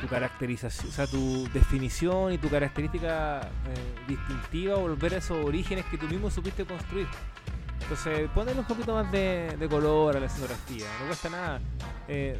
[0.02, 5.86] tu caracterización, o sea, tu definición y tu característica eh, distintiva, volver a esos orígenes
[5.86, 7.08] que tú mismo supiste construir.
[7.90, 11.62] Entonces, ponle un poquito más de, color a la escenografía, no cuesta nada.
[12.10, 12.38] Eh,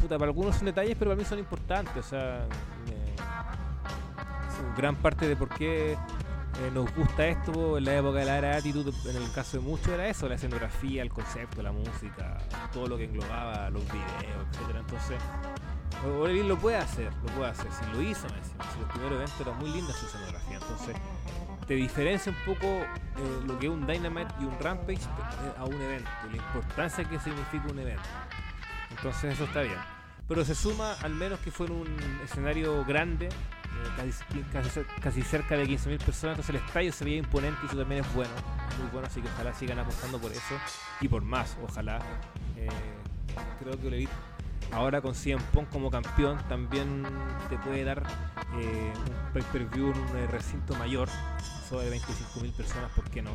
[0.00, 2.46] puta, para algunos son detalles, pero para mí son importantes, o sea,
[2.88, 3.16] eh,
[4.74, 8.48] gran parte de por qué eh, nos gusta esto en la época de la era
[8.52, 12.38] de Attitude, en el caso de muchos era eso, la escenografía, el concepto, la música,
[12.72, 14.80] todo lo que englobaba los videos, etcétera.
[14.80, 15.18] Entonces,
[16.18, 19.16] Oliver lo puede hacer, lo puede hacer, si lo hizo, me decía, si los primeros
[19.16, 20.96] eventos eran muy linda su escenografía, entonces
[21.66, 22.86] te diferencia un poco eh,
[23.46, 27.18] lo que es un Dynamite y un Rampage eh, a un evento, la importancia que
[27.18, 28.02] significa un evento.
[28.90, 29.78] Entonces eso está bien.
[30.28, 33.30] Pero se suma al menos que fue en un escenario grande, eh,
[33.96, 37.76] casi, casi, casi cerca de 15.000 personas, entonces el estadio se veía imponente y eso
[37.76, 38.32] también es bueno,
[38.80, 40.54] muy bueno, así que ojalá sigan apostando por eso
[41.00, 41.98] y por más, ojalá.
[42.56, 42.68] Eh,
[43.60, 44.12] creo que Elite
[44.72, 47.04] ahora con CM Punk como campeón también
[47.48, 48.02] te puede dar
[48.58, 51.08] eh, un pay-per-view en un eh, recinto mayor,
[51.68, 53.30] sobre 25.000 personas, ¿por qué no?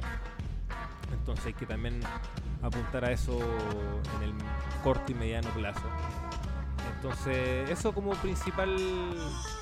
[1.12, 2.00] Entonces hay que también
[2.62, 3.40] apuntar a eso
[4.18, 4.34] en el
[4.84, 5.82] corto y mediano plazo.
[6.96, 8.76] Entonces, eso como principal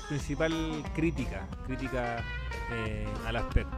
[0.08, 0.52] principal
[0.94, 2.22] crítica, crítica
[2.70, 3.76] eh, al aspecto.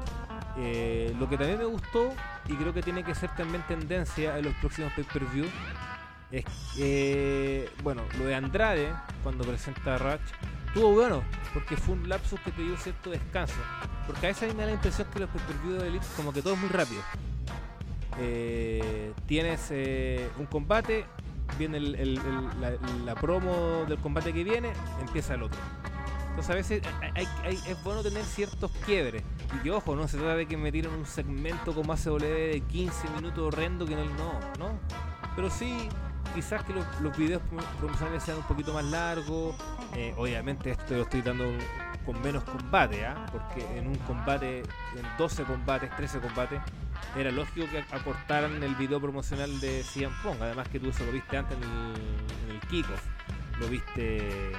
[0.58, 2.12] Eh, lo que también me gustó,
[2.48, 5.46] y creo que tiene que ser también tendencia en los próximos pay-per-view,
[6.32, 6.44] es
[6.74, 8.92] que, bueno, lo de Andrade,
[9.22, 10.22] cuando presenta a Ratch,
[10.66, 11.22] estuvo bueno,
[11.52, 13.54] porque fue un lapsus que te dio cierto descanso.
[14.06, 16.54] Porque a veces me da la impresión que los pay-per-view de Elite, como que todo
[16.54, 17.02] es muy rápido.
[18.18, 21.04] Eh, tienes eh, un combate,
[21.58, 25.58] viene la, promo del combate que viene, empieza el otro.
[26.30, 26.82] Entonces a veces
[27.14, 29.22] hay- es bueno tener ciertos quiebres.
[29.54, 32.62] Y que ojo, no se trata de que me tiren un segmento como ACW de
[32.68, 34.78] 15 minutos horrendo que no, no, no.
[35.36, 35.88] Pero sí,
[36.34, 39.54] quizás que los, videos prom- promocionales sean un poquito más largos.
[39.94, 41.44] Eh, obviamente esto lo estoy dando
[42.06, 43.26] con menos combate, ¿ah?
[43.30, 46.60] porque en un combate, en 12 combates, 13 combates,
[47.16, 50.40] era lógico que acortaran el video promocional de CM Punk.
[50.40, 51.94] Además que tú eso lo viste antes en el,
[52.48, 53.02] en el kickoff,
[53.60, 54.52] lo viste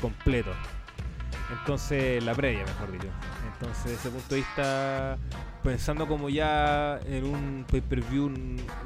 [0.00, 0.50] completo.
[1.58, 3.08] Entonces, la previa, mejor dicho.
[3.52, 5.18] Entonces, desde ese punto de vista,
[5.62, 8.30] pensando como ya en un pay-per-view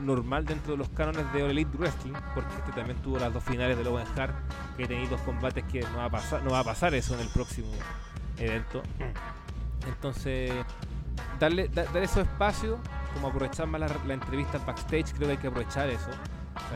[0.01, 3.45] normal dentro de los cánones de All Elite Wrestling, porque este también tuvo las dos
[3.45, 4.35] finales de Owen Hart,
[4.77, 7.21] que tenéis dos combates que no va a pasar, no va a pasar eso en
[7.21, 7.69] el próximo
[8.39, 8.83] evento.
[9.87, 10.51] Entonces,
[11.39, 12.79] darle, da- dar esos espacios,
[13.13, 16.09] como aprovechar más la, la entrevista backstage, creo que hay que aprovechar eso.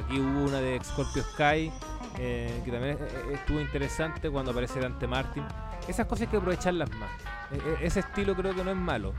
[0.04, 1.72] Aquí hubo una de Scorpio Sky,
[2.18, 5.44] eh, que también eh, estuvo interesante cuando aparece Dante Martin.
[5.86, 7.10] Esas cosas hay que aprovecharlas más.
[7.52, 9.14] E- e- ese estilo creo que no es malo.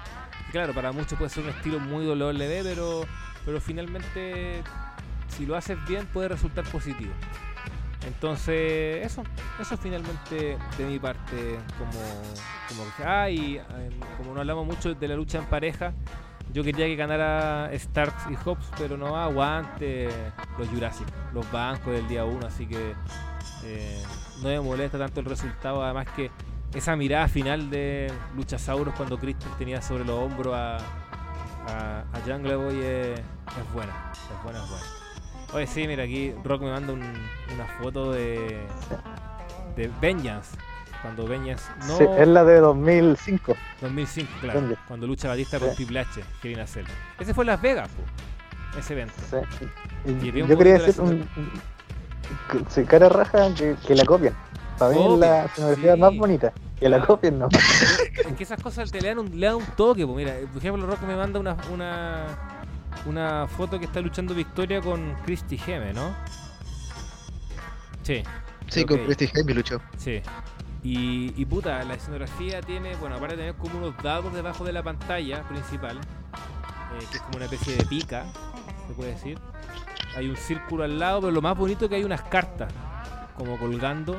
[0.47, 3.01] Y claro, para muchos puede ser un estilo muy WWE, pero,
[3.45, 4.61] pero finalmente,
[5.29, 7.13] si lo haces bien, puede resultar positivo.
[8.07, 9.23] Entonces, eso,
[9.59, 11.91] eso finalmente de mi parte, como,
[12.69, 15.93] como ah, y eh, como no hablamos mucho de la lucha en pareja,
[16.53, 20.09] yo quería que ganara Starks y Hobbs, pero no aguante
[20.57, 22.93] los Jurassic, los bancos del día 1, así que
[23.63, 24.03] eh,
[24.41, 26.31] no me molesta tanto el resultado, además que
[26.73, 32.55] esa mirada final de Luchasauros cuando Christian tenía sobre los hombros a, a, a Jungle
[32.55, 34.85] Boy es, es buena, es buena, es buena.
[35.53, 37.01] Oye, sí, mira, aquí Rock me manda un-
[37.55, 38.67] una foto de,
[39.75, 40.55] de Vengeance,
[41.01, 41.97] cuando Vengeance no...
[41.97, 43.55] Sí, es la de 2005.
[43.81, 44.61] 2005, claro.
[44.87, 45.75] Cuando lucha Batista con Sí.
[45.77, 46.85] Triple H, que viene a hacer.
[47.19, 49.13] Ese fue en Las Vegas, po, ese evento.
[49.31, 49.65] Sí.
[50.05, 54.35] Y Y yo quería decir un, un- cara raja que, que la copien.
[54.79, 55.99] Para mí es la sí.
[55.99, 56.53] más bonita.
[56.79, 57.49] Que la copien, no.
[57.51, 60.15] Es que esas cosas te le dan un, le dan un toque, po.
[60.15, 62.25] Mira, por ejemplo, Rock me manda una, una,
[63.05, 66.15] una foto que está luchando Victoria con Christy Geme, ¿no?
[68.03, 68.23] Sí,
[68.69, 69.81] Sí, con Christy Jaime luchó.
[69.97, 70.21] sí.
[70.81, 74.71] Y, y puta, la escenografía tiene, bueno, aparte de tener como unos dados debajo de
[74.71, 78.23] la pantalla principal, eh, que es como una especie de pica,
[78.87, 79.37] se puede decir.
[80.15, 82.71] Hay un círculo al lado, pero lo más bonito es que hay unas cartas
[83.37, 84.17] como colgando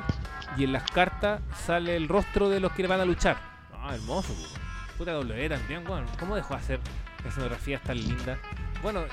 [0.57, 3.37] y en las cartas sale el rostro de los que van a luchar.
[3.73, 4.99] Ah, hermoso, pu.
[4.99, 6.81] puta W también, bueno, ¿cómo dejó de hacer
[7.27, 8.39] escenografías tan lindas?
[8.83, 9.05] Bueno,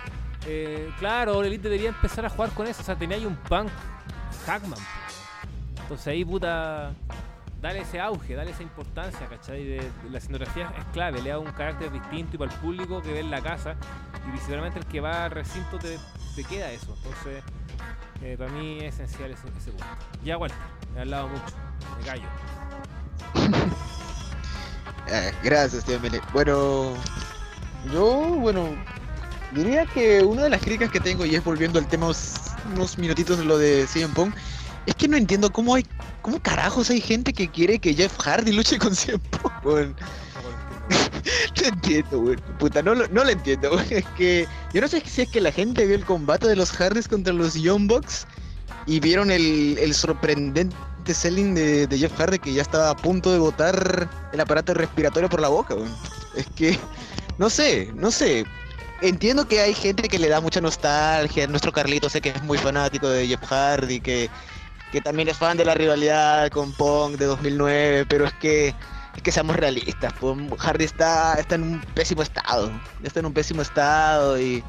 [0.45, 3.69] eh, claro, Elite debería empezar a jugar con eso, o sea, tenía ahí un punk
[4.45, 4.80] Hackman,
[5.81, 6.91] entonces ahí puta,
[7.61, 9.64] dale ese auge, dale esa importancia, ¿cachai?
[9.64, 13.01] De, de la escenografía es clave, le da un carácter distinto y para el público
[13.01, 13.76] que ve en la casa
[14.27, 15.97] y visiblemente el que va al recinto te,
[16.38, 17.43] te queda eso, entonces
[18.22, 19.85] eh, para mí es esencial ese, ese punto.
[20.23, 20.55] Ya, Walter,
[20.93, 21.43] me he hablado mucho,
[21.97, 22.27] me callo.
[25.07, 25.99] Eh, gracias, tío.
[26.34, 26.93] Bueno,
[27.91, 28.05] yo,
[28.39, 28.68] bueno,
[29.55, 32.11] diría que una de las críticas que tengo, y es volviendo al tema
[32.72, 34.35] unos, minutitos de lo de CM Punk,
[34.85, 35.88] es que no entiendo cómo hay,
[36.22, 39.97] cómo carajos hay gente que quiere que Jeff Hardy luche con CM Punk.
[41.61, 42.39] No entiendo, weón.
[42.59, 43.85] Puta, no, lo- no lo entiendo, weón.
[43.89, 46.72] Es que yo no sé si es que la gente vio el combate de los
[46.72, 48.27] Hardys contra los Young Bucks
[48.85, 50.76] y vieron el, sorprendente
[51.14, 55.41] selling de, Jeff Hardy que ya estaba a punto de botar el aparato respiratorio por
[55.41, 55.93] la boca, weón.
[56.35, 56.77] Es que,
[57.38, 58.45] no sé, no sé.
[59.01, 61.47] Entiendo que hay gente que le da mucha nostalgia.
[61.47, 64.30] Nuestro Carlito sé que es muy fanático de Jeff Hardy, que,
[64.91, 68.73] que también es fan de la rivalidad con Punk de 2009, pero es que
[69.18, 72.72] es que seamos realistas, pues, Hardy está, está en un pésimo estado,
[73.03, 74.64] está en un pésimo estado y,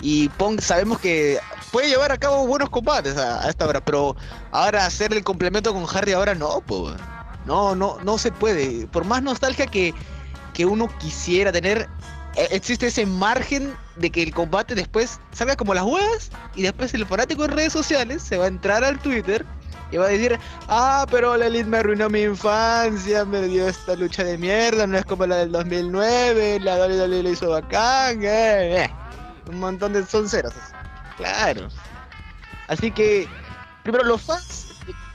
[0.00, 1.38] y Punk sabemos que
[1.70, 4.16] puede llevar a cabo buenos combates a, a esta hora, pero
[4.50, 6.96] ahora hacer el complemento con Hardy ahora no, pues,
[7.46, 9.94] no, no, no se puede, por más nostalgia que,
[10.54, 11.88] que uno quisiera tener,
[12.34, 16.92] eh, existe ese margen de que el combate después salga como las huevas y después
[16.94, 19.46] el fanático en redes sociales se va a entrar al Twitter
[19.94, 23.94] y va a decir, ah, pero la Elite me arruinó mi infancia, me dio esta
[23.94, 28.82] lucha de mierda, no es como la del 2009, la WWE lo hizo bacán, eh,
[28.82, 28.90] eh".
[29.48, 30.52] un montón de sonceras.
[31.16, 31.68] Claro.
[32.66, 33.28] Así que,
[33.84, 34.66] primero los fans,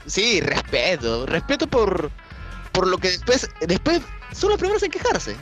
[0.06, 2.10] sí, respeto, respeto por,
[2.72, 4.00] por lo que después, después
[4.32, 5.36] son los primeros en quejarse.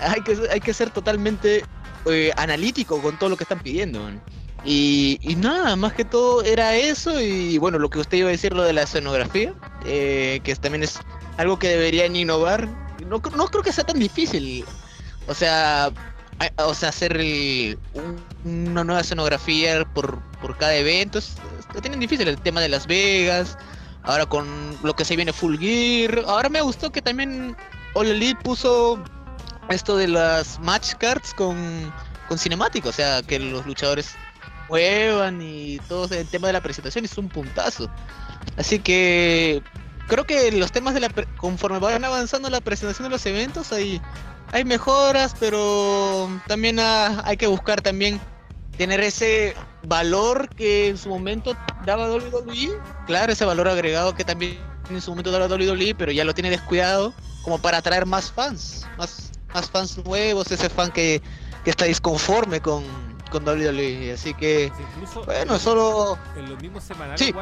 [0.00, 1.62] Hay que, hay que ser totalmente
[2.06, 4.00] eh, analítico con todo lo que están pidiendo.
[4.00, 4.22] man.
[4.64, 8.52] Y, nada, más que todo era eso y bueno, lo que usted iba a decir,
[8.52, 9.52] lo de la escenografía,
[9.84, 11.00] eh, que también es
[11.36, 12.68] algo que deberían innovar.
[13.08, 14.64] No, no creo que sea tan difícil.
[15.26, 15.90] O sea,
[16.58, 17.18] o sea hacer
[18.44, 21.18] una nueva escenografía por, por cada evento.
[21.18, 23.56] Es, es- tienen difícil el tema de Las Vegas.
[24.04, 24.46] Ahora con
[24.82, 26.24] lo que se viene Full Gear.
[26.26, 27.56] Ahora me gustó que también
[27.94, 29.02] All Elite puso
[29.70, 31.92] esto de las match cards con,
[32.28, 32.88] con cinemático.
[32.88, 34.14] O sea, que los luchadores
[34.72, 37.90] muevan y todo el tema de la presentación es un puntazo.
[38.56, 39.62] Así que
[40.08, 43.70] creo que los temas de la pre- conforme van avanzando la presentación de los eventos
[43.72, 44.00] hay
[44.52, 48.20] hay mejoras, pero también ah, hay que buscar también
[48.76, 49.54] tener ese
[49.84, 51.54] valor que en su momento
[51.84, 52.70] daba WWE,
[53.06, 54.58] claro, ese valor agregado que también
[54.88, 57.12] en su momento de la WWE, pero ya lo tiene descuidado
[57.42, 61.22] como para atraer más fans, más, más fans nuevos, ese fan que,
[61.64, 64.12] que está disconforme con, con WWE.
[64.12, 66.18] Así que, incluso bueno, solo.
[66.36, 67.34] en los mismos semanales, Sí,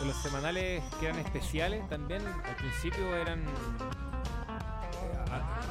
[0.00, 3.40] en los semanales que eran especiales también, al principio eran.
[3.40, 3.48] eh,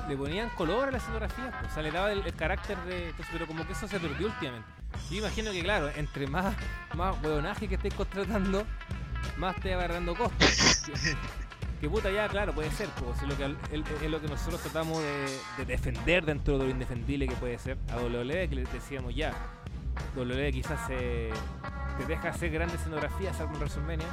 [0.10, 3.10] le ponían color a las escenografías, pues, o sea, le daba el, el carácter de.
[3.10, 4.68] entonces, pero como que eso se perdió últimamente.
[5.10, 6.54] Yo imagino que, claro, entre más,
[6.96, 8.66] más hueonaje que estéis contratando,
[9.38, 10.84] más te va agarrando costos.
[11.82, 15.00] que, puta ya, claro, puede ser, pues, si lo que, es lo que nosotros tratamos
[15.00, 15.26] de,
[15.58, 19.34] de defender dentro de lo indefendible que puede ser a WWE, que les decíamos ya.
[20.16, 21.30] WWE quizás se,
[21.98, 24.08] te deja hacer grandes escenografías en WrestleMania,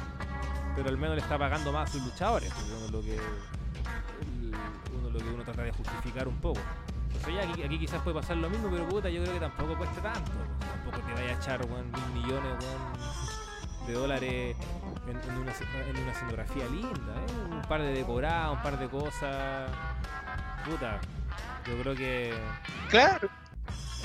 [0.75, 3.17] pero al menos le está pagando más a sus luchadores, uno lo que
[4.97, 6.59] uno lo que uno trata de justificar un poco.
[7.07, 9.77] Entonces ya aquí, aquí quizás puede pasar lo mismo, pero puta, yo creo que tampoco
[9.77, 10.31] cuesta tanto.
[10.59, 13.28] Tampoco te vaya a echar weón, mil millones weón,
[13.89, 14.55] de dólares
[15.07, 17.51] en, en una, en una escenografía linda, ¿eh?
[17.51, 19.69] un par de decorados, un par de cosas.
[20.65, 20.99] Puta,
[21.67, 22.33] yo creo que
[22.89, 23.29] Claro,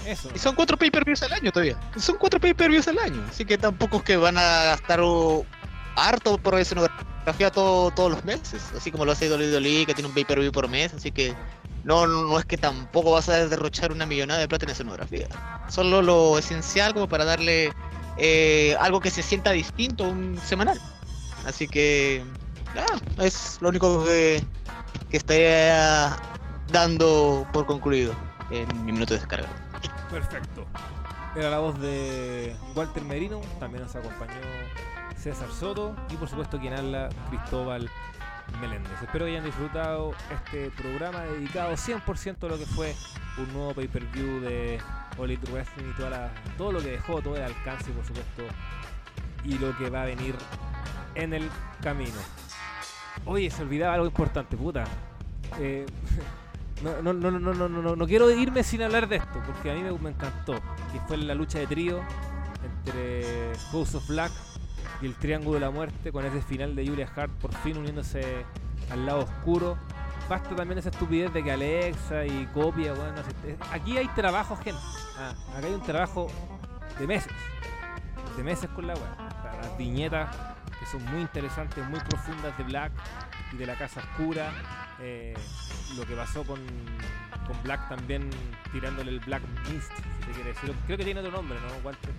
[0.06, 0.30] eso.
[0.34, 1.76] y son cuatro pay-per-views al año todavía.
[1.96, 3.22] Son cuatro pay-per-views al año.
[3.28, 5.44] Así que tampoco es que van a gastar oh,
[5.96, 8.62] harto por escenografía todo- todos los meses.
[8.76, 10.94] Así como lo hace WWE, que tiene un pay-per-view por mes.
[10.94, 11.34] Así que
[11.84, 15.28] no, no es que tampoco vas a derrochar una millonada de plata en escenografía.
[15.68, 17.72] Solo lo esencial como para darle
[18.16, 20.80] eh, algo que se sienta distinto un semanal.
[21.46, 22.24] Así que
[23.18, 24.42] es lo único que,
[25.10, 26.16] que estaría
[26.72, 28.14] dando por concluido
[28.50, 29.48] en mi minuto de descarga.
[30.10, 30.66] Perfecto.
[31.36, 34.40] Era la voz de Walter Merino, también nos acompañó
[35.18, 37.90] César Soto y por supuesto quien habla, Cristóbal
[38.60, 38.92] Meléndez.
[39.02, 42.94] Espero que hayan disfrutado este programa dedicado 100% a lo que fue
[43.38, 44.78] un nuevo pay-per-view de
[45.18, 48.42] All Elite Wrestling y todo lo que dejó, todo el alcance, por supuesto,
[49.44, 50.34] y lo que va a venir
[51.14, 51.48] en el
[51.82, 52.16] camino.
[53.24, 54.84] Oye, se olvidaba algo importante, puta.
[55.60, 55.86] Eh,
[56.82, 59.74] no, no, no, no, no, no, no, quiero irme sin hablar de esto, porque a
[59.74, 60.54] mí me, me encantó,
[60.92, 62.00] que fue la lucha de trío
[62.64, 64.32] entre House of Black
[65.00, 68.44] y el Triángulo de la Muerte, con ese final de Julia Hart por fin uniéndose
[68.90, 69.78] al lado oscuro
[70.28, 73.12] Basta también esa estupidez de que Alexa y copia, bueno,
[73.72, 74.80] aquí hay trabajo, gente.
[75.18, 76.28] Ah, acá hay un trabajo
[76.98, 77.32] de meses.
[78.36, 79.04] De meses con la sea,
[79.62, 80.34] Las viñetas
[80.80, 82.92] que son muy interesantes, muy profundas de Black
[83.52, 84.50] y de la Casa Oscura.
[85.00, 85.34] eh,
[85.96, 86.58] lo que pasó con,
[87.46, 88.30] con Black también
[88.72, 90.74] tirándole el Black Mist, si se quiere decir.
[90.86, 92.10] Creo que tiene otro nombre, ¿no, Walter?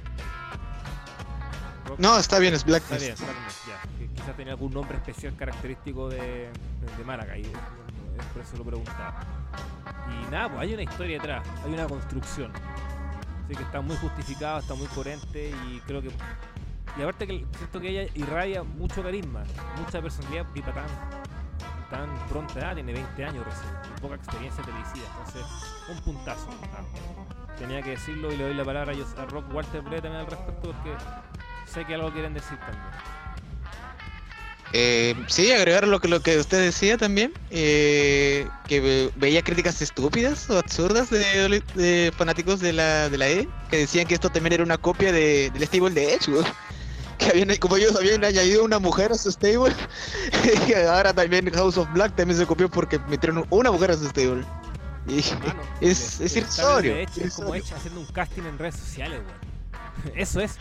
[1.88, 3.06] Rock- No, está bien, es Black Está Mist.
[3.06, 3.82] bien, Black Mist, ya.
[3.98, 6.50] Que quizás tenía algún nombre especial característico de,
[6.98, 7.52] de, Málaga, y eh,
[8.34, 9.22] por eso lo preguntaba.
[10.10, 12.52] Y nada, pues hay una historia detrás, hay una construcción.
[13.46, 16.10] Así que está muy justificado, está muy coherente y creo que.
[16.98, 19.44] Y aparte que siento que ella irradia mucho carisma,
[19.78, 20.74] mucha personalidad y tan,
[21.90, 25.46] tan pronta edad, tiene 20 años recién, y poca experiencia televisiva, entonces
[25.90, 26.50] un puntazo.
[26.74, 26.84] Ah,
[27.58, 30.72] Tenía que decirlo y le doy la palabra a Rock Walter Brett también al respecto
[30.72, 30.92] porque
[31.66, 32.84] sé que algo quieren decir también.
[34.74, 39.82] Eh, sí, agregar lo que, lo que usted decía también, eh, que ve- veía críticas
[39.82, 44.30] estúpidas o absurdas de, de fanáticos de la, de la E, que decían que esto
[44.30, 46.30] también era una copia de, del stable de Edge,
[47.18, 49.74] que habían, como ellos habían añadido una mujer a su stable,
[50.68, 54.06] y ahora también House of Black también se copió porque metieron una mujer a su
[54.10, 54.44] stable.
[55.08, 57.56] Y, Mano, Es- el- es el irrisorio, Es como.
[57.56, 60.18] Edge haciendo un casting en redes sociales, weón.
[60.18, 60.58] Eso es.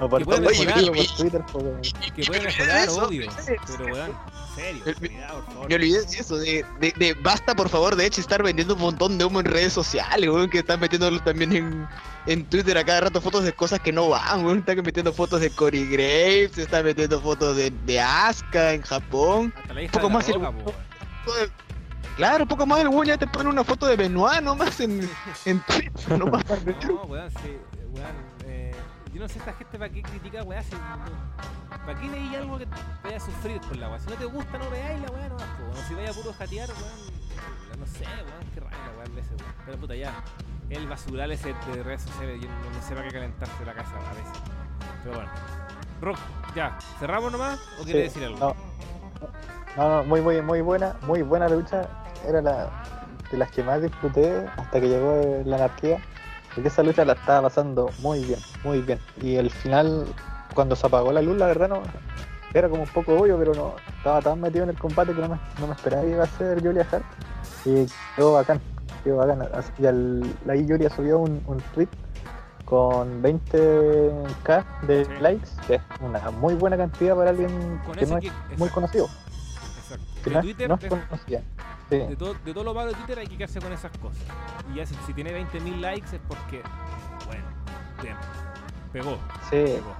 [0.00, 3.30] No, Que puede mejorar, por Twitter, porque- que puede mejorar, obvio.
[3.66, 4.12] Pero weón,
[4.54, 5.68] serio, cuidado, por favor.
[5.68, 8.80] Me olvidé de eso, de, de, de basta por favor de hecho estar vendiendo un
[8.80, 11.88] montón de humo en redes sociales, weón, que están metiéndolo también en,
[12.26, 15.40] en Twitter a cada rato fotos de cosas que no van, weón, están metiendo fotos
[15.40, 20.06] de Corey Graves, están metiendo fotos de, de Asuka en Japón, Hasta la hija poco
[20.06, 20.52] de la más el- Roca,
[21.42, 21.50] el-
[22.16, 25.08] Claro, poco más el weón ya te pone una foto de Benoit nomás en,
[25.44, 26.44] en Twitter, nomás.
[26.88, 27.56] No, weón, sí,
[27.92, 28.37] weón.
[29.12, 30.42] Yo no sé esta gente para qué critica.
[30.62, 30.76] Si,
[31.86, 32.66] ¿Para qué veis algo que
[33.02, 34.00] vaya a sufrir por la weón?
[34.00, 35.82] Si no te gusta, no veáis la weón, no.
[35.88, 37.78] Si vaya a puro jatear, weón.
[37.78, 39.54] No sé, weón, qué raro, weón, veces, weón.
[39.64, 40.12] Pero puta, ya.
[40.70, 43.96] El basural ese de redes sociales, yo no, no sé para qué calentarse la casa
[43.96, 44.42] a veces.
[45.02, 45.30] Pero bueno.
[46.00, 46.18] Rock,
[46.54, 46.78] ya.
[46.98, 47.58] ¿Cerramos nomás?
[47.80, 48.38] ¿O quieres Sí, decir algo?
[48.38, 51.88] No, no, no, muy, muy, muy buena, muy buena lucha.
[52.26, 52.70] Era la
[53.30, 56.00] de las que más disfruté hasta que llegó la anarquía.
[56.58, 58.98] Porque esa lucha la estaba pasando muy bien, muy bien.
[59.22, 60.06] Y el final,
[60.54, 61.82] cuando se apagó la luz, la verdad no.
[62.52, 63.74] Era como un poco obvio, pero no.
[63.96, 66.26] Estaba tan metido en el combate que no me, no me esperaba que iba a
[66.26, 67.04] ser Julia Hart.
[67.64, 67.86] Y
[68.16, 68.60] quedó bacán,
[69.04, 69.48] quedó bacán.
[69.78, 71.86] Y al, ahí Julia subió un, un tweet
[72.64, 75.10] con 20k de Sí.
[75.20, 78.68] likes, que es una muy buena cantidad para alguien Con que no es que- muy
[78.70, 79.04] conocido.
[79.04, 80.04] Exacto.
[80.24, 81.40] Que no, Twitter, no es es- conocida.
[81.90, 81.98] Sí.
[81.98, 84.18] de, todo, de todo lo malo de Twitter hay que quedarse con esas cosas.
[84.72, 86.62] Y ya si, si tiene 20.000 likes es porque,
[87.26, 87.44] bueno,
[88.02, 88.16] bien,
[88.92, 89.18] pegó,
[89.50, 89.96] Sí, pegó.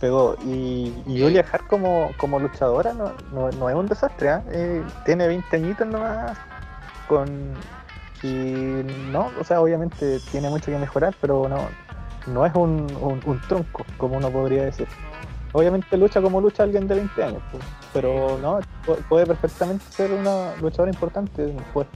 [0.00, 0.36] pegó.
[0.44, 4.44] Y, y Julia Hart como, como luchadora no, no, no es un desastre, ¿ah?
[4.50, 6.36] Eh, tiene 20 añitos nomás
[7.06, 7.54] con...
[8.22, 11.68] Y no, o sea, obviamente tiene mucho que mejorar, pero no,
[12.26, 14.88] no es un, un, un tronco, como uno podría decir.
[15.58, 17.64] Obviamente lucha como lucha alguien de 20 años, pues,
[17.94, 18.42] pero Sí.
[18.42, 21.86] no, pu- puede perfectamente ser una luchadora importante después.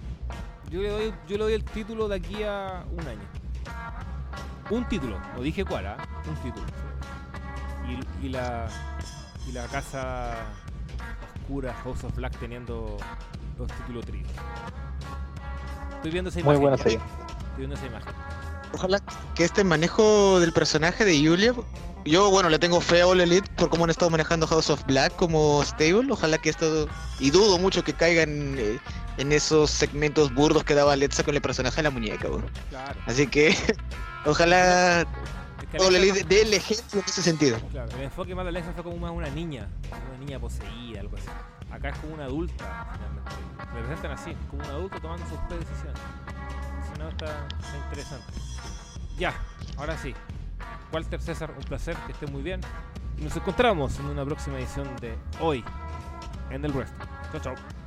[0.71, 3.21] yo, le doy, yo le doy el título de aquí a un año.
[4.71, 5.97] Un título, no dije cuál, ¿ah?
[6.29, 6.65] un título.
[8.23, 8.67] Y, y la,
[9.47, 10.37] y la casa
[11.43, 12.97] oscura House of Black teniendo
[13.59, 14.29] los títulos tríos.
[15.97, 16.61] Estoy viendo esa Muy imagen.
[16.63, 16.83] buena ya.
[16.85, 16.99] serie.
[16.99, 18.15] Estoy viendo esa imagen.
[18.73, 19.01] Ojalá
[19.35, 21.53] que este manejo del personaje de Julia,
[22.05, 24.85] yo bueno, le tengo fe a All Elite por cómo han estado manejando House of
[24.87, 28.79] Black como stable, ojalá que esto, y dudo mucho que caigan eh,
[29.19, 32.51] en esos segmentos burdos que daba Alexa con el personaje de la muñeca, weón.
[32.71, 33.01] Claro.
[33.07, 33.57] Así que
[34.27, 35.07] ojalá Es
[35.71, 37.59] que All Alexa Elite dé el ejemplo en ese sentido.
[37.71, 39.69] Claro, el enfoque más de Alexa fue como más una niña,
[40.09, 41.29] una niña poseída, algo así.
[41.71, 43.75] Acá es como una adulta, finalmente.
[43.75, 46.01] Me presentan así, como un adulto tomando sus decisiones.
[46.93, 48.33] Si no, está, está interesante.
[49.19, 49.35] Ya,
[49.77, 50.15] ahora sí.
[50.93, 52.61] Walter César, un placer, que esté muy bien.
[53.19, 55.65] Nos encontramos en una próxima edición de Hoy
[56.51, 57.07] en el Wrestling.
[57.33, 57.80] Chao, chao.